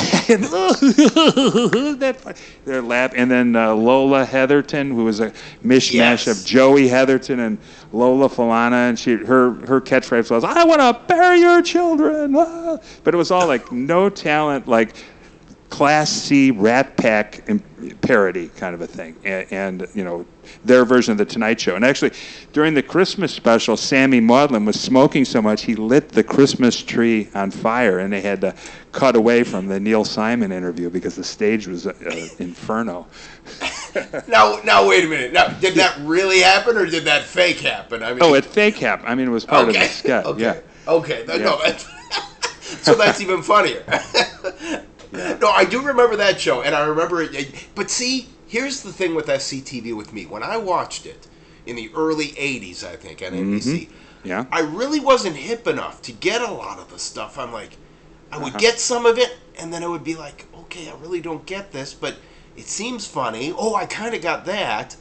They're 2.65 2.81
laugh. 2.81 3.13
And 3.15 3.29
then 3.31 3.55
uh, 3.55 3.73
Lola 3.75 4.25
Heatherton, 4.25 4.89
who 4.91 5.03
was 5.05 5.19
a 5.19 5.31
mishmash 5.63 5.93
Yes. 5.93 6.27
of 6.27 6.45
Joey 6.45 6.87
Heatherton 6.87 7.39
and 7.39 7.57
Lola 7.93 8.27
Falana, 8.29 8.89
and 8.89 8.99
she 8.99 9.13
her 9.15 9.53
her 9.67 9.79
catchphrase 9.79 10.29
was 10.31 10.43
"I 10.43 10.63
want 10.65 10.81
to 10.81 10.99
bury 11.07 11.39
your 11.39 11.61
children," 11.61 12.33
but 13.03 13.13
it 13.13 13.17
was 13.17 13.31
all 13.31 13.47
like 13.47 13.71
no 13.71 14.09
talent, 14.09 14.67
like 14.67 14.95
Class 15.69 16.11
C 16.11 16.51
Rat 16.51 16.95
Pack 16.95 17.43
parody 18.01 18.49
kind 18.49 18.73
of 18.75 18.81
a 18.81 18.87
thing, 18.87 19.15
and, 19.23 19.51
and 19.51 19.87
you 19.93 20.03
know 20.03 20.25
their 20.63 20.85
version 20.85 21.11
of 21.11 21.17
the 21.17 21.25
Tonight 21.25 21.59
Show. 21.59 21.75
And 21.75 21.83
actually, 21.83 22.11
during 22.53 22.73
the 22.73 22.83
Christmas 22.83 23.33
special, 23.33 23.75
Sammy 23.75 24.19
Maudlin 24.19 24.63
was 24.65 24.79
smoking 24.79 25.25
so 25.25 25.41
much 25.41 25.63
he 25.63 25.75
lit 25.75 26.09
the 26.09 26.23
Christmas 26.23 26.81
tree 26.81 27.29
on 27.33 27.51
fire, 27.51 27.99
and 27.99 28.13
they 28.13 28.21
had 28.21 28.41
to 28.41 28.55
cut 28.91 29.15
away 29.15 29.43
from 29.43 29.67
the 29.67 29.79
Neil 29.79 30.05
Simon 30.05 30.51
interview 30.51 30.89
because 30.89 31.15
the 31.15 31.23
stage 31.23 31.67
was 31.67 31.87
uh, 31.87 31.93
inferno. 32.39 33.07
Now, 34.27 34.59
now 34.65 34.85
wait 34.85 35.05
a 35.05 35.07
minute. 35.07 35.31
Now, 35.31 35.47
did 35.47 35.75
that 35.75 35.97
really 36.01 36.41
happen 36.41 36.75
or 36.75 36.85
did 36.85 37.05
that 37.05 37.23
fake 37.23 37.61
happen? 37.61 38.03
I 38.03 38.09
mean, 38.09 38.19
Oh, 38.21 38.33
it 38.33 38.43
fake 38.43 38.75
happened. 38.77 39.07
I 39.07 39.15
mean, 39.15 39.27
it 39.27 39.31
was 39.31 39.45
part 39.45 39.69
of 39.69 39.73
the 39.73 39.79
Okay, 39.79 39.87
sketch. 39.87 40.25
okay. 40.33 40.41
Yeah. 40.41 40.91
Okay, 40.91 41.23
no, 41.25 41.35
Yeah. 41.35 41.77
so 42.59 42.95
that's 42.95 43.21
even 43.21 43.41
funnier. 43.41 43.83
No, 45.11 45.49
I 45.49 45.65
do 45.65 45.81
remember 45.81 46.15
that 46.17 46.39
show, 46.39 46.61
and 46.61 46.75
I 46.75 46.85
remember 46.85 47.21
it. 47.21 47.67
But 47.75 47.89
see, 47.89 48.27
here's 48.47 48.81
the 48.81 48.93
thing 48.93 49.15
with 49.15 49.27
SCTV 49.27 49.95
with 49.95 50.13
me. 50.13 50.25
When 50.25 50.43
I 50.43 50.57
watched 50.57 51.05
it 51.05 51.27
in 51.65 51.75
the 51.75 51.89
early 51.95 52.27
'80s, 52.29 52.83
I 52.83 52.95
think 52.95 53.21
on 53.21 53.31
NBC, 53.33 53.89
Yeah. 54.23 54.45
I 54.51 54.61
really 54.61 54.99
wasn't 54.99 55.35
hip 55.35 55.67
enough 55.67 56.01
to 56.03 56.11
get 56.11 56.41
a 56.41 56.51
lot 56.51 56.79
of 56.79 56.89
the 56.89 56.99
stuff. 56.99 57.37
I'm 57.37 57.51
like, 57.53 57.77
I 58.31 58.37
would 58.37 58.49
Uh-huh. 58.49 58.59
get 58.59 58.79
some 58.79 59.05
of 59.05 59.17
it, 59.17 59.37
and 59.59 59.71
then 59.73 59.83
I 59.83 59.87
would 59.87 60.03
be 60.03 60.15
like, 60.15 60.45
okay, 60.61 60.89
I 60.89 60.95
really 60.95 61.21
don't 61.21 61.45
get 61.45 61.71
this, 61.71 61.93
but 61.93 62.15
it 62.57 62.67
seems 62.67 63.05
funny. 63.05 63.53
Oh, 63.55 63.75
I 63.75 63.85
kind 63.85 64.15
of 64.15 64.21
got 64.21 64.45
that. 64.45 64.95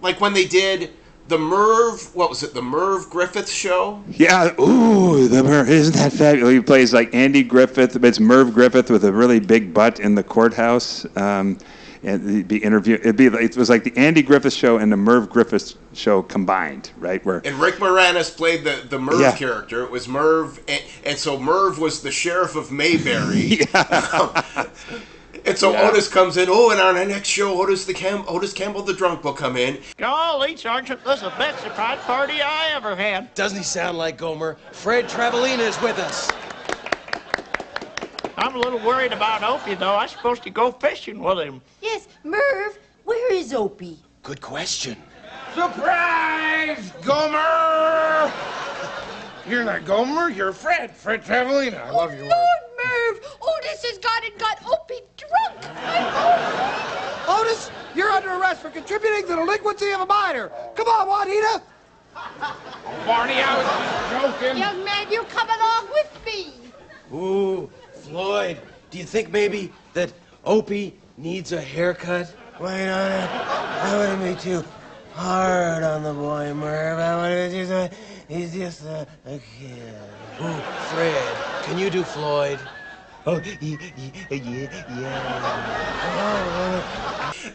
Like 0.00 0.20
when 0.20 0.32
they 0.32 0.44
did 0.46 0.90
the 1.28 1.38
Merv, 1.38 2.14
what 2.14 2.28
was 2.28 2.42
it, 2.42 2.54
the 2.54 2.62
Merv 2.62 3.08
Griffith 3.10 3.48
show? 3.48 4.02
Yeah, 4.08 4.54
ooh, 4.60 5.28
the 5.28 5.42
Merv, 5.42 5.68
isn't 5.70 5.94
that 5.94 6.12
fabulous? 6.12 6.52
He 6.52 6.60
plays 6.60 6.92
like 6.92 7.14
Andy 7.14 7.42
Griffith, 7.42 7.92
but 7.94 8.04
it's 8.04 8.20
Merv 8.20 8.52
Griffith 8.52 8.90
with 8.90 9.04
a 9.04 9.12
really 9.12 9.40
big 9.40 9.72
butt 9.72 10.00
in 10.00 10.14
the 10.14 10.22
courthouse. 10.22 11.06
Um, 11.16 11.58
and 12.04 12.28
he'd 12.28 12.48
be 12.48 12.56
interview. 12.58 12.94
It'd 12.96 13.16
be 13.16 13.26
it 13.26 13.56
was 13.56 13.70
like 13.70 13.84
the 13.84 13.96
Andy 13.96 14.22
Griffith 14.22 14.52
show 14.52 14.76
and 14.78 14.90
the 14.90 14.96
Merv 14.96 15.30
Griffith 15.30 15.74
show 15.94 16.22
combined, 16.22 16.90
right? 16.98 17.24
Where 17.24 17.40
And 17.44 17.56
Rick 17.60 17.76
Moranis 17.76 18.36
played 18.36 18.64
the, 18.64 18.84
the 18.88 18.98
Merv 18.98 19.20
Yeah. 19.20 19.36
character. 19.36 19.84
It 19.84 19.90
was 19.92 20.08
Merv, 20.08 20.58
and, 20.66 20.82
and 21.04 21.16
so 21.16 21.38
Merv 21.38 21.78
was 21.78 22.02
the 22.02 22.10
sheriff 22.10 22.56
of 22.56 22.72
Mayberry. 22.72 23.60
and 25.44 25.56
so 25.58 25.72
Yeah. 25.72 25.88
Otis 25.88 26.08
comes 26.08 26.36
in. 26.36 26.48
Oh, 26.50 26.70
and 26.70 26.80
on 26.80 26.96
our 26.96 27.04
next 27.04 27.28
show, 27.28 27.60
Otis 27.62 27.84
the 27.84 27.94
Cam- 27.94 28.24
Otis 28.28 28.52
Campbell 28.52 28.82
the 28.82 28.92
drunk 28.92 29.24
will 29.24 29.32
come 29.32 29.56
in. 29.56 29.78
Golly, 29.96 30.56
Sergeant, 30.56 31.04
this 31.04 31.16
is 31.16 31.22
the 31.22 31.30
best 31.30 31.62
surprise 31.62 31.98
party 32.00 32.40
I 32.42 32.70
ever 32.74 32.94
had. 32.96 33.32
Doesn't 33.34 33.58
he 33.58 33.64
sound 33.64 33.98
like 33.98 34.16
Gomer? 34.16 34.56
Fred 34.72 35.08
Travalena 35.08 35.60
is 35.60 35.80
with 35.80 35.98
us. 35.98 36.30
I'm 38.36 38.54
a 38.56 38.58
little 38.58 38.80
worried 38.80 39.12
about 39.12 39.42
Opie, 39.42 39.74
though. 39.74 39.94
I'm 39.96 40.08
supposed 40.08 40.42
to 40.44 40.50
go 40.50 40.72
fishing 40.72 41.20
with 41.20 41.38
him. 41.38 41.60
Yes, 41.80 42.08
Merv, 42.24 42.78
where 43.04 43.32
is 43.34 43.52
Opie? 43.52 43.98
Good 44.22 44.40
question. 44.40 44.96
Surprise, 45.54 46.92
Gomer! 47.04 48.32
You're 49.48 49.64
not 49.64 49.84
Gomer, 49.84 50.30
you're 50.30 50.52
Fred. 50.52 50.90
Fred 50.90 51.24
Travalena. 51.24 51.80
I 51.80 51.90
love 51.90 52.14
you. 52.14 52.24
work. 52.24 52.32
Merv, 52.32 53.36
Otis 53.40 53.84
has 53.84 53.98
gone 53.98 54.22
and 54.24 54.38
got 54.38 54.58
Opie 54.66 55.00
drunk. 55.16 55.58
Otis, 57.28 57.70
you're 57.94 58.10
under 58.10 58.30
arrest 58.30 58.62
for 58.62 58.70
contributing 58.70 59.22
to 59.22 59.28
the 59.28 59.36
delinquency 59.36 59.90
of 59.92 60.00
a 60.00 60.06
minor. 60.06 60.50
Come 60.74 60.86
on, 60.88 61.08
Juanita. 61.08 61.62
Barney, 63.06 63.34
I 63.34 63.56
was 63.56 63.66
just 63.66 64.40
joking. 64.40 64.58
Young 64.58 64.84
man, 64.84 65.10
you 65.10 65.22
come 65.24 65.48
along 65.48 65.88
with 65.92 66.20
me. 66.26 66.54
Ooh, 67.12 67.70
Floyd, 67.94 68.58
do 68.90 68.98
you 68.98 69.04
think 69.04 69.30
maybe 69.30 69.72
that 69.94 70.12
Opie 70.44 70.94
needs 71.16 71.52
a 71.52 71.60
haircut? 71.60 72.32
Wait 72.60 72.88
on 72.88 73.12
it. 73.12 73.30
I 73.30 73.96
wouldn't 73.96 74.36
be 74.36 74.40
too 74.40 74.64
hard 75.14 75.82
on 75.82 76.02
the 76.02 76.12
boy, 76.12 76.52
Merv. 76.54 76.98
I 76.98 77.16
want 77.16 77.32
to 77.32 77.50
just, 77.50 77.72
uh, 77.72 77.88
he's 78.32 78.54
just 78.54 78.84
a, 78.84 79.06
a 79.26 79.38
kid. 79.38 79.94
Ooh, 80.40 80.60
Fred, 80.90 81.36
can 81.64 81.78
you 81.78 81.90
do 81.90 82.02
Floyd? 82.02 82.58
Oh, 83.24 83.40
yeah, 83.60 83.76
yeah, 84.30 84.86
yeah. 84.98 85.62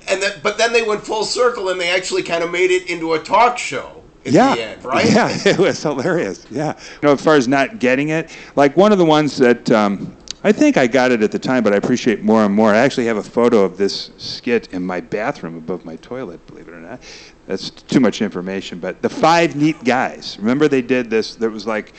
And 0.09 0.21
then, 0.21 0.39
but 0.41 0.57
then 0.57 0.71
they 0.71 0.83
went 0.83 1.01
full 1.05 1.25
circle 1.25 1.69
and 1.69 1.79
they 1.79 1.89
actually 1.89 2.23
kind 2.23 2.43
of 2.43 2.51
made 2.51 2.71
it 2.71 2.89
into 2.89 3.13
a 3.13 3.19
talk 3.19 3.57
show 3.57 4.03
at 4.25 4.31
yeah. 4.31 4.55
the 4.55 4.61
end, 4.61 4.85
right? 4.85 5.05
Yeah, 5.05 5.29
it 5.45 5.57
was 5.57 5.81
hilarious. 5.83 6.45
Yeah. 6.49 6.77
You 7.01 7.07
know, 7.07 7.13
as 7.13 7.21
far 7.21 7.35
as 7.35 7.47
not 7.49 7.79
getting 7.79 8.09
it, 8.09 8.35
like 8.55 8.77
one 8.77 8.93
of 8.93 8.97
the 8.97 9.05
ones 9.05 9.37
that 9.37 9.69
um, 9.71 10.15
I 10.43 10.51
think 10.53 10.77
I 10.77 10.87
got 10.87 11.11
it 11.11 11.21
at 11.21 11.31
the 11.31 11.39
time, 11.39 11.63
but 11.63 11.73
I 11.73 11.77
appreciate 11.77 12.21
more 12.21 12.45
and 12.45 12.53
more. 12.53 12.73
I 12.73 12.77
actually 12.77 13.07
have 13.07 13.17
a 13.17 13.23
photo 13.23 13.63
of 13.63 13.77
this 13.77 14.11
skit 14.17 14.71
in 14.71 14.85
my 14.85 15.01
bathroom 15.01 15.57
above 15.57 15.83
my 15.83 15.97
toilet, 15.97 16.45
believe 16.47 16.67
it 16.67 16.73
or 16.73 16.79
not. 16.79 17.01
That's 17.47 17.69
too 17.69 18.01
much 18.01 18.21
information, 18.21 18.77
but 18.79 19.01
the 19.01 19.09
five 19.09 19.55
neat 19.55 19.81
guys. 19.83 20.37
Remember 20.37 20.67
they 20.67 20.81
did 20.81 21.09
this? 21.09 21.35
There 21.35 21.49
was 21.49 21.65
like 21.65 21.93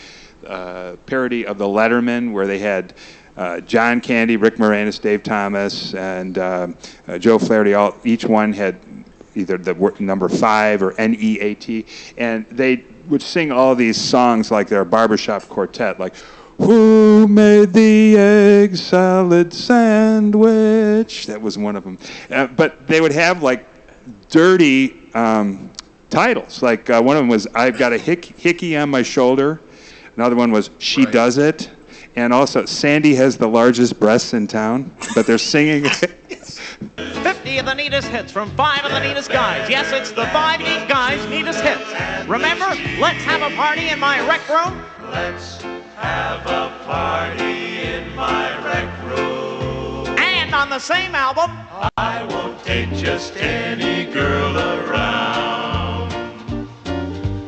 a 0.44 0.98
parody 1.06 1.46
of 1.46 1.56
the 1.56 1.64
Letterman 1.64 2.32
where 2.32 2.46
they 2.46 2.58
had 2.58 2.92
uh, 3.36 3.60
John 3.60 4.00
Candy, 4.00 4.36
Rick 4.36 4.56
Moranis, 4.56 5.00
Dave 5.00 5.22
Thomas, 5.22 5.94
and 5.94 6.36
um 6.38 6.76
uh, 7.06 7.18
Joe 7.18 7.38
Flaherty. 7.38 7.72
All 7.72 7.96
each 8.04 8.24
one 8.26 8.52
had 8.52 8.78
either 9.34 9.56
the 9.56 9.74
word 9.74 10.00
number 10.00 10.28
five 10.28 10.82
or 10.82 10.92
N 11.00 11.16
E 11.18 11.40
A 11.40 11.54
T, 11.54 11.86
and 12.18 12.44
they 12.50 12.84
would 13.08 13.22
sing 13.22 13.50
all 13.50 13.74
these 13.74 13.96
songs 13.98 14.50
like 14.50 14.68
they're 14.68 14.84
barbershop 14.84 15.48
quartet, 15.48 15.98
like 15.98 16.14
"Who 16.58 17.26
made 17.26 17.72
the 17.72 18.18
egg 18.18 18.76
salad 18.76 19.54
sandwich?" 19.54 21.26
That 21.26 21.40
was 21.40 21.56
one 21.56 21.76
of 21.76 21.84
them. 21.84 21.98
Uh, 22.30 22.48
but 22.48 22.86
they 22.86 23.00
would 23.00 23.12
have 23.12 23.42
like 23.42 23.64
dirty 24.28 24.97
um, 25.18 25.70
titles. 26.10 26.62
Like 26.62 26.88
uh, 26.90 27.02
one 27.02 27.16
of 27.16 27.22
them 27.22 27.28
was 27.28 27.46
"I've 27.54 27.78
got 27.78 27.92
a 27.92 27.98
hick- 27.98 28.24
hickey 28.24 28.76
on 28.76 28.90
my 28.90 29.02
shoulder." 29.02 29.60
Another 30.16 30.36
one 30.36 30.50
was 30.50 30.70
"She 30.78 31.04
Does 31.06 31.38
It." 31.38 31.70
And 32.16 32.32
also, 32.32 32.64
Sandy 32.64 33.14
has 33.14 33.36
the 33.36 33.46
largest 33.46 34.00
breasts 34.00 34.34
in 34.34 34.46
town, 34.46 34.90
but 35.14 35.26
they're 35.26 35.38
singing. 35.54 35.88
50 35.88 37.58
of 37.58 37.66
the 37.66 37.74
neatest 37.74 38.08
hits 38.08 38.32
from 38.32 38.50
five 38.56 38.84
of 38.84 38.90
the 38.90 39.00
neatest 39.00 39.30
guys. 39.30 39.68
Yes, 39.70 39.92
it's 39.92 40.10
the 40.10 40.26
five 40.26 40.58
neat 40.60 40.88
guys' 40.88 41.24
neatest 41.28 41.60
hits. 41.60 42.28
Remember, 42.28 42.66
let's 43.00 43.22
have 43.24 43.42
a 43.42 43.54
party 43.54 43.88
in 43.88 44.00
my 44.00 44.26
rec 44.26 44.48
room. 44.48 44.82
Let's 45.10 45.62
have 45.96 46.44
a 46.46 46.84
party 46.84 47.82
in 47.82 48.14
my 48.16 48.64
rec 48.64 49.04
room. 49.04 49.37
And 50.48 50.54
on 50.54 50.70
the 50.70 50.78
same 50.78 51.14
album, 51.14 51.50
I 51.98 52.24
won't 52.30 52.64
take 52.64 52.88
just 52.94 53.36
any 53.36 54.10
girl 54.10 54.56
around. 54.56 56.10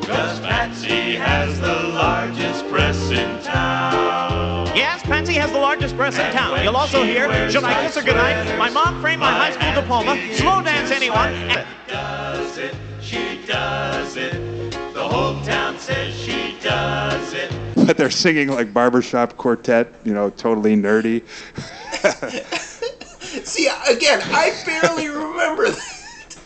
Cause 0.03 0.39
Patsy 0.41 1.15
has 1.17 1.59
the 1.61 1.73
largest 1.95 2.69
breasts 2.69 3.09
in 3.11 3.43
town. 3.43 4.67
yes, 4.77 5.03
Patsy 5.05 5.33
has 5.33 5.51
the 5.51 5.57
largest 5.59 5.97
breasts 5.97 6.21
in 6.21 6.31
town. 6.31 6.63
You'll 6.63 6.77
also 6.77 7.03
hear, 7.03 7.51
Should 7.51 7.65
I 7.65 7.87
Kiss 7.87 7.95
Her 7.97 8.03
Goodnight? 8.03 8.59
My 8.59 8.69
mom 8.69 9.01
framed 9.01 9.21
my 9.21 9.31
high 9.33 9.53
school 9.53 9.81
diploma. 9.81 10.19
Slow 10.35 10.61
dance 10.61 10.91
anyone. 10.91 11.33
And 11.33 11.67
Does 11.89 12.59
it, 12.59 12.75
she 13.01 13.41
does 13.47 14.19
it. 14.19 14.73
The 14.93 15.09
whole 15.09 15.43
town 15.43 15.79
says 15.79 16.15
she 16.15 16.55
does 16.61 17.33
it. 17.33 17.51
but 17.87 17.97
they're 17.97 18.11
singing 18.11 18.49
like 18.49 18.75
barbershop 18.75 19.39
quartet, 19.39 19.91
you 20.05 20.13
know, 20.13 20.29
totally 20.29 20.77
nerdy. 20.77 21.23
See, 23.45 23.69
again, 23.89 24.21
I 24.25 24.53
barely 24.67 25.09
remember 25.09 25.71
that. 25.71 26.37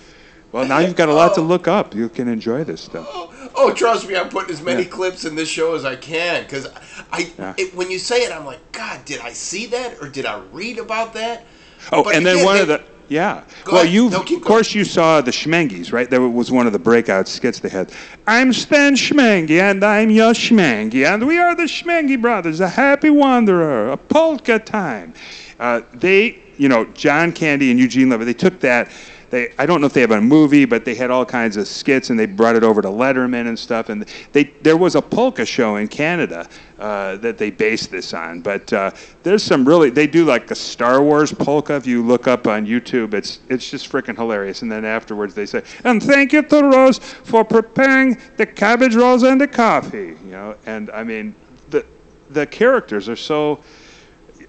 Well, 0.52 0.66
now 0.66 0.78
you've 0.78 0.94
got 0.96 1.08
a 1.08 1.12
lot 1.14 1.34
to 1.34 1.40
look 1.40 1.66
up. 1.66 1.94
You 1.94 2.08
can 2.08 2.28
enjoy 2.28 2.62
this 2.62 2.80
stuff. 2.80 3.08
Oh, 3.56 3.72
trust 3.74 4.06
me, 4.08 4.16
I'm 4.16 4.28
putting 4.28 4.50
as 4.52 4.62
many 4.62 4.82
Yeah. 4.82 4.88
clips 4.88 5.24
in 5.24 5.34
this 5.34 5.48
show 5.48 5.74
as 5.74 5.84
I 5.84 5.96
can 5.96 6.44
because 6.44 6.68
I, 7.12 7.30
Yeah. 7.38 7.54
it, 7.56 7.74
when 7.74 7.90
you 7.90 7.98
say 7.98 8.18
it, 8.22 8.32
I'm 8.32 8.44
like, 8.46 8.60
God, 8.72 9.04
did 9.04 9.20
I 9.20 9.32
see 9.32 9.66
that 9.66 9.96
or 10.00 10.08
did 10.08 10.26
I 10.26 10.40
read 10.52 10.78
about 10.78 11.14
that? 11.14 11.44
Oh, 11.90 12.04
But 12.04 12.16
and 12.16 12.24
then 12.26 12.36
again, 12.36 12.44
one 12.44 12.56
they- 12.56 12.62
of 12.62 12.68
the 12.68 12.82
yeah. 13.08 13.42
Go 13.64 13.72
well, 13.74 13.84
you 13.84 14.08
No, 14.10 14.22
of 14.22 14.42
course 14.42 14.74
you 14.74 14.84
saw 14.84 15.20
the 15.20 15.30
Schmenges, 15.30 15.92
right? 15.92 16.08
That 16.08 16.20
was 16.20 16.50
one 16.50 16.66
of 16.66 16.72
the 16.72 16.78
breakout 16.78 17.28
skits 17.28 17.58
they 17.60 17.68
had. 17.68 17.92
I'm 18.26 18.52
Stan 18.52 18.94
Schmenge, 18.94 19.50
and 19.50 19.84
I'm 19.84 20.08
Yosh 20.08 20.50
Schmenge, 20.50 21.04
and 21.04 21.26
we 21.26 21.36
are 21.38 21.54
the 21.54 21.64
Schmenge 21.64 22.20
brothers, 22.20 22.60
a 22.60 22.68
happy 22.68 23.10
wanderer, 23.10 23.90
a 23.90 23.96
polka 23.96 24.58
time. 24.58 25.12
Uh, 25.60 25.82
they, 25.92 26.38
you 26.58 26.68
know, 26.68 26.84
John 26.86 27.32
Candy 27.32 27.70
and 27.70 27.78
Eugene 27.78 28.08
Levy, 28.08 28.24
they 28.24 28.34
took 28.34 28.60
that. 28.60 28.90
They, 29.30 29.52
I 29.58 29.66
don't 29.66 29.80
know 29.80 29.88
if 29.88 29.92
they 29.92 30.02
have 30.02 30.12
a 30.12 30.20
movie, 30.20 30.64
but 30.64 30.84
they 30.84 30.94
had 30.94 31.10
all 31.10 31.24
kinds 31.26 31.56
of 31.56 31.66
skits, 31.66 32.10
and 32.10 32.18
they 32.18 32.26
brought 32.26 32.54
it 32.54 32.62
over 32.62 32.80
to 32.80 32.88
Letterman 32.88 33.48
and 33.48 33.58
stuff. 33.58 33.88
And 33.88 34.06
they, 34.32 34.44
there 34.62 34.76
was 34.76 34.94
a 34.94 35.02
polka 35.02 35.44
show 35.44 35.74
in 35.76 35.88
Canada 35.88 36.46
uh, 36.78 37.16
that 37.16 37.36
they 37.36 37.50
based 37.50 37.90
this 37.90 38.14
on. 38.14 38.42
But 38.42 38.72
uh, 38.72 38.92
there's 39.24 39.42
some 39.42 39.66
really, 39.66 39.90
they 39.90 40.06
do 40.06 40.24
like 40.24 40.50
a 40.52 40.54
Star 40.54 41.02
Wars 41.02 41.32
polka. 41.32 41.74
If 41.74 41.84
you 41.84 42.00
look 42.02 42.28
up 42.28 42.46
on 42.46 42.64
YouTube, 42.64 43.12
it's 43.12 43.40
it's 43.48 43.68
just 43.68 43.90
freaking 43.90 44.16
hilarious. 44.16 44.62
And 44.62 44.70
then 44.70 44.84
afterwards 44.84 45.34
they 45.34 45.46
say, 45.46 45.62
and 45.82 46.00
thank 46.00 46.32
you 46.32 46.42
to 46.42 46.62
Rose 46.62 46.98
for 46.98 47.44
preparing 47.44 48.16
the 48.36 48.46
cabbage 48.46 48.94
rolls 48.94 49.24
and 49.24 49.40
the 49.40 49.48
coffee. 49.48 50.16
You 50.24 50.30
know, 50.30 50.56
and 50.66 50.90
I 50.90 51.02
mean, 51.02 51.34
the 51.70 51.84
the 52.30 52.46
characters 52.46 53.08
are 53.08 53.16
so. 53.16 53.64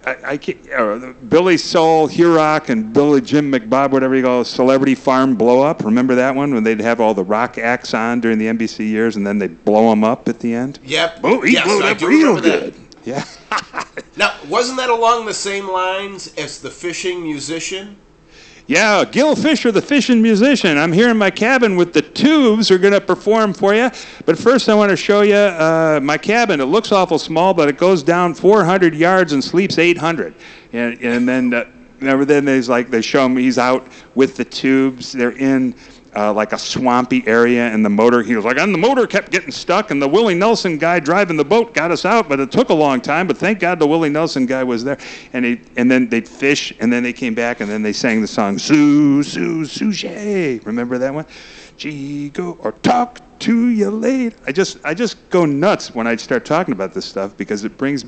I, 0.05 0.17
I 0.23 0.37
can't, 0.37 0.59
uh, 0.71 1.13
Billy 1.29 1.57
Sol, 1.57 2.07
Hurok, 2.07 2.69
and 2.69 2.93
Billy 2.93 3.21
Jim 3.21 3.51
McBob, 3.51 3.91
whatever 3.91 4.15
you 4.15 4.23
call 4.23 4.41
it, 4.41 4.45
Celebrity 4.45 4.93
Farm 4.95 5.35
Blow 5.35 5.63
Up. 5.63 5.83
Remember 5.83 6.13
that 6.15 6.35
one 6.35 6.53
when 6.53 6.63
they'd 6.63 6.79
have 6.79 7.01
all 7.01 7.13
the 7.13 7.23
rock 7.23 7.57
acts 7.57 7.93
on 7.93 8.21
during 8.21 8.37
the 8.37 8.45
NBC 8.45 8.87
years, 8.87 9.15
and 9.15 9.25
then 9.25 9.39
they'd 9.39 9.63
blow 9.65 9.89
them 9.89 10.03
up 10.03 10.27
at 10.27 10.39
the 10.39 10.53
end. 10.53 10.79
Yep. 10.83 11.21
Oh, 11.23 11.41
he 11.41 11.53
yes, 11.53 11.65
blew 11.65 11.81
I 11.81 11.91
up 11.91 12.01
real 12.01 12.35
remember 12.35 12.41
that. 12.49 12.59
good. 12.61 12.75
Yeah. 13.03 13.25
Now, 14.17 14.33
wasn't 14.47 14.77
that 14.77 14.89
along 14.89 15.25
the 15.25 15.33
same 15.33 15.69
lines 15.69 16.33
as 16.37 16.59
the 16.61 16.69
fishing 16.69 17.21
musician? 17.21 17.97
Yeah, 18.67 19.05
Gil 19.05 19.35
Fisher, 19.35 19.71
the 19.71 19.81
fishing 19.81 20.23
musician. 20.23 20.79
I'm 20.79 20.91
here 20.91 21.09
in 21.09 21.17
my 21.17 21.29
cabin 21.29 21.75
with 21.75 21.93
the 21.93 22.01
tubes. 22.01 22.71
We're 22.71 22.79
going 22.79 22.93
to 22.93 23.01
perform 23.01 23.53
for 23.53 23.75
you. 23.75 23.91
But 24.25 24.39
first, 24.39 24.69
I 24.69 24.73
want 24.73 24.89
to 24.89 24.97
show 24.97 25.21
you 25.21 25.35
uh, 25.35 25.99
my 26.01 26.17
cabin. 26.17 26.59
It 26.59 26.65
looks 26.65 26.91
awful 26.91 27.19
small, 27.19 27.53
but 27.53 27.69
it 27.69 27.77
goes 27.77 28.01
down 28.01 28.33
400 28.33 28.95
yards 28.95 29.33
and 29.33 29.43
sleeps 29.43 29.77
800. 29.77 30.33
And, 30.73 30.99
and 30.99 31.29
then, 31.29 31.53
uh, 31.53 31.65
then 31.99 32.67
like 32.67 32.89
they 32.89 33.03
show 33.03 33.27
him 33.27 33.37
he's 33.37 33.59
out 33.59 33.87
with 34.15 34.35
the 34.35 34.45
tubes. 34.45 35.11
They're 35.11 35.37
in 35.37 35.75
uh, 36.15 36.33
like 36.33 36.53
a 36.53 36.57
swampy 36.57 37.25
area, 37.27 37.67
and 37.67 37.83
the 37.83 37.89
motor. 37.89 38.23
He 38.23 38.35
was 38.35 38.45
like, 38.45 38.57
and 38.57 38.73
the 38.73 38.77
motor 38.77 39.05
kept 39.07 39.31
getting 39.31 39.51
stuck, 39.51 39.91
and 39.91 40.01
the 40.01 40.07
Willie 40.07 40.35
Nelson 40.35 40.77
guy 40.77 40.99
driving 40.99 41.37
the 41.37 41.45
boat 41.45 41.73
got 41.73 41.91
us 41.91 42.05
out, 42.05 42.29
but 42.29 42.39
it 42.39 42.51
took 42.51 42.69
a 42.69 42.73
long 42.73 43.01
time. 43.01 43.27
But 43.27 43.37
thank 43.37 43.59
God 43.59 43.79
the 43.79 43.87
Willie 43.87 44.09
Nelson 44.09 44.45
guy 44.45 44.63
was 44.63 44.83
there, 44.83 44.97
and 45.33 45.45
he, 45.45 45.61
and 45.75 45.89
then 45.89 46.09
they'd 46.09 46.27
fish, 46.27 46.73
and 46.79 46.91
then 46.91 47.03
they 47.03 47.13
came 47.13 47.35
back, 47.35 47.59
and 47.59 47.69
then 47.69 47.81
they 47.81 47.93
sang 47.93 48.21
the 48.21 48.27
song 48.27 48.57
"Sue 48.57 49.23
Sue 49.23 49.63
Sushi." 49.63 50.65
Remember 50.65 50.97
that 50.97 51.13
one? 51.13 51.25
Gee, 51.77 52.29
go 52.29 52.57
or 52.61 52.71
talk 52.71 53.19
to 53.39 53.69
you 53.69 53.89
later. 53.89 54.35
I 54.47 54.51
just 54.51 54.77
I 54.85 54.93
just 54.93 55.29
go 55.29 55.45
nuts 55.45 55.93
when 55.93 56.07
I 56.07 56.15
start 56.15 56.45
talking 56.45 56.73
about 56.73 56.93
this 56.93 57.05
stuff 57.05 57.35
because 57.35 57.63
it 57.63 57.77
brings. 57.77 58.05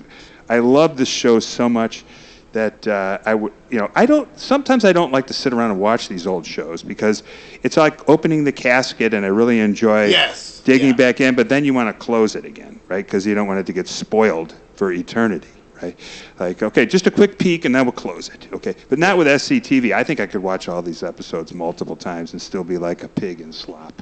I 0.49 0.60
love 0.60 0.95
this 0.95 1.10
show 1.10 1.39
so 1.39 1.68
much 1.68 2.05
that 2.54 2.88
uh, 2.88 3.20
I 3.26 3.36
would, 3.36 3.54
you 3.70 3.80
know, 3.80 3.91
I 3.95 4.06
don't. 4.06 4.28
Sometimes 4.39 4.86
I 4.86 4.93
don't 4.93 5.12
like 5.12 5.28
to 5.28 5.34
sit 5.34 5.54
around 5.54 5.72
and 5.72 5.80
watch 5.80 6.08
these 6.08 6.26
old 6.26 6.45
shows 6.45 6.84
because 6.84 7.24
it's 7.64 7.78
like 7.78 8.08
opening 8.10 8.43
the 8.43 8.52
casket, 8.52 9.14
and 9.14 9.26
I 9.26 9.30
really 9.30 9.60
enjoy 9.60 10.08
Yes, 10.08 10.62
digging 10.62 10.95
back 10.95 11.22
in. 11.22 11.36
But 11.36 11.50
then 11.50 11.66
you 11.66 11.74
want 11.74 11.88
to 11.88 12.06
close 12.06 12.36
it 12.36 12.45
again, 12.45 12.80
right? 12.88 13.06
Because 13.06 13.26
you 13.26 13.36
don't 13.36 13.48
want 13.48 13.60
it 13.60 13.66
to 13.68 13.74
get 13.74 13.88
spoiled 13.88 14.56
for 14.76 14.91
eternity, 14.91 15.50
right? 15.82 15.98
Like, 16.39 16.64
okay, 16.64 16.86
just 16.86 17.08
a 17.08 17.12
quick 17.12 17.38
peek, 17.38 17.66
and 17.66 17.76
then 17.76 17.86
we'll 17.86 17.91
close 17.91 18.30
it, 18.30 18.48
okay? 18.54 18.76
But 18.89 19.00
not 19.00 19.18
with 19.18 19.28
SCTV. 19.28 19.93
I 19.93 20.04
think 20.04 20.20
I 20.20 20.28
could 20.28 20.41
watch 20.41 20.68
all 20.68 20.82
these 20.82 21.04
episodes 21.04 21.54
multiple 21.54 21.95
times 21.95 22.34
and 22.34 22.41
still 22.41 22.64
be 22.64 22.78
like 22.78 23.04
a 23.04 23.08
pig 23.08 23.41
in 23.41 23.52
slop. 23.52 24.02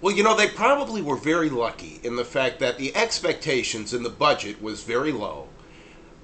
Well, 0.00 0.14
you 0.14 0.22
know, 0.22 0.36
they 0.36 0.48
probably 0.48 1.02
were 1.02 1.16
very 1.16 1.48
lucky 1.50 2.00
in 2.02 2.16
the 2.16 2.24
fact 2.24 2.60
that 2.60 2.76
the 2.78 2.94
expectations 2.94 3.92
and 3.94 4.04
the 4.04 4.10
budget 4.10 4.62
was 4.62 4.82
very 4.82 5.10
low. 5.10 5.48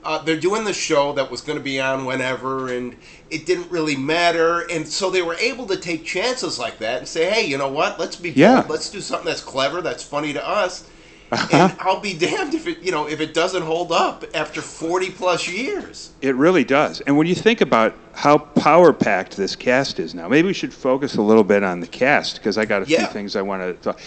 Uh, 0.04 0.18
they're 0.22 0.36
doing 0.40 0.64
the 0.64 0.72
show 0.72 1.12
that 1.12 1.30
was 1.30 1.40
going 1.40 1.56
to 1.58 1.62
be 1.62 1.80
on 1.80 2.04
whenever, 2.04 2.72
and 2.72 2.96
it 3.30 3.46
didn't 3.46 3.70
really 3.70 3.96
matter. 3.96 4.60
And 4.70 4.86
so 4.86 5.10
they 5.10 5.22
were 5.22 5.36
able 5.36 5.66
to 5.66 5.76
take 5.76 6.04
chances 6.04 6.58
like 6.58 6.78
that 6.78 6.98
and 6.98 7.08
say, 7.08 7.30
hey, 7.30 7.46
you 7.46 7.56
know 7.56 7.68
what? 7.70 8.00
Let's 8.00 8.16
be 8.16 8.30
bold. 8.32 8.68
Let's 8.68 8.90
do 8.90 9.00
something 9.00 9.26
that's 9.26 9.40
clever, 9.40 9.80
that's 9.80 10.02
funny 10.02 10.32
to 10.32 10.46
us. 10.46 10.88
Uh-huh. 11.30 11.48
And 11.70 11.76
I'll 11.80 12.00
be 12.00 12.12
damned 12.12 12.52
if 12.52 12.66
it, 12.66 12.80
you 12.80 12.90
know, 12.92 13.08
if 13.08 13.20
it 13.20 13.32
doesn't 13.32 13.62
hold 13.62 13.90
up 13.90 14.24
after 14.34 14.60
40 14.60 15.10
plus 15.12 15.48
years. 15.48 16.10
It 16.20 16.34
really 16.34 16.64
does. 16.64 17.00
And 17.02 17.16
when 17.16 17.26
you 17.26 17.34
think 17.34 17.62
about 17.62 17.94
how 18.12 18.36
power 18.36 18.92
packed 18.92 19.36
this 19.38 19.56
cast 19.56 19.98
is 19.98 20.14
now, 20.14 20.28
maybe 20.28 20.48
we 20.48 20.52
should 20.52 20.74
focus 20.74 21.14
a 21.16 21.22
little 21.22 21.44
bit 21.44 21.62
on 21.62 21.80
the 21.80 21.86
cast 21.86 22.36
because 22.36 22.58
I 22.58 22.66
got 22.66 22.82
a 22.82 22.86
Yeah. 22.86 22.98
few 22.98 23.06
things 23.14 23.34
I 23.34 23.40
want 23.42 23.62
to 23.62 23.72
talk. 23.82 24.00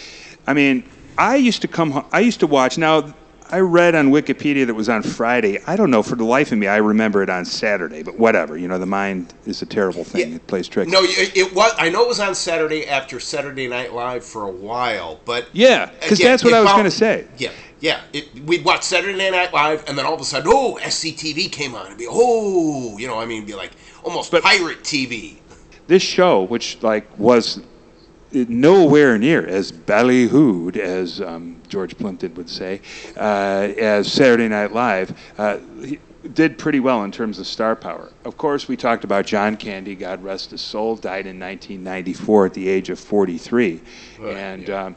I 0.46 0.54
mean, 0.54 0.84
I 1.18 1.38
used 1.38 1.62
to 1.64 1.68
come. 1.68 2.06
I 2.12 2.20
used 2.20 2.42
to 2.42 2.48
watch. 2.48 2.78
Now, 2.78 3.14
I 3.52 3.60
read 3.60 3.94
on 3.94 4.10
Wikipedia 4.10 4.66
that 4.66 4.70
it 4.70 4.76
was 4.76 4.90
on 4.90 5.04
Friday. 5.04 5.60
I 5.68 5.76
don't 5.76 5.92
know 5.92 6.02
for 6.02 6.16
the 6.16 6.24
life 6.24 6.52
of 6.52 6.58
me. 6.58 6.68
I 6.68 6.78
remember 6.78 7.22
it 7.22 7.30
on 7.30 7.46
Saturday, 7.46 8.02
but 8.02 8.18
whatever. 8.18 8.58
You 8.58 8.68
know, 8.68 8.80
the 8.80 8.88
mind 8.88 9.34
is 9.46 9.62
a 9.62 9.66
terrible 9.68 10.04
thing. 10.04 10.34
It 10.34 10.48
plays 10.48 10.68
tricks. 10.68 10.92
No, 10.92 11.02
it, 11.04 11.38
it 11.38 11.54
was. 11.54 11.72
I 11.78 11.90
know 11.90 12.04
it 12.04 12.08
was 12.08 12.20
on 12.20 12.34
Saturday 12.34 12.88
after 12.88 13.20
Saturday 13.20 13.68
Night 13.68 13.94
Live 13.94 14.26
for 14.26 14.44
a 14.44 14.52
while, 14.52 15.20
but 15.26 15.48
Yeah, 15.54 15.92
because 16.02 16.20
that's 16.20 16.44
what 16.44 16.54
I 16.54 16.62
was 16.62 16.72
going 16.72 16.86
to 16.86 16.92
say. 16.92 17.28
Yeah. 17.38 17.52
Yeah, 17.82 18.02
it, 18.14 18.34
we'd 18.46 18.66
watch 18.66 18.84
Saturday 18.84 19.30
Night 19.30 19.54
Live, 19.54 19.84
and 19.88 19.98
then 19.98 20.06
all 20.06 20.14
of 20.16 20.22
a 20.22 20.24
sudden, 20.24 20.50
oh, 20.52 20.80
SCTV 20.82 21.52
came 21.52 21.76
on, 21.76 21.88
and 21.88 21.98
be 21.98 22.08
oh, 22.10 22.98
you 22.98 23.06
know, 23.06 23.20
I 23.20 23.26
mean, 23.26 23.40
it'd 23.40 23.48
be 23.48 23.54
like 23.54 23.74
almost 24.04 24.32
but 24.32 24.42
pirate 24.42 24.80
TV. 24.80 25.38
this 25.86 26.02
show, 26.02 26.44
which 26.44 26.82
like 26.82 27.06
was 27.20 27.60
nowhere 28.32 29.18
near 29.18 29.46
as 29.46 29.72
ballyhooed 29.72 30.78
as 30.78 31.22
um, 31.22 31.62
George 31.76 31.98
Plimpton 31.98 32.34
would 32.36 32.50
say, 32.50 32.80
uh, 33.18 33.68
as 33.78 34.10
Saturday 34.10 34.48
Night 34.48 34.72
Live, 34.72 35.14
uh, 35.38 35.58
he 35.84 36.00
did 36.34 36.58
pretty 36.58 36.80
well 36.80 37.04
in 37.04 37.12
terms 37.12 37.38
of 37.38 37.46
star 37.46 37.76
power. 37.76 38.14
Of 38.24 38.38
course, 38.38 38.70
we 38.70 38.78
talked 38.78 39.04
about 39.04 39.26
John 39.26 39.58
Candy, 39.58 39.94
God 39.94 40.24
rest 40.24 40.52
his 40.52 40.62
soul, 40.62 40.96
died 40.96 41.26
in 41.26 41.38
1994 41.38 42.46
at 42.46 42.54
the 42.54 42.70
age 42.70 42.90
of 42.90 42.98
43, 42.98 43.82
and. 44.24 44.70
Um, 44.70 44.96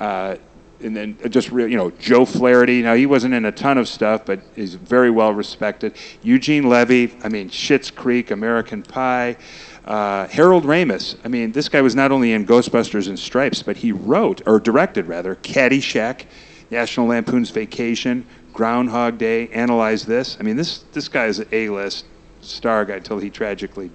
uh, 0.00 0.36
and 0.82 0.94
then 0.94 1.16
just 1.30 1.50
real, 1.50 1.68
you 1.68 1.76
know, 1.78 1.90
Joe 1.92 2.26
Flaherty. 2.26 2.82
Now 2.82 2.94
he 2.94 3.06
wasn't 3.06 3.32
in 3.32 3.46
a 3.46 3.52
ton 3.52 3.78
of 3.78 3.88
stuff, 3.88 4.26
but 4.26 4.40
he's 4.54 4.74
very 4.74 5.10
well 5.10 5.32
respected. 5.32 5.96
Eugene 6.22 6.68
Levy. 6.68 7.14
I 7.24 7.30
mean, 7.30 7.48
Schitt's 7.48 7.90
Creek, 7.90 8.30
American 8.30 8.82
Pie. 8.82 9.38
Uh, 9.86 10.26
Harold 10.28 10.64
Ramis. 10.64 11.16
I 11.24 11.28
mean, 11.28 11.52
this 11.52 11.68
guy 11.68 11.80
was 11.80 11.94
not 11.94 12.10
only 12.10 12.32
in 12.32 12.44
Ghostbusters 12.44 13.08
and 13.08 13.18
Stripes, 13.18 13.62
but 13.62 13.76
he 13.76 13.92
wrote 13.92 14.42
or 14.46 14.58
directed 14.58 15.06
rather 15.06 15.36
Caddyshack, 15.36 16.24
National 16.70 17.06
Lampoon's 17.06 17.50
Vacation, 17.50 18.26
Groundhog 18.52 19.16
Day. 19.18 19.48
Analyze 19.48 20.04
this. 20.04 20.36
I 20.40 20.42
mean, 20.42 20.56
this 20.56 20.84
this 20.92 21.08
guy 21.08 21.26
is 21.26 21.38
an 21.38 21.48
A-list 21.52 22.04
star 22.40 22.84
guy 22.84 22.96
until 22.96 23.18
he 23.18 23.30
tragically 23.30 23.90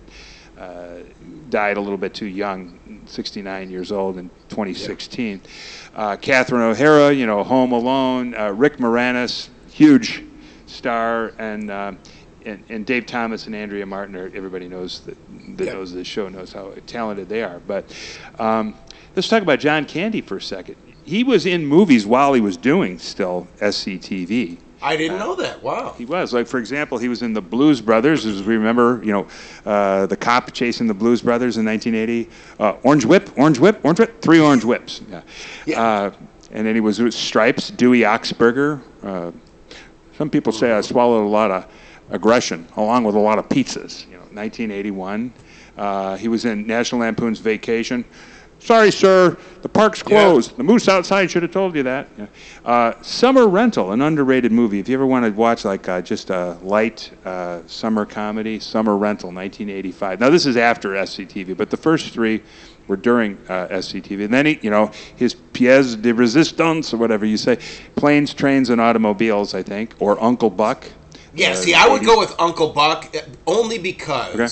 uh, 0.57 0.99
died 1.49 1.77
a 1.77 1.81
little 1.81 1.97
bit 1.97 2.13
too 2.13 2.27
young, 2.27 3.01
69 3.05 3.69
years 3.69 3.91
old 3.91 4.17
in 4.17 4.29
2016. 4.49 5.41
Uh, 5.95 6.15
Catherine 6.17 6.61
O'Hara, 6.61 7.11
you 7.11 7.25
know, 7.25 7.43
Home 7.43 7.71
Alone. 7.71 8.35
Uh, 8.35 8.51
Rick 8.51 8.77
Moranis, 8.77 9.49
huge 9.71 10.23
star, 10.67 11.33
and, 11.39 11.69
uh, 11.69 11.91
and 12.45 12.63
and 12.69 12.85
Dave 12.85 13.05
Thomas 13.05 13.45
and 13.45 13.55
Andrea 13.55 13.85
Martin. 13.85 14.15
Are, 14.15 14.31
everybody 14.33 14.67
knows 14.67 15.01
that 15.01 15.17
that 15.57 15.65
Yeah. 15.67 15.73
knows 15.73 15.91
the 15.93 16.03
show 16.03 16.27
knows 16.29 16.53
how 16.53 16.71
talented 16.87 17.29
they 17.29 17.43
are. 17.43 17.59
But 17.67 17.85
um, 18.39 18.75
let's 19.15 19.27
talk 19.27 19.41
about 19.41 19.59
John 19.59 19.85
Candy 19.85 20.21
for 20.21 20.37
a 20.37 20.41
second. 20.41 20.75
He 21.03 21.23
was 21.23 21.45
in 21.45 21.65
movies 21.65 22.05
while 22.05 22.33
he 22.33 22.41
was 22.41 22.57
doing 22.57 22.99
still 22.99 23.47
SCTV. 23.59 24.57
I 24.83 24.97
didn't 24.97 25.19
know 25.19 25.35
that. 25.35 25.61
Wow. 25.61 25.93
He 25.95 26.05
was 26.05 26.33
like, 26.33 26.47
for 26.47 26.57
example, 26.57 26.97
he 26.97 27.07
was 27.07 27.21
in 27.21 27.33
the 27.33 27.41
Blues 27.41 27.81
Brothers, 27.81 28.25
as 28.25 28.41
we 28.41 28.55
remember. 28.55 28.99
You 29.03 29.11
know, 29.13 29.27
uh, 29.65 30.07
the 30.07 30.17
cop 30.17 30.51
chasing 30.53 30.87
the 30.87 30.93
Blues 30.95 31.21
Brothers 31.21 31.57
in 31.57 31.65
1980. 31.65 32.29
Uh, 32.59 32.73
Orange 32.83 33.05
Whip, 33.05 33.29
Orange 33.37 33.59
Whip, 33.59 33.79
Orange 33.83 33.99
Whip, 33.99 34.21
three 34.21 34.39
Orange 34.39 34.63
Whips. 34.65 35.01
Yeah. 35.67 35.79
Uh, 35.81 36.11
and 36.51 36.65
then 36.65 36.73
he 36.73 36.81
was 36.81 36.99
with 36.99 37.13
Stripes, 37.13 37.69
Dewey 37.69 37.99
Oxberger. 37.99 38.81
Uh, 39.03 39.31
some 40.17 40.29
people 40.31 40.51
say 40.51 40.71
I 40.71 40.81
swallowed 40.81 41.25
a 41.25 41.29
lot 41.29 41.51
of 41.51 41.65
aggression, 42.11 42.67
along 42.77 43.03
with 43.03 43.15
a 43.15 43.19
lot 43.19 43.39
of 43.39 43.49
pizzas. 43.49 44.05
You 44.05 44.13
know, 44.13 44.27
1981. 44.33 45.33
Uh, 45.77 46.17
he 46.17 46.27
was 46.27 46.45
in 46.45 46.67
National 46.67 47.01
Lampoon's 47.01 47.39
Vacation. 47.39 48.05
Sorry, 48.61 48.91
sir, 48.91 49.35
the 49.63 49.69
park's 49.69 50.03
closed. 50.03 50.55
The 50.55 50.63
moose 50.63 50.87
outside 50.87 51.31
should 51.31 51.41
have 51.41 51.51
told 51.51 51.75
you 51.75 51.81
that. 51.81 52.07
Yeah. 52.15 52.27
Uh, 52.63 52.93
Summer 53.01 53.47
Rental, 53.47 53.91
an 53.91 54.01
underrated 54.01 54.51
movie. 54.51 54.77
If 54.79 54.87
you 54.87 54.93
ever 54.93 55.07
want 55.07 55.25
to 55.25 55.31
watch 55.31 55.65
like 55.65 55.89
uh, 55.89 55.99
just 56.01 56.29
a 56.29 56.59
light 56.61 57.09
uh, 57.25 57.61
summer 57.65 58.05
comedy, 58.05 58.59
Summer 58.59 58.97
Rental, 58.97 59.29
1985. 59.29 60.19
Now 60.19 60.29
this 60.29 60.45
is 60.45 60.57
after 60.57 60.89
SCTV, 60.89 61.57
but 61.57 61.71
the 61.71 61.77
first 61.77 62.13
three 62.13 62.43
were 62.87 62.97
during 62.97 63.35
uh, 63.49 63.67
SCTV. 63.69 64.25
And 64.25 64.33
then 64.33 64.45
he, 64.45 64.59
you 64.61 64.69
know, 64.69 64.91
his 65.15 65.33
pièce 65.33 65.99
de 65.99 66.13
résistance 66.13 66.93
or 66.93 66.97
whatever 66.97 67.25
you 67.25 67.37
say, 67.37 67.57
planes, 67.95 68.31
trains, 68.31 68.69
and 68.69 68.79
automobiles, 68.79 69.55
I 69.55 69.63
think, 69.63 69.95
or 69.99 70.21
Uncle 70.21 70.51
Buck. 70.51 70.85
Yeah, 71.33 71.53
see, 71.55 71.73
I 71.73 71.87
would 71.87 72.03
go 72.03 72.19
with 72.19 72.35
Uncle 72.39 72.69
Buck 72.69 73.15
uh, 73.15 73.19
only 73.47 73.77
because 73.77 74.35
Okay. 74.35 74.47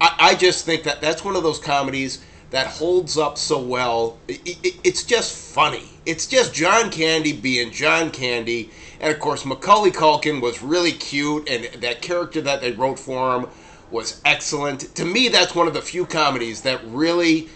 I, 0.00 0.30
I 0.30 0.34
just 0.34 0.64
think 0.64 0.84
that 0.84 1.00
that's 1.00 1.24
one 1.24 1.36
of 1.36 1.42
those 1.42 1.58
comedies 1.58 2.22
that 2.50 2.66
holds 2.66 3.16
up 3.18 3.36
so 3.38 3.60
well. 3.60 4.18
I- 4.28 4.40
I- 4.46 4.74
it's 4.84 5.02
just 5.04 5.54
funny. 5.54 5.84
It's 6.06 6.26
just 6.26 6.54
John 6.54 6.90
Candy 6.90 7.32
being 7.32 7.70
John 7.72 8.10
Candy, 8.10 8.70
and 9.00 9.12
of 9.12 9.20
course 9.20 9.44
Macaulay 9.44 9.90
Culkin 9.90 10.40
was 10.40 10.62
really 10.62 10.92
cute, 10.92 11.48
and 11.48 11.64
that 11.82 12.00
character 12.02 12.40
that 12.42 12.60
they 12.60 12.72
wrote 12.72 12.98
for 12.98 13.36
him 13.36 13.46
was 13.90 14.20
excellent. 14.24 14.94
To 14.96 15.04
me, 15.04 15.28
that's 15.28 15.54
one 15.54 15.66
of 15.66 15.74
the 15.74 15.82
few 15.82 16.06
comedies 16.06 16.62
that 16.62 16.80
really 16.86 17.48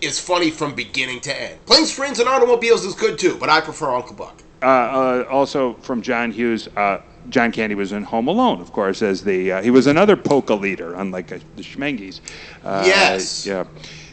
is 0.00 0.18
funny 0.18 0.50
from 0.50 0.74
beginning 0.74 1.20
to 1.20 1.40
end. 1.42 1.64
Planes, 1.66 1.92
Trains, 1.94 2.18
and 2.18 2.28
Automobiles 2.28 2.84
is 2.86 2.94
good 2.94 3.18
too, 3.18 3.36
but 3.38 3.50
I 3.50 3.60
prefer 3.60 3.94
Uncle 3.94 4.16
Buck. 4.16 4.42
uh, 4.62 4.66
uh, 4.66 5.24
also 5.30 5.74
from 5.82 6.00
John 6.00 6.32
Hughes. 6.32 6.68
Uh, 6.74 6.98
John 7.28 7.52
Candy 7.52 7.74
was 7.74 7.92
in 7.92 8.02
Home 8.04 8.28
Alone, 8.28 8.60
of 8.60 8.72
course, 8.72 9.02
as 9.02 9.24
the 9.24 9.52
uh, 9.52 9.62
he 9.62 9.70
was 9.70 9.86
another 9.86 10.16
polka 10.16 10.54
leader, 10.54 10.94
unlike 10.94 11.32
uh, 11.32 11.38
the 11.56 11.62
Schmenges. 11.62 12.20
Uh, 12.64 12.82
Yes. 12.86 13.46
Yeah. 13.46 13.64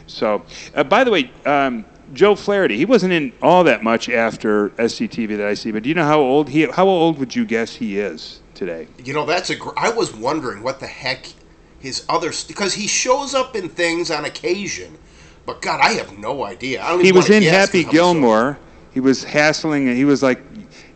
So, 0.06 0.42
uh, 0.74 0.84
by 0.84 1.04
the 1.04 1.10
way, 1.10 1.30
um, 1.46 1.84
Joe 2.12 2.34
Flaherty, 2.34 2.76
he 2.76 2.84
wasn't 2.84 3.12
in 3.12 3.32
all 3.40 3.64
that 3.64 3.82
much 3.82 4.08
after 4.10 4.70
SCTV 4.70 5.36
that 5.38 5.46
I 5.46 5.54
see. 5.54 5.70
But 5.72 5.82
do 5.84 5.88
you 5.88 5.94
know 5.94 6.04
how 6.04 6.20
old 6.20 6.48
he? 6.50 6.66
How 6.66 6.86
old 6.86 7.18
would 7.18 7.34
you 7.34 7.44
guess 7.44 7.74
he 7.74 7.98
is 7.98 8.40
today? 8.54 8.88
You 9.02 9.14
know, 9.14 9.24
that's 9.24 9.50
a. 9.50 9.56
Gr- 9.56 9.70
I 9.76 9.90
was 9.90 10.14
wondering 10.14 10.62
what 10.62 10.80
the 10.80 10.86
heck 10.86 11.26
his 11.80 12.04
other 12.08 12.32
because 12.48 12.74
he 12.74 12.86
shows 12.86 13.34
up 13.34 13.56
in 13.56 13.68
things 13.68 14.10
on 14.10 14.24
occasion, 14.24 14.98
but 15.46 15.62
God, 15.62 15.80
I 15.82 15.92
have 15.94 16.16
no 16.18 16.44
idea. 16.44 16.82
I 16.82 16.90
don't 16.90 17.04
He 17.04 17.12
was 17.12 17.30
in 17.30 17.42
Happy 17.42 17.80
I'm 17.80 17.84
so- 17.86 17.90
Gilmore. 17.92 18.58
He 18.92 19.00
was 19.00 19.24
hassling, 19.24 19.88
and 19.88 19.96
he 19.96 20.04
was 20.04 20.22
like, 20.22 20.42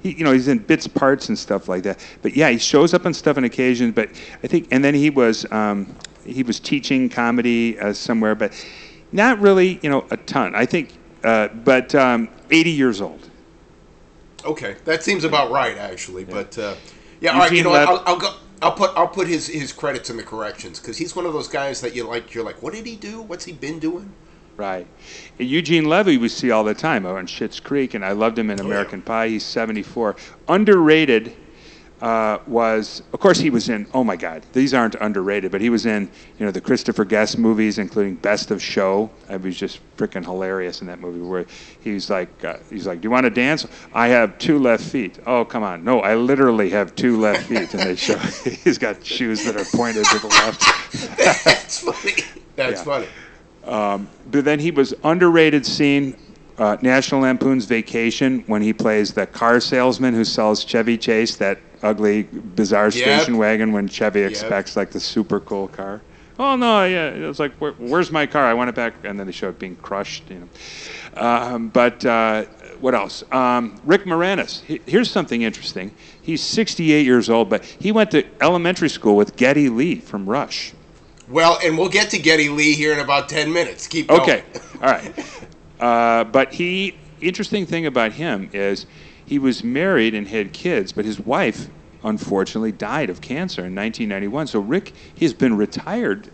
he, 0.06 0.18
you 0.18 0.24
know, 0.24 0.32
he's 0.32 0.48
in 0.48 0.58
bits, 0.58 0.86
parts, 0.86 1.28
and 1.28 1.38
stuff 1.38 1.68
like 1.68 1.82
that. 1.82 2.04
But 2.22 2.36
yeah, 2.36 2.50
he 2.50 2.58
shows 2.58 2.94
up 2.94 3.06
on 3.06 3.14
stuff 3.14 3.36
on 3.36 3.44
occasion. 3.44 3.92
But 3.92 4.10
I 4.42 4.46
think, 4.46 4.68
and 4.70 4.84
then 4.84 4.94
he 4.94 5.10
was 5.10 5.50
um, 5.52 5.94
he 6.24 6.42
was 6.42 6.60
teaching 6.60 7.08
comedy 7.08 7.78
uh, 7.78 7.92
somewhere, 7.92 8.34
but 8.34 8.52
not 9.12 9.40
really, 9.40 9.80
you 9.82 9.90
know, 9.90 10.06
a 10.10 10.16
ton. 10.16 10.54
I 10.54 10.66
think, 10.66 10.90
uh, 11.24 11.48
but 11.48 11.94
um, 11.94 12.28
80 12.50 12.70
years 12.70 13.00
old. 13.00 13.28
Okay, 14.44 14.76
that 14.84 15.02
seems 15.02 15.24
about 15.24 15.50
right, 15.50 15.76
actually. 15.76 16.24
But 16.24 16.56
uh, 16.56 16.76
yeah, 17.20 17.32
all 17.32 17.40
right. 17.40 17.52
You 17.52 17.64
know, 17.64 17.72
I'll, 17.72 18.02
I'll 18.06 18.18
go. 18.18 18.34
I'll 18.62 18.72
put 18.72 18.92
I'll 18.96 19.08
put 19.08 19.26
his 19.26 19.48
his 19.48 19.72
credits 19.72 20.08
in 20.08 20.16
the 20.16 20.22
corrections 20.22 20.78
because 20.78 20.96
he's 20.96 21.14
one 21.14 21.26
of 21.26 21.32
those 21.32 21.48
guys 21.48 21.80
that 21.80 21.94
you 21.94 22.04
like. 22.04 22.32
You're 22.32 22.44
like, 22.44 22.62
what 22.62 22.72
did 22.72 22.86
he 22.86 22.96
do? 22.96 23.22
What's 23.22 23.44
he 23.44 23.52
been 23.52 23.78
doing? 23.78 24.12
Right. 24.56 24.86
Eugene 25.38 25.84
Levy 25.84 26.16
we 26.16 26.28
see 26.28 26.50
all 26.50 26.64
the 26.64 26.74
time 26.74 27.04
on 27.04 27.26
Schitt's 27.26 27.60
Creek, 27.60 27.92
and 27.94 28.04
I 28.04 28.12
loved 28.12 28.38
him 28.38 28.50
in 28.50 28.58
Oh, 28.60 28.64
American 28.64 29.02
Pie. 29.02 29.28
He's 29.28 29.44
74. 29.44 30.16
Underrated 30.48 31.34
uh, 32.00 32.38
was, 32.46 33.02
of 33.12 33.20
course, 33.20 33.38
he 33.38 33.48
was 33.50 33.68
in. 33.70 33.86
Oh 33.94 34.04
my 34.04 34.16
God, 34.16 34.44
these 34.52 34.72
aren't 34.74 34.94
underrated, 34.96 35.50
but 35.52 35.60
he 35.62 35.68
was 35.70 35.84
in, 35.86 36.10
you 36.38 36.44
know, 36.46 36.52
the 36.52 36.60
Christopher 36.60 37.04
Guest 37.06 37.38
movies, 37.38 37.78
including 37.78 38.16
Best 38.16 38.50
of 38.50 38.62
Show. 38.62 39.10
It 39.30 39.40
was 39.42 39.56
just 39.56 39.80
freaking 39.96 40.22
hilarious 40.24 40.80
in 40.82 40.86
that 40.88 41.00
movie 41.00 41.20
where 41.20 41.46
he's 41.80 42.08
like, 42.10 42.44
uh, 42.44 42.56
he's 42.70 42.86
like, 42.86 43.00
"Do 43.00 43.06
you 43.06 43.10
want 43.10 43.24
to 43.24 43.30
dance? 43.30 43.66
I 43.94 44.08
have 44.08 44.36
two 44.38 44.58
left 44.58 44.84
feet." 44.84 45.18
Oh 45.26 45.44
come 45.46 45.62
on, 45.62 45.84
no, 45.84 46.00
I 46.00 46.14
literally 46.16 46.68
have 46.70 46.94
two 46.96 47.18
left 47.18 47.44
feet, 47.46 47.72
and 47.72 47.82
they 47.82 47.96
show 47.96 48.16
he's 48.64 48.76
got 48.78 49.04
shoes 49.04 49.42
that 49.44 49.56
are 49.56 49.64
pointed 49.64 50.04
to 50.06 50.18
the 50.18 50.26
left. 50.28 51.16
That's 51.16 51.78
funny. 51.80 52.14
That's 52.56 52.80
Yeah. 52.80 52.84
funny. 52.84 53.08
Um, 53.66 54.08
but 54.30 54.44
then 54.44 54.58
he 54.60 54.70
was 54.70 54.94
underrated 55.04 55.66
scene, 55.66 56.16
uh, 56.58 56.76
National 56.82 57.22
Lampoon's 57.22 57.64
Vacation, 57.64 58.44
when 58.46 58.62
he 58.62 58.72
plays 58.72 59.12
the 59.12 59.26
car 59.26 59.60
salesman 59.60 60.14
who 60.14 60.24
sells 60.24 60.64
Chevy 60.64 60.96
Chase, 60.96 61.36
that 61.36 61.58
ugly, 61.82 62.22
bizarre 62.22 62.84
Yep. 62.86 62.92
station 62.92 63.36
wagon 63.38 63.72
when 63.72 63.88
Chevy 63.88 64.20
Yep. 64.20 64.30
expects 64.30 64.76
like 64.76 64.90
the 64.90 65.00
super 65.00 65.40
cool 65.40 65.68
car. 65.68 66.00
Oh 66.38 66.54
no, 66.54 66.84
yeah, 66.84 67.08
it 67.08 67.26
was 67.26 67.38
like, 67.40 67.52
Where, 67.58 67.72
where's 67.72 68.12
my 68.12 68.26
car? 68.26 68.44
I 68.44 68.52
want 68.54 68.68
it 68.68 68.74
back, 68.74 68.92
and 69.04 69.18
then 69.18 69.26
they 69.26 69.32
show 69.32 69.48
it 69.48 69.58
being 69.58 69.74
crushed. 69.76 70.24
You 70.30 70.48
know, 71.16 71.20
um, 71.22 71.68
but 71.68 72.04
uh, 72.04 72.44
what 72.80 72.94
else? 72.94 73.24
Um, 73.32 73.80
Rick 73.86 74.04
Moranis. 74.04 74.60
He- 74.62 74.82
Here's 74.86 75.10
something 75.10 75.42
interesting. 75.42 75.92
He's 76.20 76.42
68 76.42 77.06
years 77.06 77.30
old, 77.30 77.48
but 77.48 77.64
he 77.64 77.90
went 77.90 78.10
to 78.10 78.22
elementary 78.42 78.90
school 78.90 79.16
with 79.16 79.36
Geddy 79.36 79.70
Lee 79.70 79.94
from 79.96 80.28
Rush. 80.28 80.72
Well, 81.28 81.58
and 81.64 81.76
we'll 81.76 81.88
get 81.88 82.10
to 82.10 82.18
Geddy 82.18 82.48
Lee 82.48 82.72
here 82.74 82.92
in 82.92 83.00
about 83.00 83.28
ten 83.28 83.52
minutes. 83.52 83.86
Keep 83.86 84.08
going. 84.08 84.20
Okay, 84.20 84.42
all 84.80 84.90
right. 84.90 85.12
Uh, 85.80 86.24
but 86.24 86.52
he, 86.54 86.96
interesting 87.20 87.66
thing 87.66 87.86
about 87.86 88.12
him 88.12 88.48
is 88.52 88.86
he 89.26 89.38
was 89.38 89.64
married 89.64 90.14
and 90.14 90.26
had 90.28 90.52
kids, 90.52 90.92
but 90.92 91.04
his 91.04 91.18
wife 91.20 91.68
unfortunately 92.04 92.72
died 92.72 93.10
of 93.10 93.20
cancer 93.20 93.62
in 93.62 93.74
1991. 93.74 94.46
So 94.46 94.60
Rick, 94.60 94.92
he's 95.14 95.34
been 95.34 95.56
retired, 95.56 96.30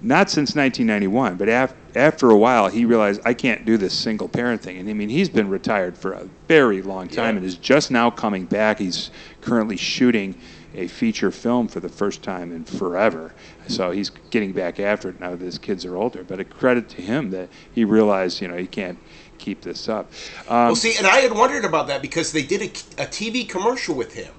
not 0.00 0.28
since 0.28 0.56
1991, 0.56 1.36
but 1.36 1.48
af- 1.48 1.74
after 1.94 2.28
a 2.30 2.36
while 2.36 2.68
he 2.68 2.84
realized 2.84 3.20
I 3.24 3.32
can't 3.34 3.64
do 3.64 3.76
this 3.76 3.94
single 3.94 4.28
parent 4.28 4.60
thing. 4.60 4.78
And 4.78 4.88
I 4.90 4.92
mean 4.92 5.08
he's 5.08 5.28
been 5.28 5.48
retired 5.48 5.96
for 5.96 6.12
a 6.12 6.28
very 6.48 6.82
long 6.82 7.06
time 7.08 7.34
Yeah. 7.36 7.38
and 7.38 7.46
is 7.46 7.54
just 7.56 7.92
now 7.92 8.10
coming 8.10 8.46
back. 8.46 8.80
He's 8.80 9.10
currently 9.40 9.76
shooting 9.76 10.34
a 10.74 10.88
feature 10.88 11.30
film 11.30 11.68
for 11.68 11.80
the 11.80 11.88
first 11.88 12.22
time 12.22 12.50
in 12.50 12.64
forever. 12.64 13.32
So 13.68 13.90
he's 13.90 14.10
getting 14.30 14.52
back 14.52 14.80
after 14.80 15.10
it 15.10 15.20
now 15.20 15.30
that 15.30 15.40
his 15.40 15.58
kids 15.58 15.84
are 15.84 15.96
older. 15.96 16.24
But 16.24 16.40
a 16.40 16.44
credit 16.44 16.88
to 16.90 17.02
him 17.02 17.30
that 17.30 17.48
he 17.74 17.84
realized, 17.84 18.40
you 18.40 18.48
know, 18.48 18.56
he 18.56 18.66
can't 18.66 18.98
keep 19.38 19.62
this 19.62 19.88
up. 19.88 20.12
Um, 20.48 20.66
well, 20.66 20.76
see, 20.76 20.96
and 20.96 21.06
I 21.06 21.18
had 21.18 21.32
wondered 21.32 21.64
about 21.64 21.86
that 21.88 22.02
because 22.02 22.32
they 22.32 22.42
did 22.42 22.62
a, 22.62 22.66
a 23.02 23.06
TV 23.06 23.48
commercial 23.48 23.94
with 23.94 24.14
him. 24.14 24.32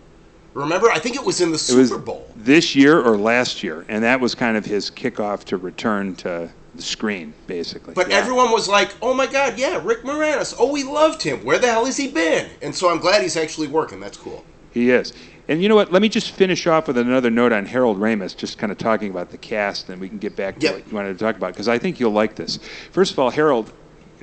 Remember, 0.53 0.89
I 0.89 0.99
think 0.99 1.15
it 1.15 1.25
was 1.25 1.41
in 1.41 1.51
the 1.51 1.57
Super 1.57 1.97
Bowl. 1.97 2.27
this 2.35 2.75
year 2.75 3.01
or 3.01 3.17
last 3.17 3.63
year, 3.63 3.85
and 3.89 4.03
that 4.03 4.19
was 4.19 4.35
kind 4.35 4.55
of 4.55 4.65
his 4.65 4.91
kickoff 4.91 5.43
to 5.45 5.57
return 5.57 6.15
to 6.17 6.51
the 6.75 6.81
screen, 6.81 7.33
basically. 7.47 7.95
But 7.95 8.09
Yeah. 8.09 8.17
everyone 8.17 8.51
was 8.51 8.67
like, 8.69 8.93
"Oh 9.01 9.15
my 9.15 9.25
God, 9.25 9.57
yeah, 9.57 9.81
Rick 9.83 10.03
Moranis. 10.03 10.53
Oh, 10.59 10.71
we 10.71 10.83
loved 10.83 11.23
him. 11.23 11.43
Where 11.43 11.57
the 11.57 11.67
hell 11.67 11.85
has 11.85 11.97
he 11.97 12.07
been?" 12.07 12.47
And 12.61 12.75
so 12.75 12.89
I'm 12.91 12.99
glad 12.99 13.23
he's 13.23 13.35
actually 13.37 13.67
working. 13.67 13.99
That's 13.99 14.17
cool. 14.17 14.45
He 14.71 14.91
is. 14.91 15.13
And 15.49 15.61
you 15.61 15.67
know 15.67 15.75
what? 15.75 15.91
Let 15.91 16.01
me 16.01 16.07
just 16.09 16.31
finish 16.31 16.67
off 16.67 16.87
with 16.87 16.97
another 16.97 17.29
note 17.29 17.51
on 17.51 17.65
Harold 17.65 17.99
Ramis, 17.99 18.35
just 18.35 18.57
kind 18.57 18.71
of 18.71 18.77
talking 18.77 19.11
about 19.11 19.29
the 19.29 19.37
cast, 19.37 19.89
and 19.89 19.99
we 19.99 20.07
can 20.07 20.17
get 20.17 20.35
back 20.35 20.55
to 20.59 20.65
Yep. 20.67 20.73
what 20.75 20.87
you 20.87 20.95
wanted 20.95 21.17
to 21.19 21.23
talk 21.25 21.35
about, 21.35 21.53
because 21.53 21.67
I 21.67 21.77
think 21.77 21.99
you'll 21.99 22.11
like 22.11 22.35
this. 22.35 22.59
First 22.91 23.11
of 23.11 23.19
all, 23.19 23.29
Harold 23.29 23.71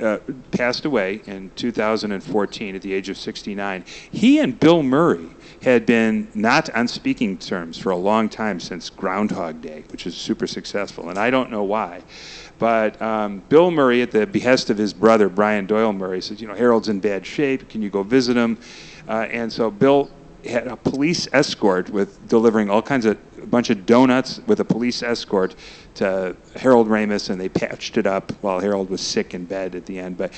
uh, 0.00 0.16
passed 0.50 0.86
away 0.86 1.20
in 1.26 1.50
2014 1.56 2.74
at 2.74 2.80
the 2.80 2.94
age 2.94 3.10
of 3.10 3.18
69. 3.18 3.84
He 4.10 4.38
and 4.38 4.58
Bill 4.58 4.82
Murray 4.82 5.26
had 5.60 5.84
been 5.84 6.28
not 6.34 6.70
on 6.74 6.88
speaking 6.88 7.36
terms 7.36 7.76
for 7.76 7.90
a 7.90 7.96
long 7.96 8.30
time 8.30 8.58
since 8.58 8.88
Groundhog 8.88 9.60
Day, 9.60 9.84
which 9.92 10.06
is 10.06 10.16
super 10.16 10.46
successful, 10.46 11.10
and 11.10 11.18
I 11.18 11.28
don't 11.28 11.50
know 11.50 11.64
why. 11.64 12.00
But 12.58 13.00
um, 13.02 13.42
Bill 13.50 13.70
Murray, 13.70 14.00
at 14.00 14.10
the 14.10 14.26
behest 14.26 14.70
of 14.70 14.78
his 14.78 14.94
brother 14.94 15.28
Brian 15.28 15.66
Doyle 15.66 15.92
Murray, 15.92 16.22
says, 16.22 16.40
"You 16.40 16.48
know, 16.48 16.54
Harold's 16.54 16.88
in 16.88 17.00
bad 17.00 17.26
shape. 17.26 17.68
Can 17.68 17.82
you 17.82 17.90
go 17.90 18.02
visit 18.02 18.36
him?" 18.38 18.56
Uh, 19.06 19.26
and 19.30 19.52
so 19.52 19.70
Bill 19.70 20.10
had 20.44 20.66
a 20.66 20.76
police 20.76 21.28
escort 21.32 21.90
with 21.90 22.28
delivering 22.28 22.70
all 22.70 22.82
kinds 22.82 23.06
of 23.06 23.18
a 23.42 23.46
bunch 23.46 23.70
of 23.70 23.86
donuts 23.86 24.40
with 24.46 24.60
a 24.60 24.64
police 24.64 25.02
escort 25.02 25.54
to 25.94 26.36
Harold 26.56 26.88
Ramis, 26.88 27.30
and 27.30 27.40
they 27.40 27.48
patched 27.48 27.96
it 27.96 28.06
up 28.06 28.32
while 28.42 28.60
Harold 28.60 28.90
was 28.90 29.00
sick 29.00 29.34
in 29.34 29.44
bed 29.44 29.74
at 29.74 29.86
the 29.86 29.98
end. 29.98 30.16
But 30.18 30.32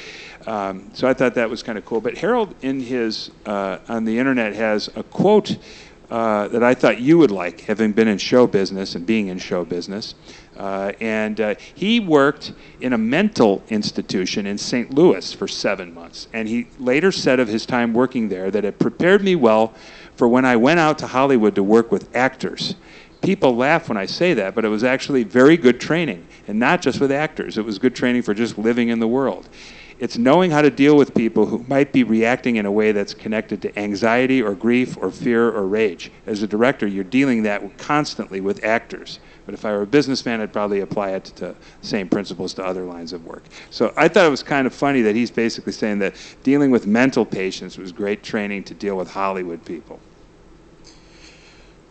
um, 0.46 0.90
so 0.94 1.08
I 1.08 1.14
thought 1.14 1.34
that 1.34 1.50
was 1.50 1.62
kind 1.62 1.78
of 1.78 1.84
cool. 1.84 2.00
But 2.00 2.16
Harold, 2.16 2.54
in 2.62 2.80
his 2.80 3.30
uh, 3.46 3.78
on 3.88 4.04
the 4.04 4.18
internet, 4.18 4.54
has 4.54 4.88
a 4.94 5.02
quote 5.02 5.56
uh, 6.10 6.48
that 6.48 6.62
I 6.62 6.74
thought 6.74 7.00
you 7.00 7.16
would 7.18 7.30
like, 7.30 7.62
having 7.62 7.92
been 7.92 8.08
in 8.08 8.18
show 8.18 8.46
business 8.46 8.94
and 8.94 9.06
being 9.06 9.28
in 9.28 9.38
show 9.38 9.64
business. 9.64 10.14
Uh, 10.56 10.92
and 11.00 11.40
uh, 11.40 11.54
he 11.74 11.98
worked 11.98 12.52
in 12.80 12.92
a 12.92 12.98
mental 12.98 13.62
institution 13.68 14.46
in 14.46 14.58
St. 14.58 14.92
Louis 14.92 15.32
for 15.32 15.48
seven 15.48 15.94
months. 15.94 16.28
And 16.32 16.46
he 16.46 16.66
later 16.78 17.10
said 17.10 17.40
of 17.40 17.48
his 17.48 17.64
time 17.64 17.94
working 17.94 18.28
there 18.28 18.50
that 18.50 18.64
it 18.64 18.78
prepared 18.78 19.22
me 19.22 19.34
well 19.34 19.74
for 20.16 20.28
when 20.28 20.44
I 20.44 20.56
went 20.56 20.78
out 20.78 20.98
to 20.98 21.06
Hollywood 21.06 21.54
to 21.54 21.62
work 21.62 21.90
with 21.90 22.14
actors. 22.14 22.74
People 23.22 23.56
laugh 23.56 23.88
when 23.88 23.96
I 23.96 24.06
say 24.06 24.34
that, 24.34 24.54
but 24.54 24.64
it 24.64 24.68
was 24.68 24.84
actually 24.84 25.22
very 25.22 25.56
good 25.56 25.80
training, 25.80 26.26
and 26.48 26.58
not 26.58 26.82
just 26.82 27.00
with 27.00 27.12
actors. 27.12 27.56
It 27.56 27.64
was 27.64 27.78
good 27.78 27.94
training 27.94 28.22
for 28.22 28.34
just 28.34 28.58
living 28.58 28.88
in 28.88 28.98
the 28.98 29.06
world. 29.06 29.48
It's 30.02 30.18
knowing 30.18 30.50
how 30.50 30.62
to 30.62 30.70
deal 30.70 30.96
with 30.96 31.14
people 31.14 31.46
who 31.46 31.64
might 31.68 31.92
be 31.92 32.02
reacting 32.02 32.56
in 32.56 32.66
a 32.66 32.72
way 32.72 32.90
that's 32.90 33.14
connected 33.14 33.62
to 33.62 33.78
anxiety 33.78 34.42
or 34.42 34.52
grief 34.52 34.96
or 34.96 35.12
fear 35.12 35.48
or 35.48 35.64
rage. 35.68 36.10
As 36.26 36.42
a 36.42 36.48
director, 36.48 36.88
you're 36.88 37.04
dealing 37.04 37.44
that 37.44 37.78
constantly 37.78 38.40
with 38.40 38.64
actors. 38.64 39.20
But 39.46 39.54
if 39.54 39.64
I 39.64 39.70
were 39.70 39.82
a 39.82 39.86
businessman, 39.86 40.40
I'd 40.40 40.52
probably 40.52 40.80
apply 40.80 41.10
it 41.10 41.26
to 41.26 41.34
the 41.34 41.54
same 41.82 42.08
principles 42.08 42.52
to 42.54 42.64
other 42.64 42.82
lines 42.82 43.12
of 43.12 43.24
work. 43.24 43.44
So 43.70 43.94
I 43.96 44.08
thought 44.08 44.26
it 44.26 44.30
was 44.30 44.42
kind 44.42 44.66
of 44.66 44.74
funny 44.74 45.02
that 45.02 45.14
he's 45.14 45.30
basically 45.30 45.72
saying 45.72 46.00
that 46.00 46.16
dealing 46.42 46.72
with 46.72 46.84
mental 46.84 47.24
patients 47.24 47.78
was 47.78 47.92
great 47.92 48.24
training 48.24 48.64
to 48.64 48.74
deal 48.74 48.96
with 48.96 49.08
Hollywood 49.08 49.64
people. 49.64 50.00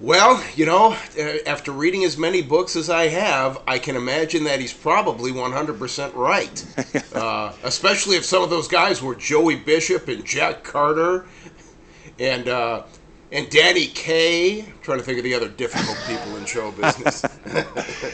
Well, 0.01 0.43
you 0.55 0.65
know, 0.65 0.97
after 1.45 1.71
reading 1.71 2.03
as 2.05 2.17
many 2.17 2.41
books 2.41 2.75
as 2.75 2.89
I 2.89 3.07
have, 3.09 3.61
I 3.67 3.77
can 3.77 3.95
imagine 3.95 4.45
that 4.45 4.59
he's 4.59 4.73
probably 4.73 5.31
100% 5.31 6.15
right. 6.15 6.65
uh, 7.15 7.53
especially 7.63 8.17
if 8.17 8.25
some 8.25 8.41
of 8.41 8.49
those 8.49 8.67
guys 8.67 9.03
were 9.03 9.13
Joey 9.13 9.57
Bishop 9.57 10.07
and 10.07 10.25
Jack 10.25 10.63
Carter 10.63 11.27
and 12.19 12.47
uh, 12.49 12.83
and 13.31 13.47
Danny 13.51 13.87
Kaye. 13.87 14.61
I'm 14.61 14.73
trying 14.81 14.97
to 14.97 15.03
think 15.03 15.19
of 15.19 15.23
the 15.23 15.35
other 15.35 15.49
difficult 15.49 15.97
people 16.07 16.35
in 16.35 16.45
show 16.45 16.71
business. 16.71 17.23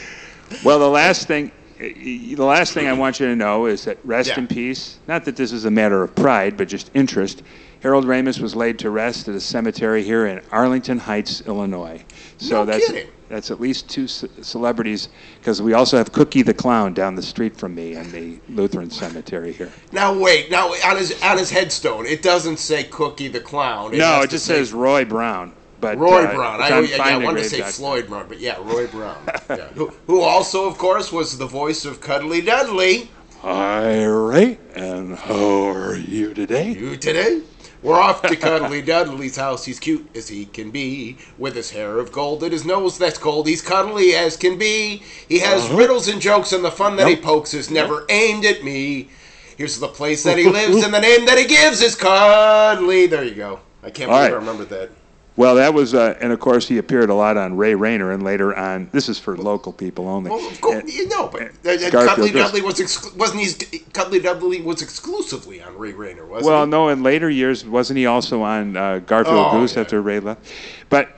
Well, 0.64 0.78
the 0.78 0.88
last 0.88 1.28
thing, 1.28 1.52
the 1.78 2.34
last 2.36 2.72
thing 2.72 2.86
I 2.86 2.94
want 2.94 3.20
you 3.20 3.26
to 3.26 3.36
know 3.36 3.66
is 3.66 3.84
that 3.84 3.98
rest 4.02 4.30
Yeah. 4.30 4.38
in 4.38 4.46
peace. 4.46 4.98
Not 5.06 5.26
that 5.26 5.36
this 5.36 5.52
is 5.52 5.66
a 5.66 5.70
matter 5.70 6.02
of 6.02 6.14
pride, 6.14 6.56
but 6.56 6.68
just 6.68 6.90
interest. 6.94 7.42
Harold 7.80 8.04
Ramis 8.06 8.40
was 8.40 8.56
laid 8.56 8.78
to 8.80 8.90
rest 8.90 9.28
at 9.28 9.34
a 9.34 9.40
cemetery 9.40 10.02
here 10.02 10.26
in 10.26 10.40
Arlington 10.50 10.98
Heights, 10.98 11.42
Illinois. 11.46 12.04
So 12.38 12.56
No 12.60 12.64
that's 12.64 12.86
kidding. 12.86 13.08
that's 13.28 13.50
at 13.50 13.60
least 13.60 13.88
two 13.88 14.08
ce- 14.08 14.24
celebrities 14.42 15.08
because 15.40 15.62
we 15.62 15.74
also 15.74 15.96
have 15.96 16.12
Cookie 16.12 16.42
the 16.42 16.54
Clown 16.54 16.92
down 16.94 17.14
the 17.14 17.22
street 17.22 17.56
from 17.56 17.74
me 17.74 17.94
in 17.94 18.10
the 18.10 18.38
Lutheran 18.48 18.90
cemetery 18.90 19.52
here. 19.52 19.70
now 19.92 20.16
wait, 20.18 20.50
now 20.50 20.68
on 20.68 20.96
his 20.96 21.20
on 21.22 21.38
his 21.38 21.50
headstone, 21.50 22.06
it 22.06 22.22
doesn't 22.22 22.58
say 22.58 22.84
Cookie 22.84 23.28
the 23.28 23.40
Clown. 23.40 23.96
no, 23.96 24.22
it 24.22 24.30
just 24.30 24.46
say 24.46 24.56
says 24.56 24.72
Roy 24.72 25.04
Brown. 25.04 25.52
But 25.80 25.96
Roy 25.96 26.24
uh, 26.24 26.34
Brown. 26.34 26.60
I, 26.60 26.80
yeah, 26.80 27.00
I 27.00 27.16
wanted 27.18 27.44
to 27.44 27.48
say 27.48 27.60
findagrave.com. 27.60 27.72
Floyd 27.72 28.08
Brown, 28.08 28.26
but 28.28 28.40
yeah, 28.40 28.56
Roy 28.60 28.88
Brown. 28.88 29.16
yeah. 29.48 29.68
who, 29.74 29.92
who 30.08 30.22
also, 30.22 30.66
of 30.66 30.76
course, 30.76 31.12
was 31.12 31.38
the 31.38 31.46
voice 31.46 31.84
of 31.84 32.00
Cuddly 32.00 32.40
Dudley. 32.40 33.10
Hi, 33.42 34.04
Ray, 34.04 34.58
and 34.74 35.14
how 35.14 35.68
are 35.70 35.96
you 35.96 36.34
today? 36.34 36.72
You 36.72 36.96
today? 36.96 37.42
We're 37.82 37.94
off 38.00 38.22
to 38.22 38.34
Cuddly 38.34 38.82
Dudley's 38.82 39.36
house. 39.36 39.64
He's 39.64 39.78
cute 39.78 40.08
as 40.16 40.26
he 40.28 40.46
can 40.46 40.72
be, 40.72 41.18
with 41.38 41.54
his 41.54 41.70
hair 41.70 41.98
of 42.00 42.10
gold 42.10 42.42
and 42.42 42.52
his 42.52 42.64
nose 42.64 42.98
that's 42.98 43.18
cold. 43.18 43.46
He's 43.46 43.62
cuddly 43.62 44.14
as 44.16 44.36
can 44.36 44.58
be. 44.58 45.04
He 45.28 45.38
has 45.38 45.64
Uh-huh. 45.66 45.76
riddles 45.76 46.08
and 46.08 46.20
jokes, 46.20 46.52
and 46.52 46.64
the 46.64 46.72
fun 46.72 46.96
that 46.96 47.06
he 47.06 47.14
pokes 47.14 47.54
is 47.54 47.70
never 47.70 48.04
aimed 48.08 48.44
at 48.44 48.64
me. 48.64 49.08
Here's 49.56 49.78
the 49.78 49.86
place 49.88 50.24
that 50.24 50.36
he 50.38 50.44
lives, 50.50 50.82
and 50.82 50.92
the 50.92 51.00
name 51.00 51.24
that 51.26 51.38
he 51.38 51.44
gives 51.44 51.80
is 51.80 51.94
Cuddly. 51.94 53.06
There 53.06 53.22
you 53.24 53.34
go. 53.36 53.60
I 53.84 53.90
can't 53.90 54.10
All 54.10 54.16
believe 54.18 54.32
right. 54.32 54.36
I 54.36 54.40
remembered 54.40 54.68
that. 54.70 54.90
Well, 55.38 55.54
that 55.54 55.72
was, 55.72 55.94
uh, 55.94 56.18
and 56.20 56.32
of 56.32 56.40
course, 56.40 56.66
he 56.66 56.78
appeared 56.78 57.10
a 57.10 57.14
lot 57.14 57.36
on 57.36 57.56
Ray 57.56 57.76
Rayner, 57.76 58.10
and 58.10 58.24
later 58.24 58.56
on. 58.56 58.88
This 58.90 59.08
is 59.08 59.20
for 59.20 59.36
local 59.36 59.72
people 59.72 60.08
only. 60.08 60.32
Well, 60.32 60.44
of 60.44 60.60
course, 60.60 60.92
you 60.92 61.06
know, 61.06 61.28
but 61.28 61.42
uh, 61.42 61.90
Cuddly. 61.90 62.32
Dudley 62.32 62.60
was 62.60 62.80
exclu- 62.80 63.16
wasn't 63.16 63.62
he? 63.62 63.78
Cuddly 63.92 64.18
Dudley 64.18 64.60
was 64.60 64.82
exclusively 64.82 65.62
on 65.62 65.78
Ray 65.78 65.92
Rayner, 65.92 66.26
wasn't 66.26 66.46
he? 66.46 66.50
well, 66.50 66.64
he? 66.64 66.70
no, 66.72 66.88
in 66.88 67.04
later 67.04 67.30
years, 67.30 67.64
wasn't 67.64 67.98
he 67.98 68.06
also 68.06 68.42
on 68.42 68.76
uh, 68.76 68.98
Garfield 68.98 69.46
Oh, 69.52 69.60
Goose 69.60 69.76
yeah. 69.76 69.82
after 69.82 70.02
Ray 70.02 70.18
left? 70.18 70.52
But 70.90 71.08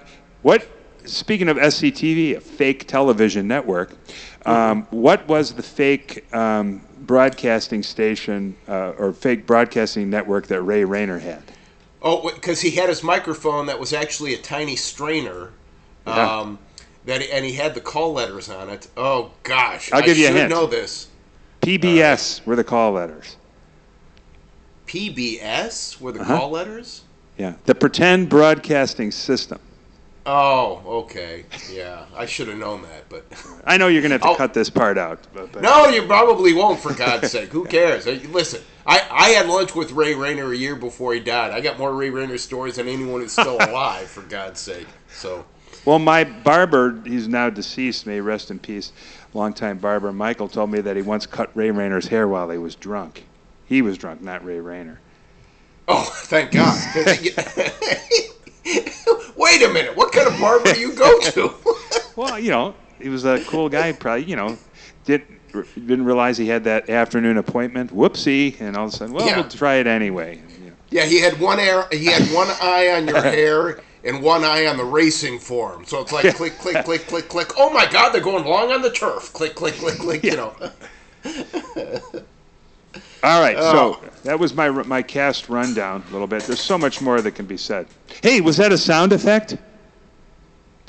what? 0.43 0.69
Speaking 1.07 1.49
of 1.49 1.57
SCTV, 1.57 2.37
a 2.37 2.41
fake 2.43 2.87
television 2.87 3.49
network, 3.49 3.97
um, 4.45 4.87
what 4.91 5.27
was 5.29 5.55
the 5.55 5.63
fake 5.63 6.31
um, 6.35 6.83
broadcasting 7.01 7.83
station 7.83 8.55
uh, 8.69 8.93
or 8.99 9.15
fake 9.15 9.47
broadcasting 9.47 10.11
network 10.11 10.47
that 10.49 10.61
Ray 10.61 10.85
Rayner 10.85 11.19
had? 11.19 11.43
Oh, 12.03 12.31
because 12.35 12.61
he 12.63 12.71
had 12.71 12.89
his 12.89 13.03
microphone 13.03 13.67
that 13.67 13.79
was 13.79 13.93
actually 13.93 14.33
a 14.35 14.39
tiny 14.39 14.77
strainer. 14.77 15.51
Yeah. 16.07 16.39
Um, 16.41 16.59
that 17.05 17.23
and 17.31 17.45
he 17.45 17.53
had 17.53 17.75
the 17.75 17.81
call 17.81 18.13
letters 18.15 18.49
on 18.49 18.69
it. 18.71 18.89
Oh 18.97 19.33
gosh, 19.43 19.93
I'll 19.93 20.03
I 20.03 20.07
give 20.07 20.17
you 20.19 20.29
a 20.29 20.33
hint. 20.33 20.51
know 20.51 20.67
this. 20.67 21.09
PBS 21.63 22.45
were 22.47 22.57
the 22.57 22.65
call 22.65 22.93
letters. 22.93 23.37
PBS 24.87 26.01
were 26.01 26.13
the 26.13 26.21
Uh-huh. 26.21 26.39
call 26.39 26.51
letters. 26.51 27.03
Yeah, 27.39 27.55
the 27.67 27.75
pretend 27.75 28.29
broadcasting 28.29 29.11
system. 29.11 29.59
Oh, 30.27 30.83
okay, 31.05 31.45
yeah, 31.73 32.05
I 32.15 32.27
should 32.27 32.49
have 32.49 32.59
known 32.59 32.83
that, 32.83 33.09
but 33.09 33.25
I 33.65 33.79
know 33.79 33.89
you're 33.89 34.03
going 34.03 34.11
to 34.11 34.15
have 34.15 34.23
to 34.23 34.29
I'll- 34.29 34.37
cut 34.37 34.53
this 34.53 34.69
part 34.69 34.99
out. 34.99 35.19
But, 35.33 35.51
but 35.53 35.63
no, 35.63 35.87
you 35.89 36.03
probably 36.03 36.53
won't. 36.53 36.79
For 36.81 36.93
God's 36.93 37.31
sake, 37.33 37.51
who 37.51 37.65
cares? 37.65 38.07
Listen, 38.07 38.61
I, 38.91 39.07
I 39.09 39.29
had 39.31 39.47
lunch 39.47 39.77
with 39.77 39.93
Ray 39.93 40.17
Rayner 40.17 40.53
a 40.53 40.57
year 40.57 40.75
before 40.75 41.15
he 41.15 41.21
died. 41.21 41.53
I 41.53 41.61
got 41.61 41.79
more 41.79 41.95
Ray 41.95 42.11
Rayner 42.11 42.39
stories 42.39 42.75
than 42.75 42.89
anyone 42.89 43.21
who's 43.21 43.31
still 43.31 43.57
alive. 43.61 44.09
For 44.09 44.23
God's 44.23 44.59
sake, 44.59 44.89
so. 45.13 45.45
Well, 45.85 46.01
my 46.01 46.25
barber, 46.25 47.01
he's 47.07 47.29
now 47.29 47.51
deceased, 47.51 48.05
may 48.05 48.15
he 48.15 48.21
rest 48.21 48.51
in 48.51 48.59
peace, 48.59 48.91
longtime 49.33 49.79
barber 49.79 50.13
Michael 50.13 50.49
told 50.49 50.71
me 50.71 50.81
that 50.81 50.97
he 50.97 51.03
once 51.03 51.25
cut 51.25 51.53
Ray 51.55 51.71
Rayner's 51.71 52.09
hair 52.09 52.27
while 52.27 52.51
he 52.51 52.59
was 52.59 52.75
drunk. 52.75 53.27
He 53.65 53.81
was 53.81 53.97
drunk, 53.97 54.23
not 54.23 54.45
Ray 54.45 54.59
Rayner. 54.59 54.99
Oh, 55.87 56.11
thank 56.25 56.51
God. 56.51 56.77
Wait 59.37 59.63
a 59.63 59.69
minute. 59.73 59.97
What 59.97 60.11
kind 60.13 60.27
of 60.27 60.37
barber 60.41 60.75
do 60.75 60.81
you 60.81 60.95
go 60.95 61.21
to? 61.21 61.55
Well, 62.17 62.41
you 62.41 62.51
know, 62.51 62.75
he 63.01 63.09
was 63.09 63.25
a 63.25 63.39
cool 63.45 63.69
guy. 63.69 63.93
Probably, 63.93 64.25
you 64.25 64.35
know, 64.35 64.59
did 65.05 65.23
didn't 65.75 66.05
realize 66.05 66.37
he 66.39 66.47
had 66.49 66.65
that 66.65 66.89
afternoon 66.91 67.37
appointment. 67.39 67.95
Whoopsie! 67.95 68.61
And 68.61 68.77
all 68.77 68.87
of 68.87 68.93
a 68.93 68.97
sudden, 68.97 69.15
well, 69.15 69.27
Yeah. 69.27 69.41
we'll 69.41 69.49
try 69.49 69.75
it 69.77 69.87
anyway. 69.87 70.41
yeah, 70.91 71.05
he 71.05 71.21
had 71.21 71.39
one 71.41 71.59
air, 71.61 71.87
he 71.93 72.07
had 72.07 72.23
one 72.35 72.49
eye 72.61 72.89
on 72.97 73.07
your 73.09 73.21
hair 73.23 73.81
and 74.05 74.23
one 74.23 74.45
eye 74.45 74.67
on 74.67 74.77
the 74.77 74.85
racing 74.85 75.39
form. 75.39 75.85
So 75.85 76.01
it's 76.01 76.13
like 76.13 76.35
click, 76.37 76.59
click, 76.59 76.85
click, 76.85 77.07
click, 77.07 77.29
click. 77.29 77.53
Oh 77.59 77.71
my 77.71 77.87
God, 77.91 78.13
they're 78.13 78.21
going 78.23 78.45
long 78.45 78.73
on 78.73 78.81
the 78.83 78.91
turf. 78.91 79.33
Click, 79.33 79.55
click, 79.55 79.75
click, 79.75 79.99
click. 79.99 80.25
You 80.25 80.37
know. 80.37 80.55
All 83.23 83.41
right, 83.43 83.57
Oh. 83.59 84.01
so 84.03 84.09
that 84.25 84.39
was 84.39 84.55
my 84.55 84.71
my 84.71 85.03
cast 85.03 85.49
rundown 85.51 86.03
a 86.09 86.13
little 86.13 86.27
bit. 86.27 86.43
There's 86.45 86.61
so 86.61 86.79
much 86.79 87.03
more 87.03 87.21
that 87.21 87.33
can 87.33 87.45
be 87.45 87.59
said. 87.59 87.87
Hey, 88.23 88.41
was 88.41 88.57
that 88.57 88.73
a 88.73 88.79
sound 88.79 89.13
effect? 89.13 89.57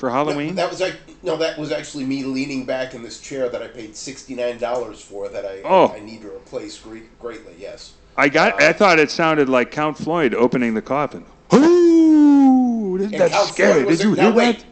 For 0.02 0.10
Halloween? 0.10 0.56
That 0.56 0.68
was 0.68 0.80
like 0.80 0.96
no, 1.22 1.36
that 1.36 1.56
was 1.56 1.70
actually 1.70 2.02
me 2.02 2.24
leaning 2.24 2.66
back 2.66 2.92
in 2.92 3.04
this 3.04 3.20
chair 3.20 3.48
that 3.48 3.62
I 3.62 3.68
paid 3.68 3.94
sixty 3.94 4.34
nine 4.34 4.58
dollars 4.58 5.00
for 5.00 5.28
that 5.28 5.46
I 5.46 5.62
Oh. 5.64 5.92
I 5.92 6.00
need 6.00 6.22
to 6.22 6.28
replace 6.34 6.76
great, 6.76 7.16
greatly. 7.20 7.54
Yes. 7.56 7.92
I 8.16 8.28
got. 8.28 8.60
I 8.60 8.72
thought 8.72 8.98
it 8.98 9.12
sounded 9.12 9.48
like 9.48 9.70
Count 9.70 9.96
Floyd 9.96 10.34
opening 10.34 10.74
the 10.74 10.82
coffin. 10.82 11.24
Ooh, 11.54 12.96
isn't 12.96 13.16
that 13.16 13.30
Count 13.30 13.48
scary? 13.50 13.74
Floyd 13.74 13.86
was 13.86 13.98
Did 13.98 14.04
you 14.08 14.14
hear 14.14 14.24
now, 14.24 14.34
wait. 14.34 14.58
that? 14.58 14.64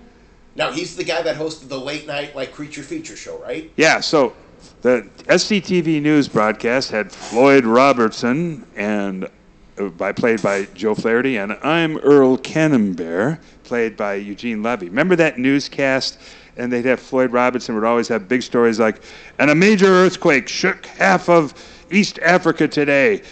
Now 0.56 0.72
he's 0.72 0.96
the 0.96 1.04
guy 1.04 1.22
that 1.22 1.36
hosted 1.36 1.68
the 1.68 1.78
late 1.78 2.08
night 2.08 2.34
like 2.34 2.52
creature 2.52 2.82
feature 2.82 3.14
show, 3.14 3.38
right? 3.38 3.70
Yeah. 3.76 4.00
So 4.00 4.32
the 4.82 5.08
SCTV 5.28 6.02
news 6.02 6.26
broadcast 6.26 6.90
had 6.90 7.12
Floyd 7.12 7.64
Robertson 7.64 8.66
and 8.74 9.26
uh, 9.26 9.28
by 9.88 10.12
played 10.12 10.42
by 10.42 10.66
Joe 10.74 10.94
Flaherty, 10.94 11.38
and 11.38 11.52
I'm 11.62 11.96
Earl 11.98 12.36
Camembert, 12.36 13.40
played 13.64 13.96
by 13.96 14.14
Eugene 14.14 14.62
Levy. 14.62 14.88
Remember 14.88 15.16
that 15.16 15.38
newscast? 15.38 16.20
And 16.56 16.70
they'd 16.70 16.84
have 16.84 17.00
Floyd 17.00 17.32
Robinson 17.32 17.74
would 17.74 17.84
always 17.84 18.08
have 18.08 18.28
big 18.28 18.42
stories 18.42 18.78
like, 18.78 19.02
and 19.38 19.50
a 19.50 19.54
major 19.54 19.86
earthquake 19.86 20.48
shook 20.48 20.84
half 20.84 21.28
of 21.30 21.54
East 21.90 22.18
Africa 22.20 22.68
today. 22.68 23.22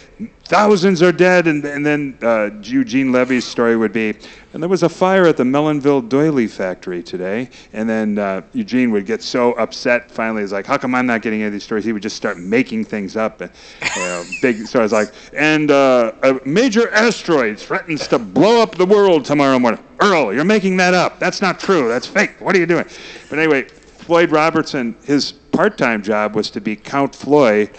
Thousands 0.45 1.01
are 1.01 1.11
dead. 1.11 1.47
And, 1.47 1.63
and 1.63 1.85
then 1.85 2.17
uh, 2.21 2.49
Eugene 2.63 3.11
Levy's 3.11 3.45
story 3.45 3.77
would 3.77 3.93
be, 3.93 4.15
and 4.53 4.63
there 4.63 4.69
was 4.69 4.83
a 4.83 4.89
fire 4.89 5.25
at 5.27 5.37
the 5.37 5.43
Melonville 5.43 6.07
doily 6.07 6.47
factory 6.47 7.03
today. 7.03 7.49
And 7.73 7.87
then 7.87 8.17
uh, 8.17 8.41
Eugene 8.53 8.91
would 8.91 9.05
get 9.05 9.21
so 9.21 9.53
upset 9.53 10.09
finally, 10.09 10.41
he's 10.41 10.51
like, 10.51 10.65
how 10.65 10.77
come 10.77 10.95
I'm 10.95 11.05
not 11.05 11.21
getting 11.21 11.41
any 11.41 11.47
of 11.47 11.53
these 11.53 11.63
stories? 11.63 11.85
He 11.85 11.93
would 11.93 12.01
just 12.01 12.15
start 12.17 12.37
making 12.37 12.85
things 12.85 13.15
up. 13.15 13.41
And, 13.41 13.51
you 13.95 14.01
know, 14.01 14.23
big 14.41 14.65
stories 14.65 14.91
like, 14.91 15.13
and 15.33 15.69
uh, 15.69 16.13
a 16.23 16.39
major 16.45 16.89
asteroid 16.91 17.59
threatens 17.59 18.07
to 18.07 18.17
blow 18.17 18.61
up 18.61 18.75
the 18.75 18.85
world 18.85 19.23
tomorrow 19.23 19.59
morning. 19.59 19.83
Earl, 20.01 20.33
you're 20.33 20.45
making 20.45 20.77
that 20.77 20.93
up. 20.93 21.19
That's 21.19 21.41
not 21.41 21.59
true. 21.59 21.87
That's 21.87 22.07
fake. 22.07 22.39
What 22.39 22.55
are 22.55 22.59
you 22.59 22.65
doing? 22.65 22.85
But 23.29 23.37
anyway, 23.37 23.63
Floyd 23.63 24.31
Robertson, 24.31 24.95
his 25.03 25.33
part-time 25.51 26.01
job 26.01 26.35
was 26.35 26.49
to 26.51 26.61
be 26.61 26.75
Count 26.75 27.13
Floyd, 27.13 27.69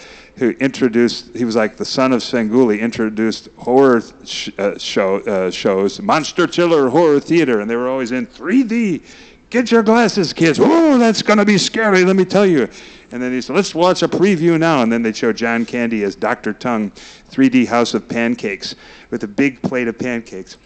who 0.41 0.49
introduced. 0.59 1.35
He 1.35 1.45
was 1.45 1.55
like 1.55 1.77
the 1.77 1.85
son 1.85 2.11
of 2.11 2.21
Svengoolie, 2.21 2.79
introduced 2.79 3.47
horror 3.57 4.01
sh- 4.25 4.49
uh, 4.57 4.75
show 4.79 5.19
uh, 5.19 5.51
shows, 5.51 6.01
Monster 6.01 6.47
Chiller 6.47 6.89
Horror 6.89 7.19
Theater, 7.19 7.61
and 7.61 7.69
they 7.69 7.75
were 7.75 7.87
always 7.87 8.11
in 8.11 8.25
3D. 8.25 9.03
Get 9.51 9.71
your 9.71 9.83
glasses, 9.83 10.33
kids. 10.33 10.57
Oh, 10.59 10.97
that's 10.97 11.21
gonna 11.21 11.45
be 11.45 11.59
scary. 11.59 12.03
Let 12.03 12.15
me 12.15 12.25
tell 12.25 12.47
you. 12.47 12.67
And 13.11 13.21
then 13.21 13.31
he 13.31 13.39
said, 13.39 13.55
"Let's 13.55 13.75
watch 13.75 14.01
a 14.01 14.07
preview 14.07 14.59
now." 14.59 14.81
And 14.81 14.91
then 14.91 15.03
they 15.03 15.13
show 15.13 15.31
John 15.31 15.63
Candy 15.63 16.03
as 16.03 16.15
Dr. 16.15 16.53
Tongue, 16.53 16.91
3D 17.29 17.67
House 17.67 17.93
of 17.93 18.09
Pancakes, 18.09 18.73
with 19.11 19.23
a 19.23 19.27
big 19.27 19.61
plate 19.61 19.87
of 19.87 19.99
pancakes. 19.99 20.57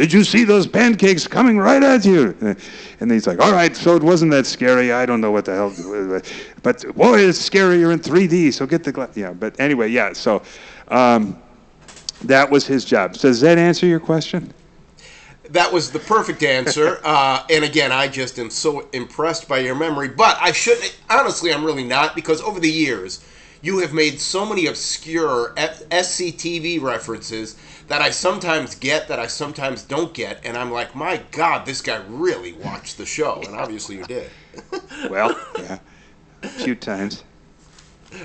Did 0.00 0.14
you 0.14 0.24
see 0.24 0.44
those 0.44 0.66
pancakes 0.66 1.26
coming 1.26 1.58
right 1.58 1.82
at 1.82 2.06
you? 2.06 2.34
And 3.00 3.12
he's 3.12 3.26
like, 3.26 3.38
all 3.38 3.52
right, 3.52 3.76
so 3.76 3.96
it 3.96 4.02
wasn't 4.02 4.30
that 4.30 4.46
scary. 4.46 4.92
I 4.92 5.04
don't 5.04 5.20
know 5.20 5.30
what 5.30 5.44
the 5.44 5.54
hell. 5.54 6.22
But 6.62 6.96
boy, 6.96 7.18
it's 7.18 7.38
scary. 7.38 7.80
You're 7.80 7.92
in 7.92 7.98
3D, 7.98 8.54
so 8.54 8.64
get 8.64 8.82
the 8.82 8.92
glass. 8.92 9.14
Yeah, 9.14 9.34
but 9.34 9.60
anyway, 9.60 9.90
yeah, 9.90 10.14
so 10.14 10.40
um, 10.88 11.38
that 12.22 12.50
was 12.50 12.66
his 12.66 12.86
job. 12.86 13.12
Does 13.12 13.42
that 13.42 13.58
answer 13.58 13.84
your 13.84 14.00
question? 14.00 14.54
That 15.50 15.70
was 15.70 15.90
the 15.90 15.98
perfect 15.98 16.42
answer. 16.44 16.98
uh, 17.04 17.44
and 17.50 17.62
again, 17.62 17.92
I 17.92 18.08
just 18.08 18.38
am 18.38 18.48
so 18.48 18.88
impressed 18.94 19.48
by 19.48 19.58
your 19.58 19.74
memory. 19.74 20.08
But 20.08 20.38
I 20.40 20.52
shouldn't, 20.52 20.98
honestly, 21.10 21.52
I'm 21.52 21.62
really 21.62 21.84
not 21.84 22.14
because 22.14 22.40
over 22.40 22.58
the 22.58 22.70
years, 22.70 23.22
you 23.60 23.80
have 23.80 23.92
made 23.92 24.18
so 24.18 24.46
many 24.46 24.64
obscure 24.64 25.52
SCTV 25.56 26.80
references 26.80 27.56
that 27.90 28.00
I 28.00 28.10
sometimes 28.10 28.76
get, 28.76 29.08
that 29.08 29.18
I 29.18 29.26
sometimes 29.26 29.82
don't 29.82 30.14
get, 30.14 30.40
and 30.44 30.56
I'm 30.56 30.70
like, 30.70 30.94
my 30.94 31.20
God, 31.32 31.66
this 31.66 31.80
guy 31.82 32.00
really 32.08 32.52
watched 32.52 32.98
the 32.98 33.04
show, 33.04 33.42
and 33.44 33.56
obviously 33.56 33.96
you 33.96 34.04
did. 34.04 34.30
Well, 35.10 35.36
yeah, 35.58 35.78
a 36.42 36.48
few 36.48 36.76
times. 36.76 37.24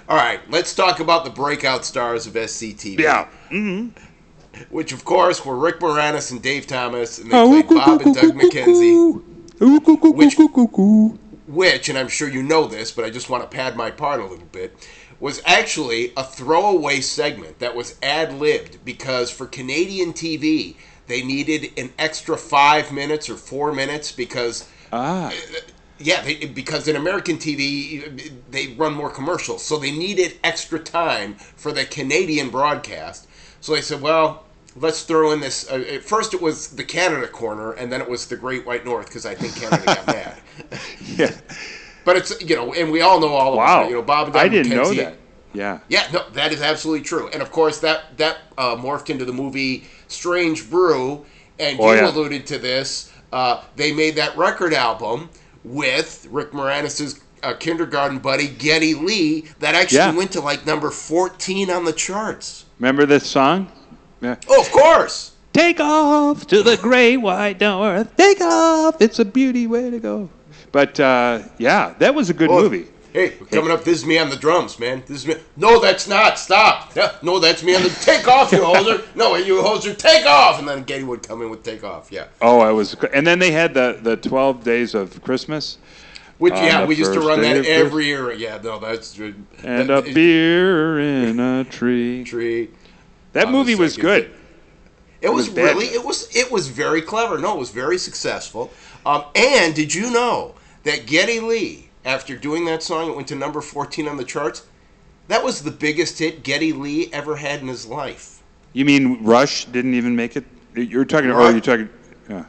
All 0.07 0.17
right, 0.17 0.39
let's 0.51 0.75
talk 0.75 0.99
about 0.99 1.23
the 1.25 1.31
breakout 1.31 1.83
stars 1.83 2.27
of 2.27 2.33
SCTV. 2.33 2.99
Yeah. 2.99 3.27
Mm-hmm. 3.49 3.89
Which, 4.69 4.91
of 4.93 5.03
course, 5.03 5.43
were 5.43 5.55
Rick 5.55 5.79
Moranis 5.79 6.31
and 6.31 6.41
Dave 6.43 6.67
Thomas, 6.67 7.17
and 7.17 7.31
they 7.31 7.35
Oh, 7.37 7.49
played 7.49 7.67
Bob 7.69 8.01
and 8.01 8.15
Doug 8.15 8.35
McKenzie. 8.35 9.23
Which, 10.13 10.35
which, 11.47 11.89
and 11.89 11.97
I'm 11.97 12.07
sure 12.07 12.29
you 12.29 12.43
know 12.43 12.67
this, 12.67 12.91
but 12.91 13.03
I 13.05 13.09
just 13.09 13.29
want 13.31 13.43
to 13.43 13.49
pad 13.55 13.75
my 13.75 13.89
part 13.89 14.19
a 14.19 14.25
little 14.25 14.45
bit, 14.51 14.75
was 15.19 15.41
actually 15.45 16.11
a 16.17 16.23
throwaway 16.23 16.99
segment 17.01 17.59
that 17.59 17.75
was 17.75 17.97
ad 18.03 18.33
libbed 18.33 18.83
because 18.83 19.31
for 19.31 19.45
Canadian 19.45 20.13
TV, 20.13 20.75
they 21.07 21.23
needed 21.23 21.71
an 21.77 21.91
extra 21.97 22.37
five 22.37 22.91
minutes 22.91 23.29
or 23.29 23.35
four 23.35 23.73
minutes 23.73 24.11
because. 24.11 24.69
Ah. 24.91 25.33
Yeah, 25.97 26.21
they, 26.23 26.35
because 26.45 26.89
in 26.89 26.97
American 26.97 27.37
TV, 27.37 28.33
they 28.51 28.73
run 28.73 28.93
more 28.93 29.09
commercials. 29.09 29.63
So 29.63 29.77
they 29.77 29.91
needed 29.91 30.37
extra 30.43 30.77
time 30.77 31.35
for 31.35 31.71
the 31.71 31.85
Canadian 31.85 32.49
broadcast. 32.49 33.29
So 33.61 33.73
they 33.73 33.81
said, 33.81 34.01
well, 34.01 34.43
let's 34.75 35.03
throw 35.03 35.31
in 35.31 35.39
this. 35.39 35.69
Uh, 35.71 35.83
at 35.93 36.03
first, 36.03 36.33
it 36.33 36.41
was 36.41 36.75
the 36.75 36.83
Canada 36.83 37.27
corner, 37.27 37.71
and 37.71 37.91
then 37.91 38.01
it 38.01 38.09
was 38.09 38.27
the 38.27 38.35
Great 38.35 38.65
White 38.65 38.85
North 38.85 39.07
because 39.07 39.25
I 39.25 39.35
think 39.35 39.55
Canada 39.55 39.85
got 39.85 40.07
mad. 40.07 40.37
Yeah. 41.05 41.31
But 42.05 42.17
it's, 42.17 42.41
you 42.41 42.55
know, 42.55 42.73
and 42.73 42.91
we 42.91 43.01
all 43.01 43.19
know 43.19 43.29
all 43.29 43.53
about 43.53 43.57
Wow. 43.65 43.83
it. 43.83 43.89
You 43.89 43.95
know, 43.95 44.01
Bob 44.01 44.27
and 44.27 44.37
I 44.37 44.47
didn't 44.47 44.71
know 44.71 44.93
that. 44.93 45.17
Yeah. 45.53 45.79
yeah, 45.87 46.07
no, 46.11 46.29
that 46.33 46.51
is 46.51 46.61
absolutely 46.61 47.03
true. 47.05 47.29
And 47.29 47.41
of 47.41 47.49
course, 47.51 47.79
that 47.79 48.17
that 48.17 48.37
uh, 48.57 48.75
morphed 48.75 49.09
into 49.09 49.23
the 49.25 49.31
movie 49.33 49.85
Strange 50.07 50.69
Brew, 50.69 51.25
and 51.59 51.79
Oh, 51.79 51.91
you 51.91 51.97
yeah. 51.99 52.09
alluded 52.09 52.45
to 52.47 52.57
this. 52.59 53.11
Uh, 53.33 53.61
they 53.75 53.91
made 53.93 54.15
that 54.15 54.37
record 54.37 54.73
album 54.73 55.29
with 55.63 56.27
Rick 56.29 56.53
Moranis's 56.53 57.21
uh, 57.41 57.53
kindergarten 57.53 58.19
buddy 58.19 58.47
Geddy 58.49 58.93
Lee 58.95 59.45
that 59.59 59.75
actually 59.75 59.97
Yeah. 59.99 60.13
went 60.13 60.31
to 60.33 60.41
like 60.41 60.65
number 60.65 60.91
fourteen 60.91 61.69
on 61.71 61.85
the 61.85 61.93
charts. 61.93 62.65
Remember 62.79 63.05
this 63.05 63.25
song? 63.25 63.71
Yeah. 64.21 64.35
Oh, 64.49 64.61
of 64.61 64.69
course. 64.71 65.31
Take 65.53 65.79
off 65.79 66.47
to 66.47 66.63
the 66.63 66.75
great 66.75 67.17
white 67.17 67.61
north. 67.61 68.15
Take 68.17 68.41
off. 68.41 69.01
It's 69.01 69.19
a 69.19 69.25
beauty 69.25 69.67
way 69.67 69.89
to 69.89 69.99
go. 69.99 70.29
But 70.75 70.99
uh, 70.99 71.41
yeah, 71.57 71.93
that 71.99 72.13
was 72.13 72.29
a 72.29 72.33
good 72.33 72.49
Oh, 72.49 72.61
movie. 72.61 72.87
Hey, 73.13 73.29
coming 73.49 73.71
up, 73.71 73.85
this 73.85 73.99
is 73.99 74.05
me 74.05 74.17
on 74.17 74.29
the 74.29 74.35
drums, 74.35 74.77
man. 74.77 75.03
This 75.07 75.19
is 75.19 75.25
me. 75.25 75.35
No, 75.55 75.79
that's 75.79 76.05
not. 76.05 76.37
Stop. 76.37 76.93
Yeah, 76.97 77.15
no, 77.21 77.39
that's 77.39 77.63
me 77.63 77.77
on 77.77 77.83
the. 77.83 77.87
Take 78.01 78.27
off, 78.27 78.51
you 78.51 78.57
hoser. 78.57 79.01
No, 79.15 79.37
you 79.37 79.61
hoser. 79.61 79.97
Take 79.97 80.25
off. 80.25 80.59
And 80.59 80.67
then 80.67 80.83
Geddy 80.83 81.05
would 81.05 81.25
come 81.25 81.41
in 81.41 81.49
with 81.49 81.63
take 81.63 81.85
off. 81.85 82.11
Yeah. 82.11 82.25
Oh, 82.41 82.59
I 82.59 82.73
was. 82.73 82.93
And 83.13 83.25
then 83.25 83.39
they 83.39 83.51
had 83.51 83.73
the 83.73 83.99
the 84.01 84.17
twelve 84.17 84.65
days 84.65 84.95
of 84.95 85.23
Christmas. 85.23 85.77
Which 86.39 86.53
yeah, 86.55 86.83
we 86.83 86.95
used 86.95 87.13
to 87.13 87.21
run 87.21 87.39
that 87.43 87.65
every 87.65 88.07
year. 88.07 88.33
Yeah, 88.33 88.59
no, 88.61 88.77
that's 88.77 89.17
And 89.17 89.45
that- 89.63 90.09
a 90.09 90.13
beer 90.13 90.99
in 90.99 91.39
a 91.39 91.63
tree. 91.69 92.25
Tree. 92.25 92.69
That 93.31 93.49
movie 93.49 93.75
was 93.75 93.95
good. 93.95 94.25
day. 94.25 94.31
It 95.21 95.29
was, 95.29 95.47
was 95.47 95.55
really 95.55 95.85
it 95.85 96.03
was 96.03 96.35
it 96.35 96.51
was 96.51 96.67
very 96.67 97.01
clever. 97.01 97.37
No, 97.37 97.55
it 97.55 97.59
was 97.59 97.71
very 97.71 97.97
successful. 97.97 98.73
Um, 99.05 99.23
and 99.35 99.73
did 99.73 99.93
you 99.93 100.11
know 100.11 100.54
that 100.85 101.05
Geddy 101.05 101.39
Lee, 101.39 101.89
after 102.05 102.37
doing 102.37 102.65
that 102.65 102.81
song, 102.81 103.09
it 103.09 103.15
went 103.15 103.27
to 103.27 103.35
number 103.35 103.59
fourteen 103.61 104.07
on 104.07 104.17
the 104.17 104.23
charts. 104.23 104.65
That 105.27 105.43
was 105.43 105.63
the 105.63 105.71
biggest 105.71 106.19
hit 106.19 106.43
Geddy 106.43 106.71
Lee 106.71 107.09
ever 107.11 107.35
had 107.35 107.61
in 107.61 107.67
his 107.67 107.85
life. 107.85 108.41
You 108.73 108.85
mean 108.85 109.23
Rush 109.23 109.65
didn't 109.65 109.95
even 109.95 110.15
make 110.15 110.35
it? 110.35 110.45
You're 110.75 111.05
talking. 111.05 111.31
Oh, 111.31 111.35
Rush- 111.35 111.51
you're 111.51 111.61
talking. 111.61 111.89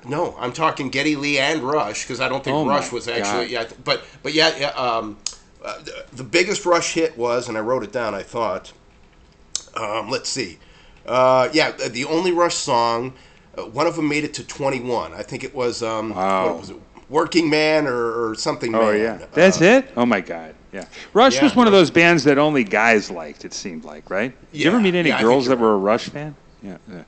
No, 0.08 0.34
I'm 0.38 0.52
talking 0.52 0.88
Geddy 0.88 1.16
Lee 1.16 1.38
and 1.38 1.62
Rush 1.62 2.04
because 2.04 2.20
I 2.20 2.28
don't 2.28 2.42
think 2.42 2.56
Oh 2.56 2.66
Rush 2.66 2.92
was 2.92 3.08
actually. 3.08 3.48
God. 3.48 3.68
Yeah, 3.70 3.76
but 3.84 4.04
but 4.22 4.32
yeah, 4.32 4.56
yeah 4.58 4.68
um, 4.70 5.18
uh, 5.64 5.82
the 6.12 6.24
biggest 6.24 6.64
Rush 6.64 6.94
hit 6.94 7.16
was, 7.18 7.48
and 7.48 7.58
I 7.58 7.60
wrote 7.60 7.82
it 7.82 7.92
down. 7.92 8.14
I 8.14 8.22
thought. 8.22 8.72
Um, 9.74 10.08
let's 10.08 10.28
see. 10.30 10.58
Uh, 11.04 11.48
yeah, 11.52 11.72
the 11.72 12.04
only 12.06 12.32
Rush 12.32 12.54
song. 12.54 13.12
Uh, 13.56 13.62
one 13.62 13.86
of 13.86 13.96
them 13.96 14.08
made 14.08 14.24
it 14.24 14.34
to 14.34 14.44
21. 14.44 15.12
I 15.12 15.22
think 15.22 15.44
it 15.44 15.54
was. 15.54 15.82
Um, 15.82 16.14
Wow. 16.14 16.46
What 16.48 16.60
was 16.60 16.70
it? 16.70 16.76
Working 17.08 17.48
Man 17.48 17.86
or, 17.86 18.30
or 18.30 18.34
something. 18.34 18.74
Oh 18.74 18.92
Man. 18.92 19.00
yeah, 19.00 19.24
uh, 19.24 19.28
that's 19.32 19.60
it. 19.60 19.90
Oh 19.96 20.06
my 20.06 20.20
God. 20.20 20.54
Yeah. 20.72 20.84
Rush 21.14 21.36
yeah, 21.36 21.44
was 21.44 21.56
one 21.56 21.66
of 21.66 21.72
those 21.72 21.90
bands 21.90 22.24
that 22.24 22.36
only 22.38 22.62
guys 22.64 23.10
liked. 23.10 23.44
It 23.44 23.54
seemed 23.54 23.84
like, 23.84 24.10
right? 24.10 24.34
Did 24.52 24.60
you 24.60 24.68
ever 24.68 24.80
meet 24.80 24.94
any 24.94 25.08
yeah, 25.08 25.22
girls 25.22 25.46
that 25.46 25.58
were 25.58 25.72
a 25.74 25.78
Rush 25.78 26.08
fan? 26.08 26.34
Yeah. 26.62 26.76
yeah. 26.90 27.02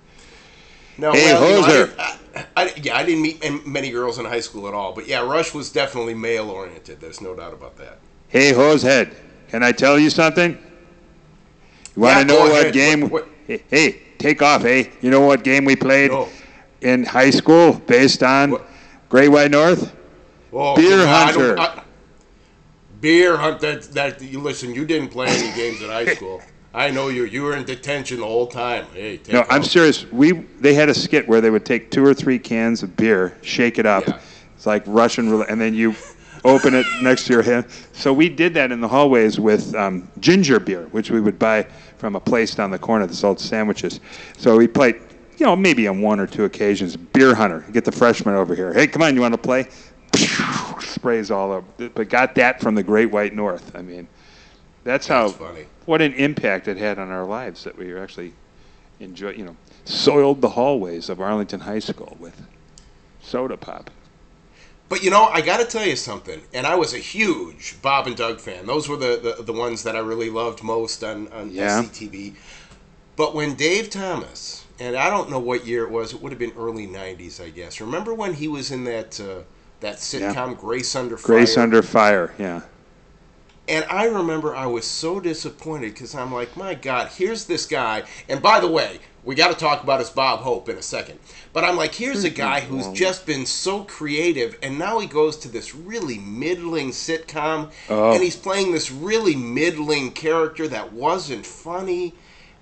No, 0.97 1.13
Hey, 1.13 1.33
well, 1.35 1.61
you 1.61 1.87
know. 1.87 1.93
I, 1.99 2.19
I, 2.35 2.47
I, 2.57 2.75
yeah, 2.83 2.97
I 2.97 3.05
didn't 3.05 3.23
meet 3.23 3.67
many 3.67 3.91
girls 3.91 4.19
in 4.19 4.25
high 4.25 4.41
school 4.41 4.69
at 4.69 4.75
all. 4.75 4.93
But 4.95 5.07
yeah, 5.07 5.21
Rush 5.21 5.53
was 5.53 5.71
definitely 5.71 6.15
male 6.15 6.51
oriented. 6.51 7.01
There's 7.01 7.21
no 7.21 7.35
doubt 7.37 7.53
about 7.53 7.77
that. 7.77 7.99
Hey, 8.29 8.53
Hosehead, 8.53 9.15
can 9.49 9.63
I 9.63 9.73
tell 9.73 9.99
you 9.99 10.11
something? 10.11 10.53
You 11.95 12.03
want 12.03 12.15
Yeah, 12.17 12.21
to 12.23 12.25
know 12.27 12.41
what 12.41 12.61
ahead. 12.63 12.73
game? 12.73 13.01
What- 13.03 13.13
what- 13.13 13.29
Hey, 13.47 13.63
hey, 13.71 14.03
take 14.19 14.43
off, 14.43 14.61
hey. 14.63 14.91
You 15.01 15.11
know 15.11 15.23
what 15.23 15.43
game 15.43 15.65
we 15.65 15.75
played 15.75 16.11
No. 16.11 16.29
in 16.83 17.05
high 17.05 17.31
school 17.31 17.73
based 17.87 18.23
on 18.23 18.59
Great 19.09 19.29
White 19.29 19.51
North? 19.51 19.95
Whoa, 20.51 20.77
Beer 20.77 21.01
I 21.03 21.07
Hunter. 21.07 21.59
I- 21.59 21.83
beer 23.01 23.37
hunt. 23.37 23.61
That 23.61 23.83
that 23.95 24.21
you 24.21 24.41
listen. 24.41 24.75
You 24.75 24.85
didn't 24.85 25.09
play 25.09 25.29
any 25.29 25.55
games 25.57 25.83
at 25.83 25.89
high 25.89 26.15
school. 26.15 26.43
I 26.75 26.91
know 26.91 27.09
you. 27.09 27.25
You 27.25 27.43
were 27.43 27.57
in 27.57 27.65
detention 27.65 28.21
the 28.21 28.27
whole 28.27 28.47
time. 28.47 28.87
Hey, 28.93 29.21
No. 29.33 29.45
I'm 29.49 29.63
serious. 29.63 30.05
We 30.11 30.33
they 30.61 30.75
had 30.75 30.89
a 30.89 30.95
skit 30.95 31.27
where 31.29 31.41
they 31.41 31.51
would 31.51 31.65
take 31.65 31.91
two 31.91 32.05
or 32.05 32.13
three 32.15 32.39
cans 32.39 32.83
of 32.83 32.97
beer, 32.97 33.37
shake 33.43 33.79
it 33.79 33.87
up. 33.87 34.07
Yeah. 34.07 34.19
It's 34.57 34.67
like 34.67 34.83
Russian 34.87 35.31
roulette, 35.31 35.51
and 35.51 35.61
then 35.61 35.75
you 35.75 35.95
open 36.45 36.75
it 36.75 36.87
next 37.03 37.27
to 37.27 37.33
your 37.33 37.43
hand. 37.43 37.67
So 37.93 38.13
we 38.13 38.29
did 38.29 38.55
that 38.55 38.73
in 38.73 38.81
the 38.81 38.89
hallways 38.89 39.39
with 39.41 39.75
um, 39.75 40.09
ginger 40.21 40.59
beer, 40.61 40.87
which 40.91 41.11
we 41.11 41.21
would 41.21 41.39
buy 41.39 41.67
from 41.99 42.17
a 42.17 42.21
place 42.21 42.55
down 42.55 42.71
the 42.71 42.79
corner 42.79 43.07
that 43.07 43.15
sold 43.15 43.41
sandwiches. 43.41 44.01
So 44.37 44.57
we 44.57 44.67
played, 44.69 45.01
you 45.39 45.47
know, 45.47 45.55
maybe 45.57 45.87
on 45.89 46.01
one 46.01 46.19
or 46.21 46.27
two 46.27 46.45
occasions, 46.45 46.97
beer 46.97 47.35
hunter. 47.35 47.65
Get 47.73 47.85
the 47.85 47.93
freshman 47.93 48.35
over 48.35 48.55
here. 48.55 48.73
Hey, 48.73 48.87
come 48.87 49.03
on, 49.03 49.15
you 49.15 49.21
want 49.21 49.35
to 49.35 49.39
play? 49.39 49.69
Sprays 50.81 51.31
all 51.31 51.53
over. 51.53 51.89
But 51.95 52.09
got 52.09 52.35
that 52.35 52.61
from 52.61 52.75
the 52.75 52.83
Great 52.83 53.11
White 53.11 53.35
North. 53.35 53.75
I 53.77 53.83
mean, 53.83 54.09
that's 54.85 55.07
how. 55.07 55.29
funny. 55.29 55.67
What 55.87 56.03
an 56.03 56.13
impact 56.15 56.69
it 56.69 56.77
had 56.77 56.99
on 56.99 57.11
our 57.11 57.25
lives 57.25 57.65
that 57.65 57.77
we 57.79 57.93
were 57.93 58.03
actually 58.03 58.33
enjoy. 59.01 59.31
You 59.31 59.45
know, 59.45 59.57
soiled 59.85 60.41
the 60.41 60.49
hallways 60.51 61.09
of 61.09 61.21
Arlington 61.21 61.61
High 61.61 61.79
School 61.79 62.17
with 62.19 62.41
soda 63.23 63.57
pop. 63.57 63.91
But 64.89 65.03
you 65.03 65.11
know, 65.11 65.25
I 65.27 65.41
got 65.43 65.59
to 65.59 65.67
tell 65.67 65.87
you 65.87 65.97
something. 65.97 66.41
And 66.55 66.67
I 66.67 66.75
was 66.75 66.95
a 66.95 66.99
huge 66.99 67.77
Bob 67.83 68.07
and 68.07 68.17
Doug 68.17 68.41
fan. 68.41 68.67
Those 68.67 68.89
were 68.89 68.97
the, 68.97 69.35
the, 69.37 69.43
the 69.43 69.53
ones 69.53 69.83
that 69.85 69.95
I 69.95 70.01
really 70.01 70.31
loved 70.31 70.63
most 70.63 71.05
on, 71.05 71.29
on 71.29 71.51
Yeah. 71.51 71.83
SCTV. 71.83 72.35
But 73.17 73.35
when 73.35 73.55
Dave 73.55 73.91
Thomas, 73.91 74.58
and 74.81 74.97
I 74.97 75.11
don't 75.11 75.31
know 75.31 75.39
what 75.39 75.67
year 75.67 75.85
it 75.85 75.91
was, 75.91 76.13
it 76.15 76.21
would 76.23 76.33
have 76.33 76.39
been 76.39 76.53
early 76.57 76.87
90s, 76.87 77.43
I 77.45 77.51
guess. 77.51 77.81
Remember 77.81 78.15
when 78.15 78.35
he 78.35 78.49
was 78.49 78.71
in 78.71 78.85
that 78.85 79.19
uh, 79.21 79.43
that 79.81 79.97
sitcom, 79.97 80.59
Grace 80.59 80.95
Under 80.97 81.17
Fire? 81.17 81.27
Grace 81.37 81.57
Under 81.57 81.83
Fire. 81.83 82.35
Yeah. 82.39 82.63
And 83.69 83.85
I 83.91 84.07
remember 84.07 84.57
I 84.57 84.67
was 84.67 84.87
so 84.87 85.21
disappointed 85.21 85.93
because 85.93 86.15
I'm 86.15 86.33
like, 86.33 86.57
my 86.57 86.75
God, 86.75 87.09
here's 87.09 87.45
this 87.45 87.67
guy. 87.67 88.05
And 88.27 88.41
by 88.41 88.61
the 88.61 88.67
way, 88.69 88.99
we 89.25 89.35
got 89.35 89.49
to 89.49 89.55
talk 89.59 89.83
about 89.83 90.01
his 90.01 90.09
Bob 90.09 90.41
Hope 90.41 90.71
in 90.71 90.79
a 90.79 90.83
second. 90.83 91.19
But 91.53 91.65
I'm 91.65 91.77
like, 91.77 91.95
here's 91.95 92.25
a 92.25 92.31
guy 92.31 92.61
who's 92.61 92.89
just 92.89 93.27
been 93.27 93.45
so 93.45 93.85
creative, 93.85 94.57
and 94.63 94.79
now 94.79 95.01
he 95.01 95.07
goes 95.07 95.37
to 95.39 95.49
this 95.49 95.75
really 95.75 96.17
middling 96.19 96.91
sitcom, 96.91 97.71
Oh. 97.91 98.13
and 98.13 98.23
he's 98.23 98.37
playing 98.37 98.73
this 98.73 98.91
really 98.91 99.37
middling 99.37 100.13
character 100.13 100.67
that 100.69 100.93
wasn't 100.95 101.45
funny. 101.45 102.15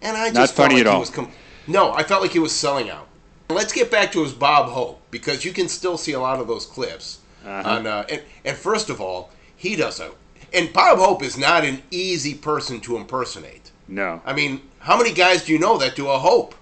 And 0.02 0.16
I 0.16 0.30
just 0.32 0.34
Not 0.34 0.50
funny 0.50 0.74
like 0.76 0.80
at 0.86 0.86
he 0.88 0.92
all. 0.92 1.00
was 1.00 1.10
com- 1.10 1.30
no, 1.66 1.92
I 1.92 2.02
felt 2.02 2.22
like 2.22 2.32
he 2.32 2.38
was 2.38 2.54
selling 2.54 2.90
out. 2.90 3.08
Let's 3.48 3.72
get 3.72 3.90
back 3.90 4.12
to 4.12 4.22
his 4.22 4.32
Bob 4.32 4.70
Hope 4.70 5.00
because 5.10 5.44
you 5.44 5.52
can 5.52 5.68
still 5.68 5.96
see 5.96 6.12
a 6.12 6.20
lot 6.20 6.40
of 6.40 6.48
those 6.48 6.66
clips. 6.66 7.20
Uh-huh. 7.44 7.68
On 7.68 7.86
uh, 7.86 8.04
and, 8.08 8.22
and 8.44 8.56
first 8.56 8.90
of 8.90 9.00
all, 9.00 9.30
he 9.56 9.76
does 9.76 10.00
a 10.00 10.10
and 10.52 10.72
Bob 10.72 10.98
Hope 10.98 11.22
is 11.22 11.36
not 11.36 11.64
an 11.64 11.82
easy 11.90 12.34
person 12.34 12.80
to 12.80 12.96
impersonate. 12.96 13.70
No. 13.88 14.20
I 14.24 14.32
mean, 14.32 14.62
how 14.78 14.96
many 14.96 15.12
guys 15.12 15.44
do 15.44 15.52
you 15.52 15.58
know 15.58 15.78
that 15.78 15.96
do 15.96 16.08
a 16.08 16.18
Hope? 16.18 16.54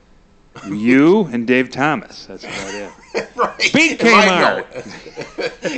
you 0.68 1.24
and 1.26 1.46
Dave 1.46 1.70
Thomas. 1.70 2.26
That's 2.26 2.44
about 2.44 2.74
it. 2.74 2.92
right. 3.36 3.72
Beat 3.72 3.98
Kmart. 3.98 4.66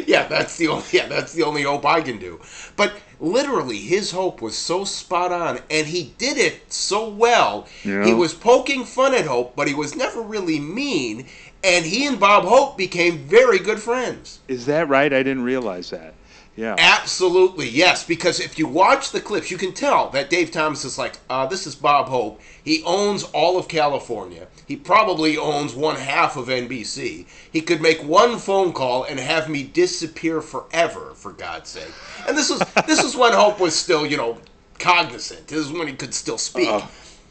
yeah, 0.06 0.26
that's 0.28 0.56
the 0.56 0.68
only 0.68 0.84
yeah, 0.92 1.06
that's 1.06 1.32
the 1.32 1.42
only 1.42 1.62
hope 1.62 1.86
I 1.86 2.00
can 2.02 2.18
do. 2.18 2.40
But 2.76 2.92
literally 3.20 3.78
his 3.78 4.10
hope 4.10 4.42
was 4.42 4.56
so 4.56 4.84
spot 4.84 5.32
on 5.32 5.60
and 5.70 5.86
he 5.86 6.14
did 6.18 6.36
it 6.36 6.72
so 6.72 7.08
well. 7.08 7.66
Yeah. 7.84 8.04
He 8.04 8.14
was 8.14 8.34
poking 8.34 8.84
fun 8.84 9.14
at 9.14 9.26
Hope, 9.26 9.56
but 9.56 9.68
he 9.68 9.74
was 9.74 9.96
never 9.96 10.20
really 10.20 10.60
mean 10.60 11.26
and 11.64 11.84
he 11.84 12.06
and 12.06 12.20
Bob 12.20 12.44
Hope 12.44 12.76
became 12.76 13.18
very 13.18 13.58
good 13.58 13.80
friends. 13.80 14.40
Is 14.48 14.66
that 14.66 14.88
right? 14.88 15.12
I 15.12 15.22
didn't 15.22 15.42
realize 15.42 15.90
that. 15.90 16.14
Yeah. 16.56 16.74
Absolutely, 16.78 17.68
yes. 17.68 18.04
Because 18.04 18.40
if 18.40 18.58
you 18.58 18.66
watch 18.66 19.10
the 19.10 19.20
clips, 19.20 19.50
you 19.50 19.58
can 19.58 19.72
tell 19.72 20.08
that 20.10 20.30
Dave 20.30 20.50
Thomas 20.50 20.84
is 20.84 20.98
like, 20.98 21.18
uh, 21.28 21.46
this 21.46 21.66
is 21.66 21.74
Bob 21.74 22.08
Hope. 22.08 22.40
He 22.64 22.82
owns 22.84 23.24
all 23.24 23.58
of 23.58 23.68
California. 23.68 24.48
He 24.66 24.74
probably 24.74 25.36
owns 25.36 25.74
one 25.74 25.96
half 25.96 26.36
of 26.36 26.46
NBC. 26.48 27.26
He 27.52 27.60
could 27.60 27.80
make 27.82 28.02
one 28.02 28.38
phone 28.38 28.72
call 28.72 29.04
and 29.04 29.20
have 29.20 29.48
me 29.48 29.62
disappear 29.62 30.40
forever, 30.40 31.12
for 31.14 31.32
God's 31.32 31.70
sake. 31.70 31.92
And 32.26 32.36
this 32.36 32.50
was 32.50 32.60
this 32.86 33.04
is 33.04 33.14
when 33.14 33.32
Hope 33.32 33.60
was 33.60 33.76
still, 33.76 34.06
you 34.06 34.16
know, 34.16 34.38
cognizant. 34.78 35.46
This 35.48 35.58
is 35.58 35.72
when 35.72 35.86
he 35.86 35.94
could 35.94 36.14
still 36.14 36.38
speak. 36.38 36.82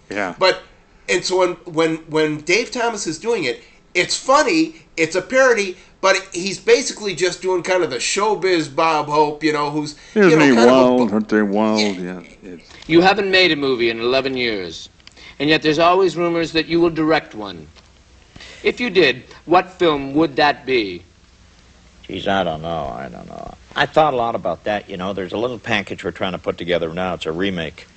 Yeah. 0.09 0.36
But 0.38 0.61
and 1.09 1.26
so 1.26 1.39
when 1.39 1.53
when 1.65 1.97
when 2.09 2.41
Dave 2.41 2.71
Thomas 2.71 3.07
is 3.07 3.19
doing 3.19 3.43
it, 3.43 3.63
it's 3.93 4.17
funny, 4.17 4.86
it's 4.97 5.15
a 5.15 5.21
parody, 5.21 5.78
but 6.05 6.17
he's 6.31 6.59
basically 6.59 7.15
just 7.15 7.41
doing 7.41 7.63
kind 7.63 7.83
of 7.83 7.89
the 7.89 7.95
showbiz 7.97 8.69
Bob 8.75 9.07
Hope, 9.07 9.43
you 9.43 9.51
know, 9.51 9.71
who's 9.71 9.95
Isn't 10.13 10.29
you 10.29 10.37
know, 10.37 10.45
he 10.45 10.55
kind 10.55 10.69
of 10.69 10.77
a- 10.77 10.95
wild? 10.97 11.11
Aren't 11.11 11.29
they 11.29 11.41
wild? 11.41 11.79
Yeah. 11.97 12.19
It's- 12.43 12.69
You 12.85 13.01
haven't 13.01 13.31
made 13.31 13.51
a 13.51 13.55
movie 13.55 13.89
in 13.89 13.99
11 13.99 14.37
years, 14.37 14.87
and 15.39 15.49
yet 15.49 15.63
there's 15.63 15.79
always 15.79 16.15
rumors 16.15 16.51
that 16.51 16.67
you 16.67 16.79
will 16.79 16.91
direct 16.91 17.33
one. 17.33 17.65
If 18.61 18.79
you 18.79 18.91
did, 18.91 19.23
what 19.45 19.71
film 19.71 20.13
would 20.13 20.35
that 20.35 20.63
be? 20.63 21.01
Geez, 22.03 22.27
I 22.27 22.43
don't 22.43 22.61
know. 22.61 22.93
I 22.95 23.09
don't 23.09 23.27
know. 23.27 23.55
I 23.75 23.87
thought 23.87 24.13
a 24.13 24.17
lot 24.17 24.35
about 24.35 24.65
that. 24.65 24.87
You 24.87 24.97
know, 24.97 25.11
there's 25.13 25.33
a 25.33 25.39
little 25.39 25.57
package 25.57 26.03
we're 26.03 26.11
trying 26.11 26.33
to 26.33 26.37
put 26.37 26.59
together 26.59 26.93
now. 26.93 27.15
It's 27.15 27.25
a 27.25 27.31
remake 27.31 27.87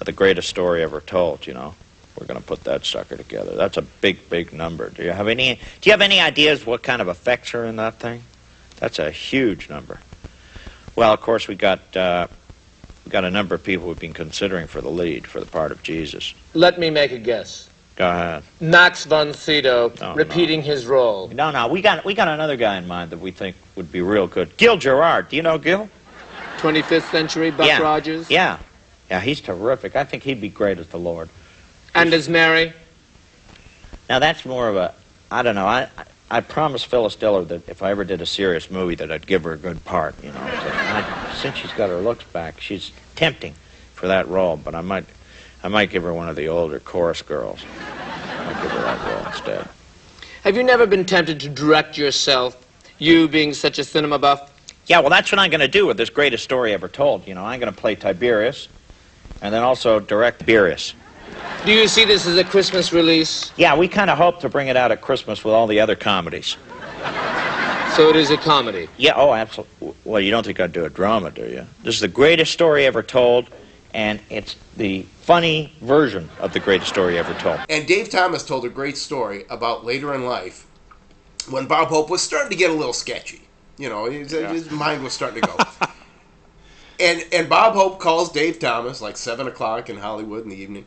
of 0.00 0.06
the 0.06 0.12
greatest 0.12 0.48
story 0.48 0.82
ever 0.82 1.02
told. 1.02 1.46
You 1.46 1.52
know, 1.52 1.74
we're 2.20 2.26
going 2.26 2.38
to 2.38 2.46
put 2.46 2.64
that 2.64 2.84
sucker 2.84 3.16
together. 3.16 3.56
That's 3.56 3.78
a 3.78 3.82
big, 3.82 4.28
big 4.28 4.52
number. 4.52 4.90
Do 4.90 5.02
you 5.02 5.10
have 5.10 5.26
any? 5.26 5.54
Do 5.80 5.88
you 5.88 5.92
have 5.92 6.02
any 6.02 6.20
ideas 6.20 6.66
what 6.66 6.82
kind 6.82 7.00
of 7.00 7.08
effects 7.08 7.54
are 7.54 7.64
in 7.64 7.76
that 7.76 7.98
thing? 7.98 8.22
That's 8.76 8.98
a 8.98 9.10
huge 9.10 9.70
number. 9.70 9.98
Well, 10.96 11.12
of 11.12 11.20
course, 11.20 11.48
we 11.48 11.54
got 11.54 11.96
uh, 11.96 12.26
we 13.06 13.10
got 13.10 13.24
a 13.24 13.30
number 13.30 13.54
of 13.54 13.64
people 13.64 13.88
we've 13.88 13.98
been 13.98 14.12
considering 14.12 14.66
for 14.66 14.82
the 14.82 14.90
lead 14.90 15.26
for 15.26 15.40
the 15.40 15.46
part 15.46 15.72
of 15.72 15.82
Jesus. 15.82 16.34
Let 16.52 16.78
me 16.78 16.90
make 16.90 17.12
a 17.12 17.18
guess. 17.18 17.68
Go 17.96 18.08
ahead. 18.08 18.42
Max 18.60 19.04
von 19.04 19.32
Sydow 19.32 19.92
Oh, 20.00 20.14
repeating 20.14 20.62
his 20.62 20.86
role. 20.86 21.28
No, 21.28 21.50
no, 21.50 21.68
we 21.68 21.80
got 21.80 22.04
we 22.04 22.14
got 22.14 22.28
another 22.28 22.56
guy 22.56 22.76
in 22.76 22.86
mind 22.86 23.10
that 23.10 23.18
we 23.18 23.30
think 23.30 23.56
would 23.76 23.90
be 23.90 24.02
real 24.02 24.26
good. 24.26 24.56
Gil 24.58 24.76
Gerard. 24.76 25.30
Do 25.30 25.36
you 25.36 25.42
know 25.42 25.58
Gil? 25.58 25.88
25th 26.58 27.10
century 27.10 27.50
Buck 27.50 27.66
yeah. 27.66 27.78
Rogers. 27.78 28.30
Yeah. 28.30 28.58
Yeah, 29.10 29.20
he's 29.20 29.40
terrific. 29.40 29.96
I 29.96 30.04
think 30.04 30.22
he'd 30.22 30.40
be 30.40 30.50
great 30.50 30.78
as 30.78 30.86
the 30.88 30.98
Lord. 30.98 31.30
And 31.94 32.12
as 32.14 32.28
Mary. 32.28 32.72
Now 34.08 34.18
that's 34.18 34.44
more 34.44 34.68
of 34.68 34.76
a 34.76 34.94
I 35.30 35.42
don't 35.42 35.54
know. 35.54 35.66
I 35.66 35.88
I, 36.32 36.40
promised 36.40 36.86
Phyllis 36.86 37.16
Diller 37.16 37.44
that 37.44 37.68
if 37.68 37.82
I 37.82 37.90
ever 37.90 38.04
did 38.04 38.20
a 38.20 38.26
serious 38.26 38.70
movie 38.70 38.94
that 38.96 39.10
I'd 39.10 39.26
give 39.26 39.44
her 39.44 39.52
a 39.52 39.56
good 39.56 39.84
part, 39.84 40.14
you 40.22 40.30
know. 40.30 40.38
So 40.38 40.70
I, 40.72 41.36
since 41.40 41.56
she's 41.56 41.72
got 41.72 41.90
her 41.90 41.98
looks 41.98 42.24
back, 42.24 42.60
she's 42.60 42.92
tempting 43.16 43.54
for 43.94 44.06
that 44.08 44.28
role, 44.28 44.56
but 44.56 44.74
I 44.74 44.80
might 44.80 45.06
I 45.62 45.68
might 45.68 45.90
give 45.90 46.02
her 46.04 46.14
one 46.14 46.28
of 46.28 46.36
the 46.36 46.48
older 46.48 46.80
chorus 46.80 47.22
girls. 47.22 47.60
I 47.80 48.44
might 48.46 48.62
give 48.62 48.70
her 48.72 48.82
that 48.82 49.12
role 49.12 49.26
instead. 49.26 49.68
Have 50.42 50.56
you 50.56 50.62
never 50.62 50.86
been 50.86 51.04
tempted 51.04 51.38
to 51.40 51.48
direct 51.48 51.98
yourself, 51.98 52.56
you 52.98 53.28
being 53.28 53.52
such 53.52 53.78
a 53.78 53.84
cinema 53.84 54.18
buff? 54.18 54.50
Yeah, 54.86 55.00
well, 55.00 55.10
that's 55.10 55.30
what 55.30 55.38
I'm 55.38 55.50
going 55.50 55.60
to 55.60 55.68
do 55.68 55.86
with 55.86 55.96
this 55.96 56.10
greatest 56.10 56.42
story 56.42 56.72
ever 56.72 56.88
told. 56.88 57.28
You 57.28 57.34
know, 57.34 57.44
I'm 57.44 57.60
going 57.60 57.72
to 57.72 57.78
play 57.78 57.94
Tiberius, 57.94 58.68
and 59.42 59.54
then 59.54 59.62
also 59.62 60.00
direct 60.00 60.46
Beerus. 60.46 60.94
Do 61.64 61.72
you 61.72 61.88
see 61.88 62.04
this 62.04 62.26
as 62.26 62.36
a 62.36 62.44
Christmas 62.44 62.92
release? 62.92 63.52
Yeah, 63.56 63.76
we 63.76 63.86
kind 63.86 64.08
of 64.08 64.16
hope 64.16 64.40
to 64.40 64.48
bring 64.48 64.68
it 64.68 64.76
out 64.76 64.90
at 64.92 65.02
Christmas 65.02 65.44
with 65.44 65.54
all 65.54 65.66
the 65.66 65.80
other 65.80 65.94
comedies. 65.94 66.56
So 67.96 68.08
it 68.08 68.16
is 68.16 68.30
a 68.30 68.36
comedy. 68.36 68.88
Yeah, 68.96 69.12
oh, 69.16 69.34
absolutely. 69.34 69.94
Well, 70.04 70.20
you 70.20 70.30
don't 70.30 70.46
think 70.46 70.58
I'd 70.60 70.72
do 70.72 70.84
a 70.84 70.90
drama, 70.90 71.30
do 71.30 71.44
you? 71.44 71.66
This 71.82 71.96
is 71.96 72.00
the 72.00 72.08
greatest 72.08 72.52
story 72.52 72.86
ever 72.86 73.02
told, 73.02 73.50
and 73.92 74.20
it's 74.30 74.56
the 74.76 75.02
funny 75.22 75.72
version 75.82 76.30
of 76.38 76.52
the 76.52 76.60
greatest 76.60 76.90
story 76.90 77.18
ever 77.18 77.34
told. 77.34 77.60
And 77.68 77.86
Dave 77.86 78.08
Thomas 78.08 78.42
told 78.44 78.64
a 78.64 78.68
great 78.68 78.96
story 78.96 79.44
about 79.50 79.84
later 79.84 80.14
in 80.14 80.24
life 80.24 80.66
when 81.50 81.66
Bob 81.66 81.88
Hope 81.88 82.10
was 82.10 82.22
starting 82.22 82.50
to 82.50 82.56
get 82.56 82.70
a 82.70 82.74
little 82.74 82.92
sketchy. 82.92 83.42
You 83.76 83.88
know, 83.88 84.04
his, 84.06 84.30
his 84.30 84.70
mind 84.70 85.02
was 85.02 85.12
starting 85.12 85.42
to 85.42 85.48
go. 85.48 85.56
and 87.00 87.24
and 87.32 87.48
Bob 87.48 87.74
Hope 87.74 87.98
calls 87.98 88.30
Dave 88.30 88.58
Thomas 88.58 89.00
like 89.00 89.16
seven 89.16 89.46
o'clock 89.46 89.90
in 89.90 89.96
Hollywood 89.96 90.44
in 90.44 90.50
the 90.50 90.56
evening, 90.56 90.84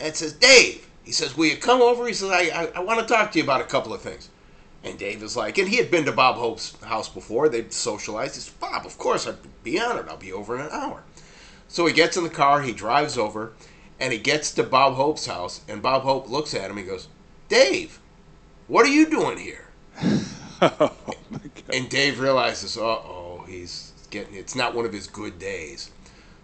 and 0.00 0.14
says, 0.14 0.32
"Dave," 0.32 0.86
he 1.04 1.12
says, 1.12 1.36
"Will 1.36 1.46
you 1.46 1.56
come 1.56 1.80
over?" 1.80 2.06
He 2.06 2.12
says, 2.12 2.30
"I 2.30 2.42
I, 2.42 2.64
I 2.76 2.80
want 2.80 3.00
to 3.00 3.06
talk 3.06 3.32
to 3.32 3.38
you 3.38 3.44
about 3.44 3.60
a 3.60 3.64
couple 3.64 3.92
of 3.92 4.02
things." 4.02 4.28
And 4.84 4.98
Dave 4.98 5.22
is 5.22 5.36
like, 5.36 5.58
and 5.58 5.68
he 5.68 5.76
had 5.76 5.90
been 5.90 6.04
to 6.04 6.12
Bob 6.12 6.36
Hope's 6.36 6.76
house 6.84 7.08
before. 7.08 7.48
They'd 7.48 7.72
socialized. 7.72 8.34
He 8.34 8.40
says, 8.40 8.52
"Bob, 8.52 8.86
of 8.86 8.98
course 8.98 9.26
I'd 9.26 9.38
be 9.62 9.80
honored. 9.80 10.08
I'll 10.08 10.16
be 10.16 10.32
over 10.32 10.54
in 10.54 10.62
an 10.62 10.72
hour." 10.72 11.02
So 11.68 11.86
he 11.86 11.92
gets 11.92 12.16
in 12.16 12.24
the 12.24 12.30
car, 12.30 12.62
he 12.62 12.72
drives 12.72 13.18
over, 13.18 13.52
and 13.98 14.12
he 14.12 14.18
gets 14.18 14.52
to 14.52 14.62
Bob 14.62 14.94
Hope's 14.94 15.26
house, 15.26 15.62
and 15.68 15.82
Bob 15.82 16.02
Hope 16.02 16.28
looks 16.28 16.54
at 16.54 16.70
him. 16.70 16.76
He 16.76 16.84
goes, 16.84 17.08
"Dave, 17.48 17.98
what 18.68 18.86
are 18.86 18.90
you 18.90 19.06
doing 19.06 19.38
here?" 19.38 19.66
and 20.60 21.88
Dave 21.88 22.20
realizes, 22.20 22.76
"Uh 22.76 22.82
oh, 22.82 23.44
he's 23.48 23.92
getting. 24.10 24.34
It's 24.34 24.54
not 24.54 24.74
one 24.74 24.84
of 24.84 24.92
his 24.92 25.06
good 25.06 25.38
days." 25.38 25.90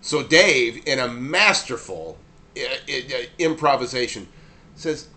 So 0.00 0.22
Dave, 0.24 0.82
in 0.84 0.98
a 0.98 1.06
masterful 1.06 2.18
uh, 2.56 2.92
uh, 2.92 3.22
improvisation, 3.38 4.28
says, 4.76 5.08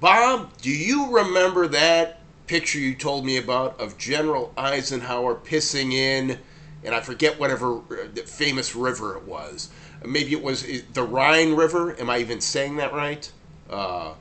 "Bob, 0.00 0.56
do 0.58 0.70
you 0.70 1.10
remember 1.16 1.66
that 1.68 2.20
picture 2.46 2.78
you 2.78 2.94
told 2.94 3.24
me 3.24 3.36
about 3.36 3.78
of 3.80 3.98
General 3.98 4.52
Eisenhower 4.56 5.34
pissing 5.34 5.92
in?" 5.92 6.38
and 6.84 6.94
I 6.94 7.00
forget 7.00 7.38
whatever 7.38 7.76
uh, 7.78 8.06
famous 8.26 8.74
river 8.74 9.16
it 9.16 9.24
was. 9.24 9.68
maybe 10.04 10.32
it 10.32 10.42
was 10.42 10.64
uh, 10.64 10.80
the 10.92 11.02
Rhine 11.02 11.54
River. 11.54 11.98
Am 12.00 12.08
I 12.10 12.18
even 12.18 12.40
saying 12.40 12.76
that 12.76 12.92
right? 12.92 13.30
Uh, 13.68 14.14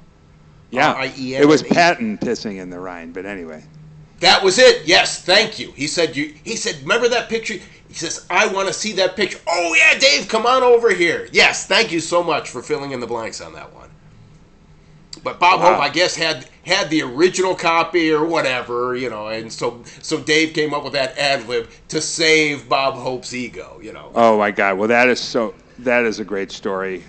Yeah, 0.72 1.02
it 1.42 1.46
was 1.46 1.64
Patton 1.64 2.18
pissing 2.18 2.58
in 2.60 2.70
the 2.70 2.80
Rhine, 2.80 3.12
but 3.12 3.26
anyway. 3.26 3.64
That 4.20 4.44
was 4.44 4.60
it. 4.60 4.86
Yes, 4.86 5.24
thank 5.24 5.60
you. 5.60 5.72
He 5.72 5.88
said 5.88 6.16
you. 6.16 6.34
He 6.44 6.56
said, 6.58 6.82
remember 6.82 7.08
that 7.10 7.30
picture? 7.30 7.56
He 7.90 7.96
says, 7.96 8.26
I 8.30 8.48
want 8.48 8.68
to 8.68 8.74
see 8.74 8.94
that 8.94 9.16
picture. 9.16 9.40
Oh 9.48 9.76
yeah, 9.76 9.98
Dave, 9.98 10.28
come 10.28 10.46
on 10.46 10.62
over 10.62 10.94
here. 10.94 11.28
Yes, 11.32 11.66
thank 11.66 11.92
you 11.92 12.00
so 12.00 12.24
much 12.24 12.50
for 12.50 12.62
filling 12.62 12.92
in 12.92 13.00
the 13.00 13.08
blanks 13.08 13.42
on 13.42 13.54
that 13.54 13.74
one. 13.74 13.90
But 15.24 15.40
Bob 15.40 15.60
Wow. 15.60 15.74
Hope, 15.74 15.82
I 15.82 15.90
guess, 15.90 16.16
had 16.16 16.48
had 16.66 16.90
the 16.92 17.02
original 17.02 17.56
copy 17.56 18.12
or 18.12 18.24
whatever, 18.26 18.96
you 18.96 19.10
know, 19.10 19.28
and 19.28 19.52
so 19.52 19.84
so 20.02 20.20
Dave 20.20 20.54
came 20.54 20.74
up 20.74 20.84
with 20.84 20.94
that 20.94 21.18
ad 21.18 21.48
lib 21.48 21.68
to 21.90 22.00
save 22.00 22.70
Bob 22.70 22.94
Hope's 22.94 23.34
ego, 23.34 23.80
you 23.82 23.92
know. 23.92 24.12
Oh 24.14 24.38
my 24.38 24.52
God! 24.52 24.78
Well, 24.78 24.88
that 24.88 25.10
is 25.10 25.20
so. 25.20 25.56
That 25.80 26.06
is 26.06 26.20
a 26.20 26.26
great 26.26 26.52
story. 26.52 27.04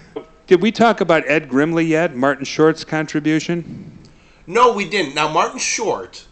Did 0.47 0.63
we 0.63 0.73
talk 0.73 1.01
about 1.01 1.29
Ed 1.29 1.49
Grimley 1.49 1.87
yet? 1.87 2.17
Martin 2.17 2.45
Short's 2.45 2.85
contribution. 2.85 3.99
No, 4.47 4.73
we 4.73 4.89
didn't. 4.89 5.15
Now 5.15 5.29
Martin 5.31 5.59
Short, 5.59 6.27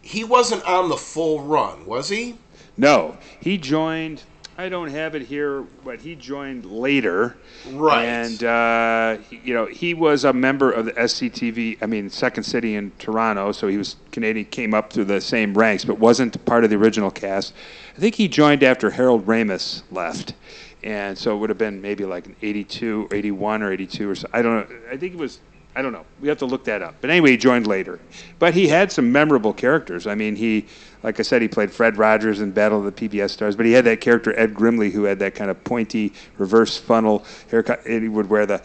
he 0.00 0.24
wasn't 0.24 0.64
on 0.64 0.88
the 0.88 0.96
full 0.96 1.42
run, 1.42 1.84
was 1.84 2.08
he? 2.08 2.38
No, 2.78 3.16
he 3.40 3.58
joined. 3.58 4.22
I 4.56 4.68
don't 4.68 4.88
have 4.90 5.14
it 5.14 5.22
here, 5.22 5.62
but 5.84 6.00
he 6.00 6.16
joined 6.16 6.64
later. 6.64 7.36
Right. 7.72 8.04
And 8.06 8.42
uh, 8.42 9.18
he- 9.28 9.40
you 9.44 9.54
know, 9.54 9.66
he 9.66 9.94
was 9.94 10.24
a 10.24 10.32
member 10.32 10.72
of 10.72 10.84
the 10.86 10.92
SCTV. 10.92 11.78
I 11.80 11.86
mean, 11.86 12.10
Second 12.10 12.42
City 12.42 12.74
in 12.74 12.90
Toronto, 12.98 13.52
so 13.52 13.68
he 13.68 13.76
was 13.76 13.94
Canadian. 14.10 14.46
Came 14.46 14.74
up 14.74 14.92
through 14.92 15.04
the 15.04 15.20
same 15.20 15.54
ranks, 15.54 15.84
but 15.84 15.98
wasn't 15.98 16.44
part 16.44 16.64
of 16.64 16.70
the 16.70 16.76
original 16.76 17.10
cast. 17.10 17.52
I 17.96 18.00
think 18.00 18.16
he 18.16 18.26
joined 18.26 18.64
after 18.64 18.90
Harold 18.90 19.26
Ramis 19.26 19.82
left, 19.92 20.34
and 20.82 21.16
so 21.16 21.36
it 21.36 21.38
would 21.38 21.50
have 21.50 21.58
been 21.58 21.80
maybe 21.80 22.04
like 22.04 22.26
an 22.26 22.34
82, 22.42 23.08
or 23.10 23.14
81, 23.16 23.62
or 23.62 23.72
82, 23.72 24.10
or 24.10 24.14
so. 24.16 24.28
I 24.32 24.42
don't 24.42 24.68
know. 24.70 24.76
I 24.90 24.96
think 24.96 25.14
it 25.14 25.18
was. 25.18 25.38
I 25.78 25.82
don't 25.82 25.92
know. 25.92 26.04
We 26.20 26.26
have 26.26 26.38
to 26.38 26.44
look 26.44 26.64
that 26.64 26.82
up. 26.82 26.96
But 27.00 27.10
anyway, 27.10 27.30
he 27.30 27.36
joined 27.36 27.68
later. 27.68 28.00
But 28.40 28.52
he 28.52 28.66
had 28.66 28.90
some 28.90 29.12
memorable 29.12 29.52
characters. 29.52 30.08
I 30.08 30.16
mean, 30.16 30.34
he, 30.34 30.66
like 31.04 31.20
I 31.20 31.22
said, 31.22 31.40
he 31.40 31.46
played 31.46 31.70
Fred 31.70 31.96
Rogers 31.96 32.40
in 32.40 32.50
Battle 32.50 32.84
of 32.84 32.92
the 32.92 33.08
PBS 33.08 33.30
Stars. 33.30 33.54
But 33.54 33.64
he 33.64 33.70
had 33.70 33.84
that 33.84 34.00
character 34.00 34.36
Ed 34.36 34.54
Grimley, 34.54 34.90
who 34.90 35.04
had 35.04 35.20
that 35.20 35.36
kind 35.36 35.52
of 35.52 35.62
pointy 35.62 36.12
reverse 36.36 36.76
funnel 36.76 37.24
haircut, 37.48 37.86
and 37.86 38.02
he 38.02 38.08
would 38.08 38.28
wear 38.28 38.44
the. 38.44 38.60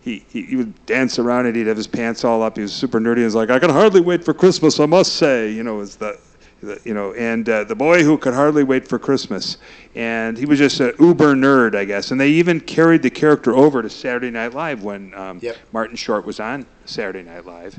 He, 0.00 0.24
he, 0.28 0.42
he 0.46 0.56
would 0.56 0.84
dance 0.84 1.20
around 1.20 1.46
it. 1.46 1.54
He'd 1.54 1.68
have 1.68 1.76
his 1.76 1.86
pants 1.86 2.24
all 2.24 2.42
up. 2.42 2.56
He 2.56 2.62
was 2.62 2.72
super 2.72 2.98
nerdy. 2.98 3.18
He 3.18 3.24
was 3.24 3.36
like, 3.36 3.50
"I 3.50 3.60
can 3.60 3.70
hardly 3.70 4.00
wait 4.00 4.24
for 4.24 4.34
Christmas. 4.34 4.80
I 4.80 4.86
must 4.86 5.14
say," 5.14 5.52
you 5.52 5.62
know, 5.62 5.84
the, 5.84 6.18
the 6.27 6.27
you 6.84 6.94
know, 6.94 7.12
and 7.14 7.48
uh, 7.48 7.64
the 7.64 7.74
boy 7.74 8.02
who 8.02 8.18
could 8.18 8.34
hardly 8.34 8.64
wait 8.64 8.86
for 8.86 8.98
Christmas. 8.98 9.58
And 9.94 10.36
he 10.36 10.44
was 10.44 10.58
just 10.58 10.80
an 10.80 10.92
uber 10.98 11.34
nerd, 11.34 11.74
I 11.74 11.84
guess. 11.84 12.10
And 12.10 12.20
they 12.20 12.30
even 12.30 12.60
carried 12.60 13.02
the 13.02 13.10
character 13.10 13.54
over 13.54 13.82
to 13.82 13.90
Saturday 13.90 14.30
Night 14.30 14.54
Live 14.54 14.82
when 14.82 15.14
um, 15.14 15.40
Martin 15.72 15.96
Short 15.96 16.24
was 16.24 16.40
on 16.40 16.66
Saturday 16.84 17.22
Night 17.22 17.46
Live, 17.46 17.78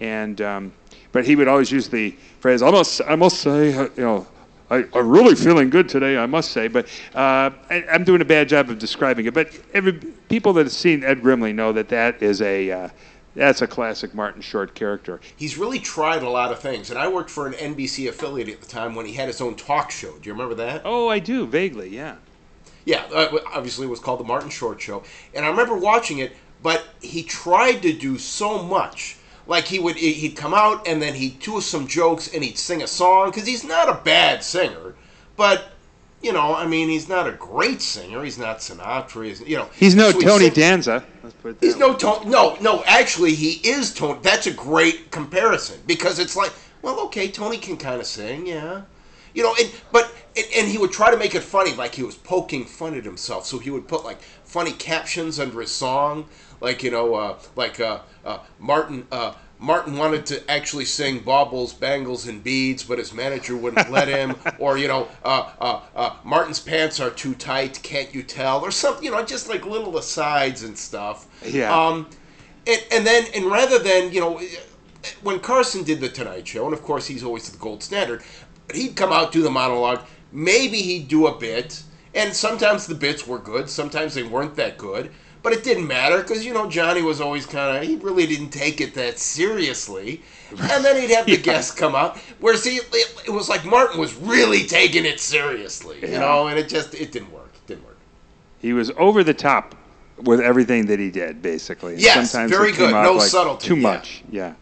and 0.00 0.40
um, 0.40 0.72
but 1.12 1.24
he 1.24 1.36
would 1.36 1.48
always 1.48 1.70
use 1.70 1.88
the 1.88 2.10
phrase, 2.40 2.62
"I 2.62 2.70
must, 2.70 3.00
I 3.06 3.16
must 3.16 3.40
say, 3.40 3.74
uh, 3.74 3.88
you 3.96 4.02
know." 4.02 4.26
I, 4.68 4.78
I'm 4.94 5.08
really 5.08 5.36
feeling 5.36 5.70
good 5.70 5.88
today, 5.88 6.18
I 6.18 6.26
must 6.26 6.50
say, 6.50 6.66
but 6.66 6.86
uh, 7.14 7.50
I, 7.70 7.84
I'm 7.88 8.02
doing 8.02 8.20
a 8.20 8.24
bad 8.24 8.48
job 8.48 8.68
of 8.68 8.80
describing 8.80 9.26
it. 9.26 9.32
But 9.32 9.56
every 9.72 9.92
people 9.92 10.52
that 10.54 10.66
have 10.66 10.72
seen 10.72 11.04
Ed 11.04 11.22
Grimley 11.22 11.54
know 11.54 11.72
that 11.72 11.88
that 11.90 12.20
is 12.20 12.42
a 12.42 12.72
uh, 12.72 12.88
that's 13.36 13.62
a 13.62 13.66
classic 13.66 14.14
Martin 14.14 14.42
Short 14.42 14.74
character. 14.74 15.20
He's 15.36 15.56
really 15.56 15.78
tried 15.78 16.22
a 16.22 16.28
lot 16.28 16.50
of 16.50 16.58
things, 16.58 16.90
and 16.90 16.98
I 16.98 17.06
worked 17.08 17.30
for 17.30 17.46
an 17.46 17.52
NBC 17.52 18.08
affiliate 18.08 18.48
at 18.48 18.60
the 18.60 18.66
time 18.66 18.94
when 18.94 19.06
he 19.06 19.12
had 19.12 19.28
his 19.28 19.40
own 19.40 19.54
talk 19.54 19.90
show. 19.90 20.12
Do 20.12 20.28
you 20.28 20.32
remember 20.32 20.54
that? 20.56 20.82
Oh, 20.84 21.08
I 21.08 21.18
do 21.18 21.46
vaguely, 21.46 21.88
yeah. 21.90 22.16
Yeah, 22.84 23.04
uh, 23.12 23.36
obviously 23.52 23.86
it 23.86 23.90
was 23.90 24.00
called 24.00 24.20
the 24.20 24.24
Martin 24.24 24.50
Short 24.50 24.80
Show, 24.80 25.02
and 25.34 25.44
I 25.44 25.48
remember 25.48 25.76
watching 25.76 26.18
it. 26.18 26.32
But 26.62 26.84
he 27.00 27.22
tried 27.22 27.82
to 27.82 27.92
do 27.92 28.18
so 28.18 28.62
much. 28.62 29.18
Like 29.46 29.66
he 29.66 29.78
would, 29.78 29.96
he'd 29.96 30.36
come 30.36 30.54
out 30.54 30.88
and 30.88 31.00
then 31.00 31.14
he'd 31.14 31.38
do 31.38 31.60
some 31.60 31.86
jokes 31.86 32.32
and 32.32 32.42
he'd 32.42 32.58
sing 32.58 32.82
a 32.82 32.86
song 32.86 33.30
because 33.30 33.46
he's 33.46 33.62
not 33.62 33.88
a 33.88 34.00
bad 34.02 34.42
singer, 34.42 34.94
but 35.36 35.75
you 36.26 36.32
know, 36.32 36.56
I 36.56 36.66
mean, 36.66 36.88
he's 36.88 37.08
not 37.08 37.28
a 37.28 37.32
great 37.32 37.80
singer. 37.80 38.24
He's 38.24 38.36
not 38.36 38.58
Sinatra. 38.58 39.26
He's 39.26 39.40
you 39.42 39.56
know, 39.56 39.70
He's 39.76 39.94
no 39.94 40.10
so 40.10 40.20
Tony 40.20 40.46
sing- 40.46 40.54
Danza. 40.54 41.04
Let's 41.22 41.36
put 41.36 41.50
it 41.52 41.58
He's 41.60 41.76
no 41.76 41.94
Tony. 41.94 42.28
No, 42.28 42.56
no. 42.60 42.82
Actually, 42.84 43.34
he 43.36 43.52
is 43.66 43.94
Tony. 43.94 44.18
That's 44.22 44.48
a 44.48 44.52
great 44.52 45.12
comparison 45.12 45.80
because 45.86 46.18
it's 46.18 46.34
like, 46.34 46.52
well, 46.82 46.98
okay, 47.06 47.28
Tony 47.30 47.58
can 47.58 47.76
kind 47.76 48.00
of 48.00 48.08
sing, 48.08 48.44
yeah, 48.44 48.82
you 49.34 49.44
know. 49.44 49.54
And 49.58 49.72
but 49.92 50.12
and, 50.36 50.46
and 50.56 50.68
he 50.68 50.78
would 50.78 50.90
try 50.90 51.12
to 51.12 51.16
make 51.16 51.36
it 51.36 51.44
funny, 51.44 51.72
like 51.74 51.94
he 51.94 52.02
was 52.02 52.16
poking 52.16 52.64
fun 52.64 52.96
at 52.96 53.04
himself. 53.04 53.46
So 53.46 53.60
he 53.60 53.70
would 53.70 53.86
put 53.86 54.04
like 54.04 54.20
funny 54.44 54.72
captions 54.72 55.38
under 55.38 55.60
his 55.60 55.70
song, 55.70 56.26
like 56.60 56.82
you 56.82 56.90
know, 56.90 57.14
uh, 57.14 57.38
like 57.54 57.78
uh, 57.78 58.00
uh, 58.24 58.40
Martin. 58.58 59.06
Martin 59.58 59.96
wanted 59.96 60.26
to 60.26 60.50
actually 60.50 60.84
sing 60.84 61.20
Baubles, 61.20 61.72
Bangles, 61.72 62.26
and 62.26 62.44
Beads, 62.44 62.84
but 62.84 62.98
his 62.98 63.14
manager 63.14 63.56
wouldn't 63.56 63.90
let 63.90 64.08
him. 64.08 64.36
Or, 64.58 64.78
you 64.78 64.88
know, 64.88 65.08
uh, 65.22 65.50
uh, 65.60 65.80
uh, 65.94 66.16
Martin's 66.24 66.60
pants 66.60 66.98
are 66.98 67.10
too 67.10 67.34
tight, 67.34 67.80
can't 67.82 68.14
you 68.14 68.22
tell? 68.22 68.60
Or 68.60 68.70
something, 68.70 69.04
you 69.04 69.10
know, 69.10 69.22
just 69.22 69.48
like 69.48 69.66
little 69.66 69.96
asides 69.98 70.62
and 70.62 70.76
stuff. 70.76 71.26
Yeah. 71.44 71.74
Um, 71.74 72.08
and, 72.66 72.84
and 72.90 73.06
then, 73.06 73.26
and 73.34 73.46
rather 73.46 73.78
than, 73.78 74.12
you 74.12 74.20
know, 74.20 74.40
when 75.22 75.40
Carson 75.40 75.84
did 75.84 76.00
the 76.00 76.08
Tonight 76.08 76.48
Show, 76.48 76.64
and 76.64 76.72
of 76.72 76.82
course 76.82 77.06
he's 77.06 77.22
always 77.22 77.48
the 77.50 77.58
gold 77.58 77.82
standard, 77.82 78.22
but 78.66 78.76
he'd 78.76 78.96
come 78.96 79.12
out, 79.12 79.30
do 79.30 79.42
the 79.42 79.50
monologue, 79.50 80.00
maybe 80.32 80.78
he'd 80.78 81.08
do 81.08 81.26
a 81.26 81.38
bit, 81.38 81.82
and 82.14 82.34
sometimes 82.34 82.86
the 82.86 82.94
bits 82.94 83.26
were 83.26 83.38
good, 83.38 83.68
sometimes 83.68 84.14
they 84.14 84.22
weren't 84.22 84.56
that 84.56 84.78
good, 84.78 85.10
but 85.46 85.52
it 85.52 85.62
didn't 85.62 85.86
matter 85.86 86.22
because, 86.22 86.44
you 86.44 86.52
know, 86.52 86.68
Johnny 86.68 87.02
was 87.02 87.20
always 87.20 87.46
kind 87.46 87.76
of, 87.76 87.88
he 87.88 87.94
really 87.94 88.26
didn't 88.26 88.50
take 88.50 88.80
it 88.80 88.94
that 88.94 89.16
seriously. 89.16 90.20
And 90.50 90.84
then 90.84 91.00
he'd 91.00 91.14
have 91.14 91.26
the 91.26 91.36
guests 91.50 91.70
come 91.70 91.94
out, 91.94 92.18
whereas 92.40 92.64
he, 92.64 92.78
it, 92.78 93.22
it 93.26 93.30
was 93.30 93.48
like 93.48 93.64
Martin 93.64 94.00
was 94.00 94.12
really 94.16 94.64
taking 94.66 95.04
it 95.04 95.20
seriously, 95.20 96.00
you 96.02 96.08
Yeah. 96.08 96.18
know, 96.18 96.48
and 96.48 96.58
it 96.58 96.68
just, 96.68 96.94
it 96.94 97.12
didn't 97.12 97.30
work. 97.32 97.52
It 97.54 97.64
didn't 97.68 97.84
work. 97.84 97.96
He 98.58 98.72
was 98.72 98.90
over 98.96 99.22
the 99.22 99.34
top 99.34 99.76
with 100.20 100.40
everything 100.40 100.86
that 100.86 100.98
he 100.98 101.12
did, 101.12 101.42
basically. 101.42 101.92
And 101.92 102.02
Yes, 102.02 102.32
sometimes 102.32 102.50
very 102.50 102.72
good. 102.72 102.90
No 102.90 103.12
like 103.12 103.28
subtlety, 103.28 103.68
Too 103.68 103.76
much, 103.76 104.24
yeah. 104.28 104.54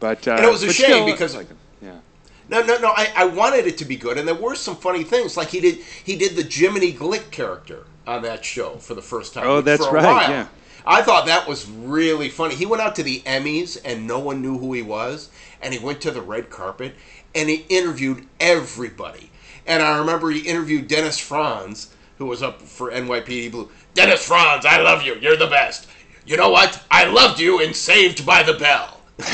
But 0.00 0.26
uh, 0.26 0.32
and 0.32 0.44
it 0.44 0.50
was 0.50 0.64
a 0.64 0.72
shame 0.72 0.86
still, 0.86 1.06
because 1.06 1.36
like, 1.36 1.46
yeah. 1.80 2.00
No, 2.48 2.62
no, 2.62 2.78
no. 2.78 2.88
I, 2.88 3.12
I 3.14 3.24
wanted 3.26 3.68
it 3.68 3.78
to 3.78 3.84
be 3.84 3.94
good, 3.94 4.18
and 4.18 4.26
there 4.26 4.34
were 4.34 4.56
some 4.56 4.74
funny 4.74 5.04
things. 5.04 5.36
Like 5.36 5.50
he 5.50 5.60
did, 5.60 5.76
he 6.02 6.16
did 6.16 6.34
the 6.34 6.42
Jiminy 6.42 6.92
Glick 6.92 7.30
character 7.30 7.84
on 8.06 8.22
that 8.22 8.44
show 8.44 8.76
for 8.76 8.94
the 8.94 9.02
first 9.02 9.34
time. 9.34 9.46
Oh, 9.46 9.60
that's 9.60 9.84
for 9.84 9.96
a 9.96 10.00
right, 10.00 10.04
while. 10.04 10.30
yeah. 10.30 10.48
I 10.86 11.02
thought 11.02 11.26
that 11.26 11.48
was 11.48 11.68
really 11.68 12.28
funny. 12.28 12.54
He 12.54 12.66
went 12.66 12.80
out 12.80 12.94
to 12.96 13.02
the 13.02 13.20
Emmys, 13.22 13.76
and 13.84 14.06
no 14.06 14.20
one 14.20 14.40
knew 14.40 14.56
who 14.58 14.72
he 14.72 14.82
was. 14.82 15.30
And 15.60 15.74
he 15.74 15.84
went 15.84 16.00
to 16.02 16.12
the 16.12 16.22
red 16.22 16.48
carpet, 16.48 16.94
and 17.34 17.48
he 17.48 17.66
interviewed 17.68 18.26
everybody. 18.38 19.30
And 19.66 19.82
I 19.82 19.98
remember 19.98 20.30
he 20.30 20.40
interviewed 20.40 20.86
Dennis 20.86 21.18
Franz, 21.18 21.92
who 22.18 22.26
was 22.26 22.42
up 22.42 22.62
for 22.62 22.92
NYPD 22.92 23.50
Blue. 23.50 23.70
Dennis 23.94 24.24
Franz, 24.24 24.64
I 24.64 24.80
love 24.80 25.02
you. 25.02 25.16
You're 25.16 25.36
the 25.36 25.48
best. 25.48 25.88
You 26.24 26.36
know 26.36 26.50
what? 26.50 26.82
I 26.90 27.04
loved 27.04 27.40
you 27.40 27.60
in 27.60 27.74
Saved 27.74 28.24
by 28.24 28.42
the 28.44 28.54
Bell. 28.54 29.00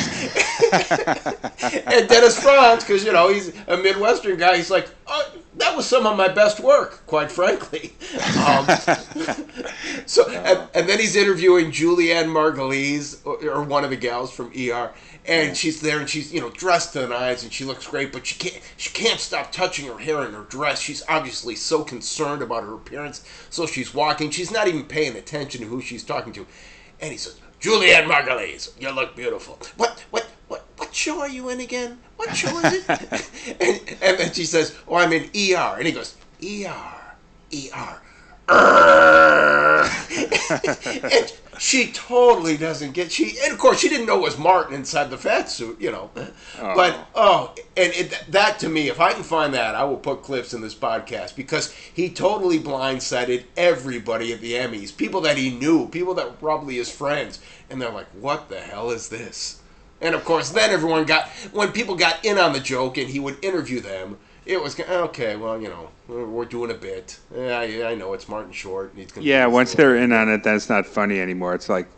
and 1.86 2.08
Dennis 2.08 2.40
Franz, 2.40 2.84
because 2.84 3.04
you 3.04 3.12
know 3.12 3.28
he's 3.32 3.52
a 3.66 3.76
Midwestern 3.76 4.38
guy, 4.38 4.56
he's 4.56 4.70
like, 4.70 4.88
oh, 5.06 5.32
that 5.62 5.76
was 5.76 5.86
some 5.86 6.06
of 6.06 6.16
my 6.16 6.28
best 6.28 6.58
work, 6.58 7.06
quite 7.06 7.30
frankly. 7.30 7.94
Um, 8.46 8.66
so, 10.06 10.28
and, 10.28 10.68
and 10.74 10.88
then 10.88 10.98
he's 10.98 11.14
interviewing 11.14 11.70
Julianne 11.70 12.26
Margulies, 12.26 13.24
or, 13.24 13.42
or 13.48 13.62
one 13.62 13.84
of 13.84 13.90
the 13.90 13.96
gals 13.96 14.32
from 14.32 14.52
ER, 14.58 14.90
and 15.24 15.56
she's 15.56 15.80
there 15.80 16.00
and 16.00 16.08
she's 16.08 16.32
you 16.32 16.40
know 16.40 16.50
dressed 16.50 16.92
to 16.94 17.00
the 17.00 17.06
nines 17.06 17.44
and 17.44 17.52
she 17.52 17.64
looks 17.64 17.86
great, 17.86 18.12
but 18.12 18.26
she 18.26 18.34
can't 18.34 18.62
she 18.76 18.90
can't 18.90 19.20
stop 19.20 19.52
touching 19.52 19.86
her 19.86 19.98
hair 19.98 20.22
and 20.22 20.34
her 20.34 20.42
dress. 20.42 20.80
She's 20.80 21.04
obviously 21.08 21.54
so 21.54 21.84
concerned 21.84 22.42
about 22.42 22.64
her 22.64 22.74
appearance, 22.74 23.24
so 23.48 23.66
she's 23.66 23.94
walking. 23.94 24.30
She's 24.30 24.50
not 24.50 24.66
even 24.66 24.84
paying 24.84 25.16
attention 25.16 25.60
to 25.60 25.66
who 25.68 25.80
she's 25.80 26.02
talking 26.02 26.32
to, 26.34 26.46
and 27.00 27.12
he 27.12 27.18
says. 27.18 27.38
Julianne 27.60 28.08
Margulies, 28.08 28.70
you 28.80 28.90
look 28.90 29.14
beautiful. 29.14 29.56
What, 29.76 30.04
what, 30.10 30.26
what, 30.48 30.64
what 30.78 30.92
show 30.92 31.20
are 31.20 31.28
you 31.28 31.48
in 31.48 31.60
again? 31.60 32.00
What 32.22 32.36
show 32.36 32.56
is 32.60 32.72
it? 32.72 32.88
and, 33.60 33.80
and 34.00 34.18
then 34.18 34.32
she 34.32 34.44
says, 34.44 34.76
"Oh, 34.86 34.94
I'm 34.94 35.12
in 35.12 35.24
ER," 35.24 35.74
and 35.76 35.84
he 35.84 35.92
goes, 35.92 36.14
"ER, 36.40 37.16
ER." 37.52 38.00
and 41.02 41.32
she 41.58 41.90
totally 41.90 42.56
doesn't 42.56 42.92
get 42.92 43.10
she, 43.10 43.36
and 43.42 43.52
of 43.52 43.58
course 43.58 43.80
she 43.80 43.88
didn't 43.88 44.06
know 44.06 44.18
it 44.18 44.22
was 44.22 44.38
Martin 44.38 44.72
inside 44.72 45.10
the 45.10 45.18
fat 45.18 45.50
suit, 45.50 45.80
you 45.80 45.90
know. 45.90 46.10
But 46.14 47.08
oh, 47.16 47.56
and 47.76 47.92
it, 47.92 48.16
that 48.28 48.60
to 48.60 48.68
me, 48.68 48.88
if 48.88 49.00
I 49.00 49.14
can 49.14 49.24
find 49.24 49.52
that, 49.54 49.74
I 49.74 49.82
will 49.82 49.96
put 49.96 50.22
clips 50.22 50.54
in 50.54 50.60
this 50.60 50.76
podcast 50.76 51.34
because 51.34 51.72
he 51.72 52.08
totally 52.08 52.60
blindsided 52.60 53.46
everybody 53.56 54.32
at 54.32 54.40
the 54.40 54.52
Emmys, 54.52 54.96
people 54.96 55.22
that 55.22 55.36
he 55.36 55.50
knew, 55.50 55.88
people 55.88 56.14
that 56.14 56.26
were 56.26 56.32
probably 56.32 56.76
his 56.76 56.90
friends, 56.90 57.40
and 57.68 57.82
they're 57.82 57.90
like, 57.90 58.10
"What 58.12 58.48
the 58.48 58.60
hell 58.60 58.92
is 58.92 59.08
this?" 59.08 59.58
And 60.02 60.16
of 60.16 60.24
course, 60.24 60.50
then 60.50 60.70
everyone 60.70 61.04
got 61.04 61.28
when 61.52 61.70
people 61.70 61.94
got 61.94 62.24
in 62.24 62.36
on 62.36 62.52
the 62.52 62.60
joke, 62.60 62.98
and 62.98 63.08
he 63.08 63.20
would 63.20 63.42
interview 63.42 63.80
them, 63.80 64.18
It 64.44 64.60
was 64.60 64.78
okay. 64.78 65.36
Well, 65.36 65.62
you 65.62 65.68
know, 65.68 65.88
we're, 66.08 66.44
doing 66.44 66.72
a 66.72 66.74
bit. 66.74 67.20
Yeah, 67.34 67.60
I, 67.60 67.92
I 67.92 67.94
know 67.94 68.12
it's 68.12 68.28
Martin 68.28 68.52
Short. 68.52 68.90
and 68.90 68.98
He's 69.00 69.12
gonna 69.12 69.24
Yeah, 69.24 69.46
once 69.46 69.74
they're 69.74 69.96
in 69.96 70.12
on 70.12 70.28
it, 70.28 70.42
that's 70.42 70.68
not 70.68 70.84
funny 70.84 71.20
anymore. 71.20 71.54
It's 71.54 71.68
like 71.68 71.88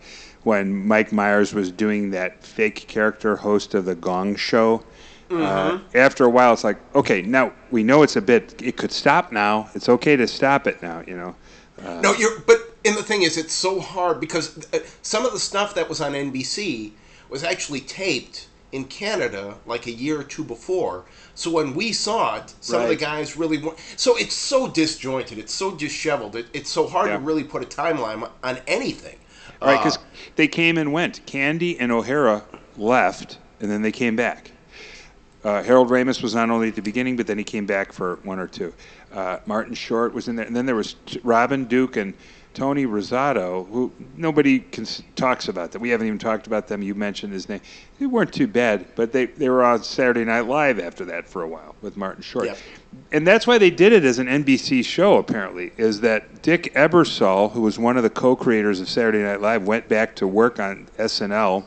when 0.43 0.87
Mike 0.87 1.11
Myers 1.11 1.55
was 1.55 1.73
doing 1.73 2.11
that 2.11 2.45
fake 2.45 2.85
character 2.87 3.37
host 3.37 3.73
of 3.75 3.87
the 3.87 3.95
Gong 3.95 4.37
Show. 4.37 4.85
Uh, 5.31 5.35
Mhm. 5.35 5.81
after 5.95 6.25
a 6.25 6.29
while, 6.29 6.53
it's 6.53 6.65
like, 6.65 6.77
okay, 6.95 7.23
now 7.23 7.51
we 7.71 7.83
know 7.83 8.03
it's 8.03 8.17
a 8.17 8.21
bit. 8.21 8.55
It 8.63 8.77
could 8.77 8.93
stop 8.93 9.33
now. 9.33 9.71
It's 9.75 9.89
okay 9.89 10.15
to 10.17 10.29
stop 10.29 10.67
it 10.67 10.83
now. 10.83 11.03
You 11.07 11.17
know. 11.17 11.35
Uh, 11.83 12.01
No, 12.03 12.13
you're. 12.13 12.41
But 12.41 12.59
and 12.85 12.95
the 12.95 13.03
thing 13.03 13.23
is, 13.23 13.39
it's 13.39 13.55
so 13.55 13.81
hard 13.81 14.21
because 14.21 14.59
uh, 14.75 14.81
some 15.01 15.25
of 15.25 15.33
the 15.33 15.41
stuff 15.41 15.75
that 15.77 15.89
was 15.89 16.03
on 16.03 16.13
NBC 16.13 16.93
was 17.35 17.43
actually 17.43 17.80
taped 17.80 18.47
in 18.70 18.85
Canada 18.85 19.57
like 19.66 19.89
a 19.89 19.91
year 19.91 20.20
or 20.20 20.22
two 20.22 20.45
before. 20.45 21.05
So 21.35 21.51
when 21.51 21.74
we 21.74 21.91
saw 21.93 22.37
it, 22.37 22.55
some 22.61 22.80
of 22.82 22.89
the 22.89 22.95
guys 22.95 23.37
really 23.37 23.59
weren't. 23.59 23.76
So 23.97 24.16
it's 24.16 24.37
so 24.37 24.68
disjointed. 24.68 25.39
It's 25.39 25.53
so 25.53 25.72
disheveled. 25.74 26.37
It, 26.37 26.47
it's 26.53 26.70
so 26.70 26.87
hard 26.87 27.09
Yeah. 27.09 27.14
to 27.16 27.18
really 27.18 27.43
put 27.43 27.61
a 27.61 27.66
timeline 27.66 28.30
on 28.45 28.59
anything. 28.68 29.16
Right, 29.61 29.76
because 29.78 29.97
Uh, 29.97 30.01
they 30.37 30.47
came 30.47 30.78
and 30.78 30.93
went. 30.93 31.26
Candy 31.26 31.76
and 31.80 31.91
O'Hara 31.91 32.45
left, 32.78 33.39
and 33.61 33.68
then 33.68 33.82
they 33.82 33.93
came 33.93 34.14
back. 34.14 34.53
Uh, 35.43 35.64
Harold 35.64 35.89
Ramis 35.91 36.22
was 36.22 36.37
not 36.37 36.51
only 36.51 36.68
at 36.68 36.76
the 36.76 36.82
beginning, 36.82 37.16
but 37.16 37.26
then 37.26 37.37
he 37.37 37.43
came 37.45 37.66
back 37.66 37.93
for 37.93 38.20
one 38.22 38.39
or 38.39 38.47
two. 38.47 38.72
Uh, 39.12 39.39
Martin 39.45 39.74
Short 39.74 40.14
was 40.14 40.28
in 40.28 40.37
there, 40.37 40.47
and 40.47 40.55
then 40.55 40.66
there 40.66 40.76
was 40.76 40.95
Robin 41.24 41.64
Duke 41.64 41.97
and 41.97 42.14
Tony 42.55 42.87
Rosato, 42.87 43.69
who 43.69 43.93
nobody 44.17 44.61
cons- 44.61 45.03
talks 45.17 45.49
about 45.49 45.73
that. 45.73 45.81
We 45.81 45.91
haven't 45.91 46.07
even 46.07 46.19
talked 46.19 46.47
about 46.47 46.69
them. 46.69 46.83
You 46.83 46.95
mentioned 46.95 47.33
his 47.33 47.49
name. 47.49 47.61
They 47.99 48.07
weren't 48.07 48.33
too 48.33 48.47
bad, 48.47 48.87
but 48.95 49.13
they, 49.13 49.27
they 49.27 49.49
were 49.49 49.65
on 49.65 49.83
Saturday 49.83 50.25
Night 50.25 50.47
Live 50.47 50.79
after 50.79 51.05
that 51.07 51.27
for 51.27 51.43
a 51.43 51.49
while 51.49 51.75
with 51.83 51.97
Martin 51.97 52.23
Short. 52.23 52.47
Yep. 52.47 52.59
And 53.13 53.27
that's 53.27 53.47
why 53.47 53.59
they 53.59 53.71
did 53.71 53.93
it 53.93 54.05
as 54.05 54.19
an 54.21 54.29
NBC 54.29 54.85
show, 54.85 55.19
apparently, 55.19 55.73
is 55.77 56.01
that 56.03 56.43
Dick 56.43 56.73
Ebersol, 56.75 57.51
who 57.53 57.63
was 57.63 57.79
one 57.79 57.97
of 57.97 58.05
the 58.05 58.11
co 58.11 58.37
creators 58.37 58.81
of 58.81 58.89
Saturday 58.89 59.23
Night 59.23 59.41
Live, 59.41 59.67
went 59.67 59.89
back 59.89 60.15
to 60.17 60.27
work 60.27 60.61
on 60.61 60.87
SNL. 60.99 61.65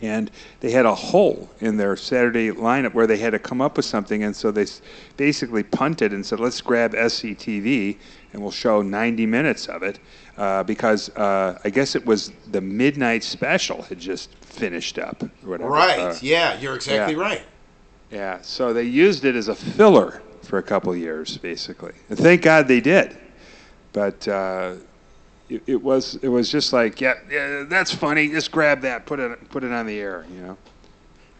And 0.00 0.30
they 0.60 0.70
had 0.70 0.86
a 0.86 0.94
hole 0.94 1.50
in 1.60 1.76
their 1.76 1.96
Saturday 1.96 2.50
lineup 2.50 2.94
where 2.94 3.06
they 3.06 3.16
had 3.16 3.30
to 3.30 3.38
come 3.38 3.60
up 3.60 3.76
with 3.76 3.86
something. 3.86 4.22
And 4.22 4.34
so 4.34 4.50
they 4.50 4.66
basically 5.16 5.62
punted 5.62 6.12
and 6.12 6.24
said, 6.24 6.38
let's 6.38 6.60
grab 6.60 6.92
SCTV 6.92 7.96
and 8.32 8.42
we'll 8.42 8.50
show 8.50 8.82
90 8.82 9.26
minutes 9.26 9.66
of 9.66 9.82
it. 9.82 9.98
Uh, 10.36 10.62
because 10.62 11.08
uh, 11.16 11.58
I 11.64 11.70
guess 11.70 11.96
it 11.96 12.06
was 12.06 12.30
the 12.52 12.60
midnight 12.60 13.24
special 13.24 13.82
had 13.82 13.98
just 13.98 14.32
finished 14.36 14.98
up. 14.98 15.22
Or 15.22 15.50
whatever. 15.50 15.70
right. 15.70 15.98
Uh, 15.98 16.14
yeah, 16.22 16.58
you're 16.60 16.76
exactly 16.76 17.16
yeah. 17.16 17.20
right. 17.20 17.42
yeah, 18.10 18.40
so 18.42 18.72
they 18.72 18.84
used 18.84 19.24
it 19.24 19.34
as 19.34 19.48
a 19.48 19.54
filler 19.54 20.22
for 20.42 20.58
a 20.58 20.62
couple 20.62 20.94
years, 20.94 21.36
basically. 21.38 21.92
And 22.08 22.16
thank 22.18 22.42
God 22.42 22.68
they 22.68 22.80
did. 22.80 23.16
But 23.92 24.28
uh, 24.28 24.74
it, 25.48 25.62
it 25.66 25.82
was 25.82 26.16
it 26.16 26.28
was 26.28 26.50
just 26.50 26.72
like, 26.72 27.00
yeah, 27.00 27.14
yeah, 27.30 27.64
that's 27.68 27.92
funny. 27.92 28.28
Just 28.28 28.50
grab 28.50 28.80
that, 28.82 29.06
put 29.06 29.18
it 29.18 29.48
put 29.50 29.64
it 29.64 29.72
on 29.72 29.86
the 29.86 29.98
air, 29.98 30.26
you 30.32 30.40
know. 30.40 30.56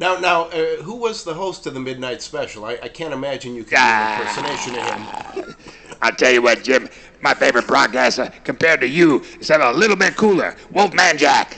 Now, 0.00 0.16
now, 0.18 0.44
uh, 0.44 0.76
who 0.82 0.94
was 0.94 1.24
the 1.24 1.34
host 1.34 1.66
of 1.66 1.74
the 1.74 1.80
Midnight 1.80 2.22
Special? 2.22 2.64
I, 2.64 2.78
I 2.80 2.88
can't 2.88 3.12
imagine 3.12 3.56
you 3.56 3.64
could 3.64 3.70
do 3.70 3.76
an 3.76 4.20
impersonation 4.20 4.76
of 4.76 5.44
him. 5.44 5.56
I'll 6.02 6.12
tell 6.12 6.32
you 6.32 6.40
what, 6.40 6.62
Jim. 6.62 6.88
My 7.20 7.34
favorite 7.34 7.66
broadcaster 7.66 8.32
compared 8.44 8.80
to 8.82 8.86
you 8.86 9.24
is 9.40 9.50
a 9.50 9.72
little 9.72 9.96
bit 9.96 10.16
cooler. 10.16 10.54
Wolfman 10.70 11.18
Jack. 11.18 11.56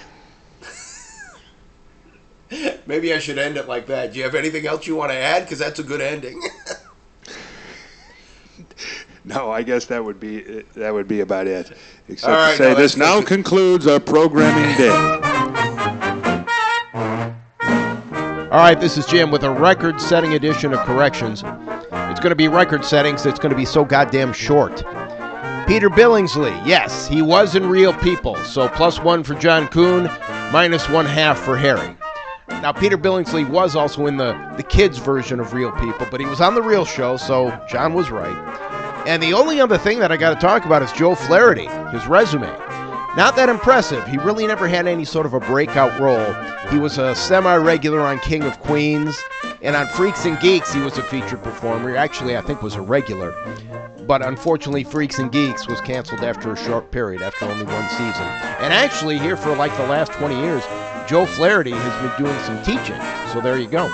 Maybe 2.86 3.12
I 3.12 3.18
should 3.18 3.36
end 3.38 3.58
it 3.58 3.68
like 3.68 3.86
that. 3.88 4.14
Do 4.14 4.18
you 4.18 4.24
have 4.24 4.34
anything 4.34 4.66
else 4.66 4.86
you 4.86 4.96
want 4.96 5.12
to 5.12 5.18
add? 5.18 5.42
Because 5.42 5.58
that's 5.58 5.78
a 5.78 5.82
good 5.82 6.00
ending. 6.00 6.40
No, 9.24 9.50
I 9.50 9.62
guess 9.62 9.84
that 9.86 10.02
would 10.02 10.18
be 10.18 10.64
that 10.74 10.92
would 10.94 11.06
be 11.06 11.20
about 11.20 11.46
it. 11.46 11.72
Except 12.08 12.32
All 12.32 12.38
right, 12.38 12.52
to 12.52 12.56
say 12.56 12.70
no, 12.70 12.74
this 12.74 12.94
that's- 12.94 13.20
now 13.20 13.26
concludes 13.26 13.86
our 13.86 14.00
programming 14.00 14.74
day. 14.78 14.88
All 18.50 18.58
right, 18.58 18.80
this 18.80 18.96
is 18.98 19.06
Jim 19.06 19.30
with 19.30 19.44
a 19.44 19.50
record 19.50 20.00
setting 20.00 20.32
edition 20.34 20.72
of 20.72 20.80
Corrections. 20.80 21.44
It's 21.44 22.18
going 22.18 22.30
to 22.30 22.34
be 22.34 22.48
record 22.48 22.84
settings 22.84 23.22
that's 23.22 23.38
going 23.38 23.50
to 23.50 23.56
be 23.56 23.64
so 23.64 23.84
goddamn 23.84 24.32
short. 24.32 24.82
Peter 25.68 25.88
Billingsley, 25.88 26.50
yes, 26.66 27.06
he 27.06 27.22
was 27.22 27.54
in 27.54 27.68
Real 27.68 27.92
People, 27.92 28.34
so 28.36 28.68
plus 28.70 28.98
one 28.98 29.22
for 29.22 29.34
John 29.34 29.68
Kuhn, 29.68 30.10
minus 30.52 30.88
one 30.88 31.06
half 31.06 31.38
for 31.38 31.56
Harry. 31.56 31.94
Now, 32.48 32.72
Peter 32.72 32.98
Billingsley 32.98 33.48
was 33.48 33.76
also 33.76 34.06
in 34.06 34.16
the, 34.16 34.32
the 34.56 34.64
kids' 34.64 34.98
version 34.98 35.38
of 35.38 35.52
Real 35.54 35.70
People, 35.72 36.08
but 36.10 36.18
he 36.18 36.26
was 36.26 36.40
on 36.40 36.56
the 36.56 36.62
real 36.62 36.84
show, 36.84 37.16
so 37.16 37.56
John 37.68 37.94
was 37.94 38.10
right. 38.10 38.69
And 39.10 39.20
the 39.20 39.32
only 39.32 39.60
other 39.60 39.76
thing 39.76 39.98
that 39.98 40.12
I 40.12 40.16
got 40.16 40.32
to 40.32 40.40
talk 40.40 40.64
about 40.64 40.82
is 40.82 40.92
Joe 40.92 41.16
Flaherty, 41.16 41.66
his 41.90 42.06
resume. 42.06 42.46
Not 43.16 43.34
that 43.34 43.48
impressive. 43.48 44.06
He 44.06 44.18
really 44.18 44.46
never 44.46 44.68
had 44.68 44.86
any 44.86 45.04
sort 45.04 45.26
of 45.26 45.34
a 45.34 45.40
breakout 45.40 45.98
role. 45.98 46.32
He 46.70 46.78
was 46.78 46.96
a 46.96 47.12
semi 47.16 47.56
regular 47.56 48.02
on 48.02 48.20
King 48.20 48.44
of 48.44 48.60
Queens, 48.60 49.18
and 49.62 49.74
on 49.74 49.88
Freaks 49.88 50.26
and 50.26 50.38
Geeks, 50.38 50.72
he 50.72 50.80
was 50.80 50.96
a 50.96 51.02
featured 51.02 51.42
performer. 51.42 51.96
Actually, 51.96 52.36
I 52.36 52.40
think 52.40 52.62
was 52.62 52.76
a 52.76 52.80
regular. 52.80 53.34
But 54.06 54.24
unfortunately, 54.24 54.84
Freaks 54.84 55.18
and 55.18 55.32
Geeks 55.32 55.66
was 55.66 55.80
canceled 55.80 56.22
after 56.22 56.52
a 56.52 56.56
short 56.56 56.92
period, 56.92 57.20
after 57.20 57.46
only 57.46 57.66
one 57.66 57.88
season. 57.88 58.28
And 58.60 58.72
actually, 58.72 59.18
here 59.18 59.36
for 59.36 59.56
like 59.56 59.76
the 59.76 59.88
last 59.88 60.12
20 60.12 60.40
years, 60.40 60.62
Joe 61.08 61.26
Flaherty 61.26 61.72
has 61.72 62.02
been 62.02 62.26
doing 62.26 62.40
some 62.44 62.62
teaching. 62.62 63.00
So 63.32 63.40
there 63.40 63.58
you 63.58 63.66
go. 63.66 63.88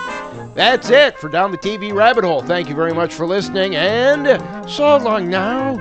That's 0.57 0.89
it 0.89 1.19
for 1.19 1.29
Down 1.29 1.51
the 1.51 1.59
TV 1.59 1.93
Rabbit 1.93 2.25
Hole. 2.25 2.41
Thank 2.41 2.71
you 2.71 2.75
very 2.75 2.95
much 2.95 3.13
for 3.13 3.27
listening, 3.27 3.77
and 3.77 4.41
so 4.71 4.97
long 4.97 5.29
now. 5.29 5.77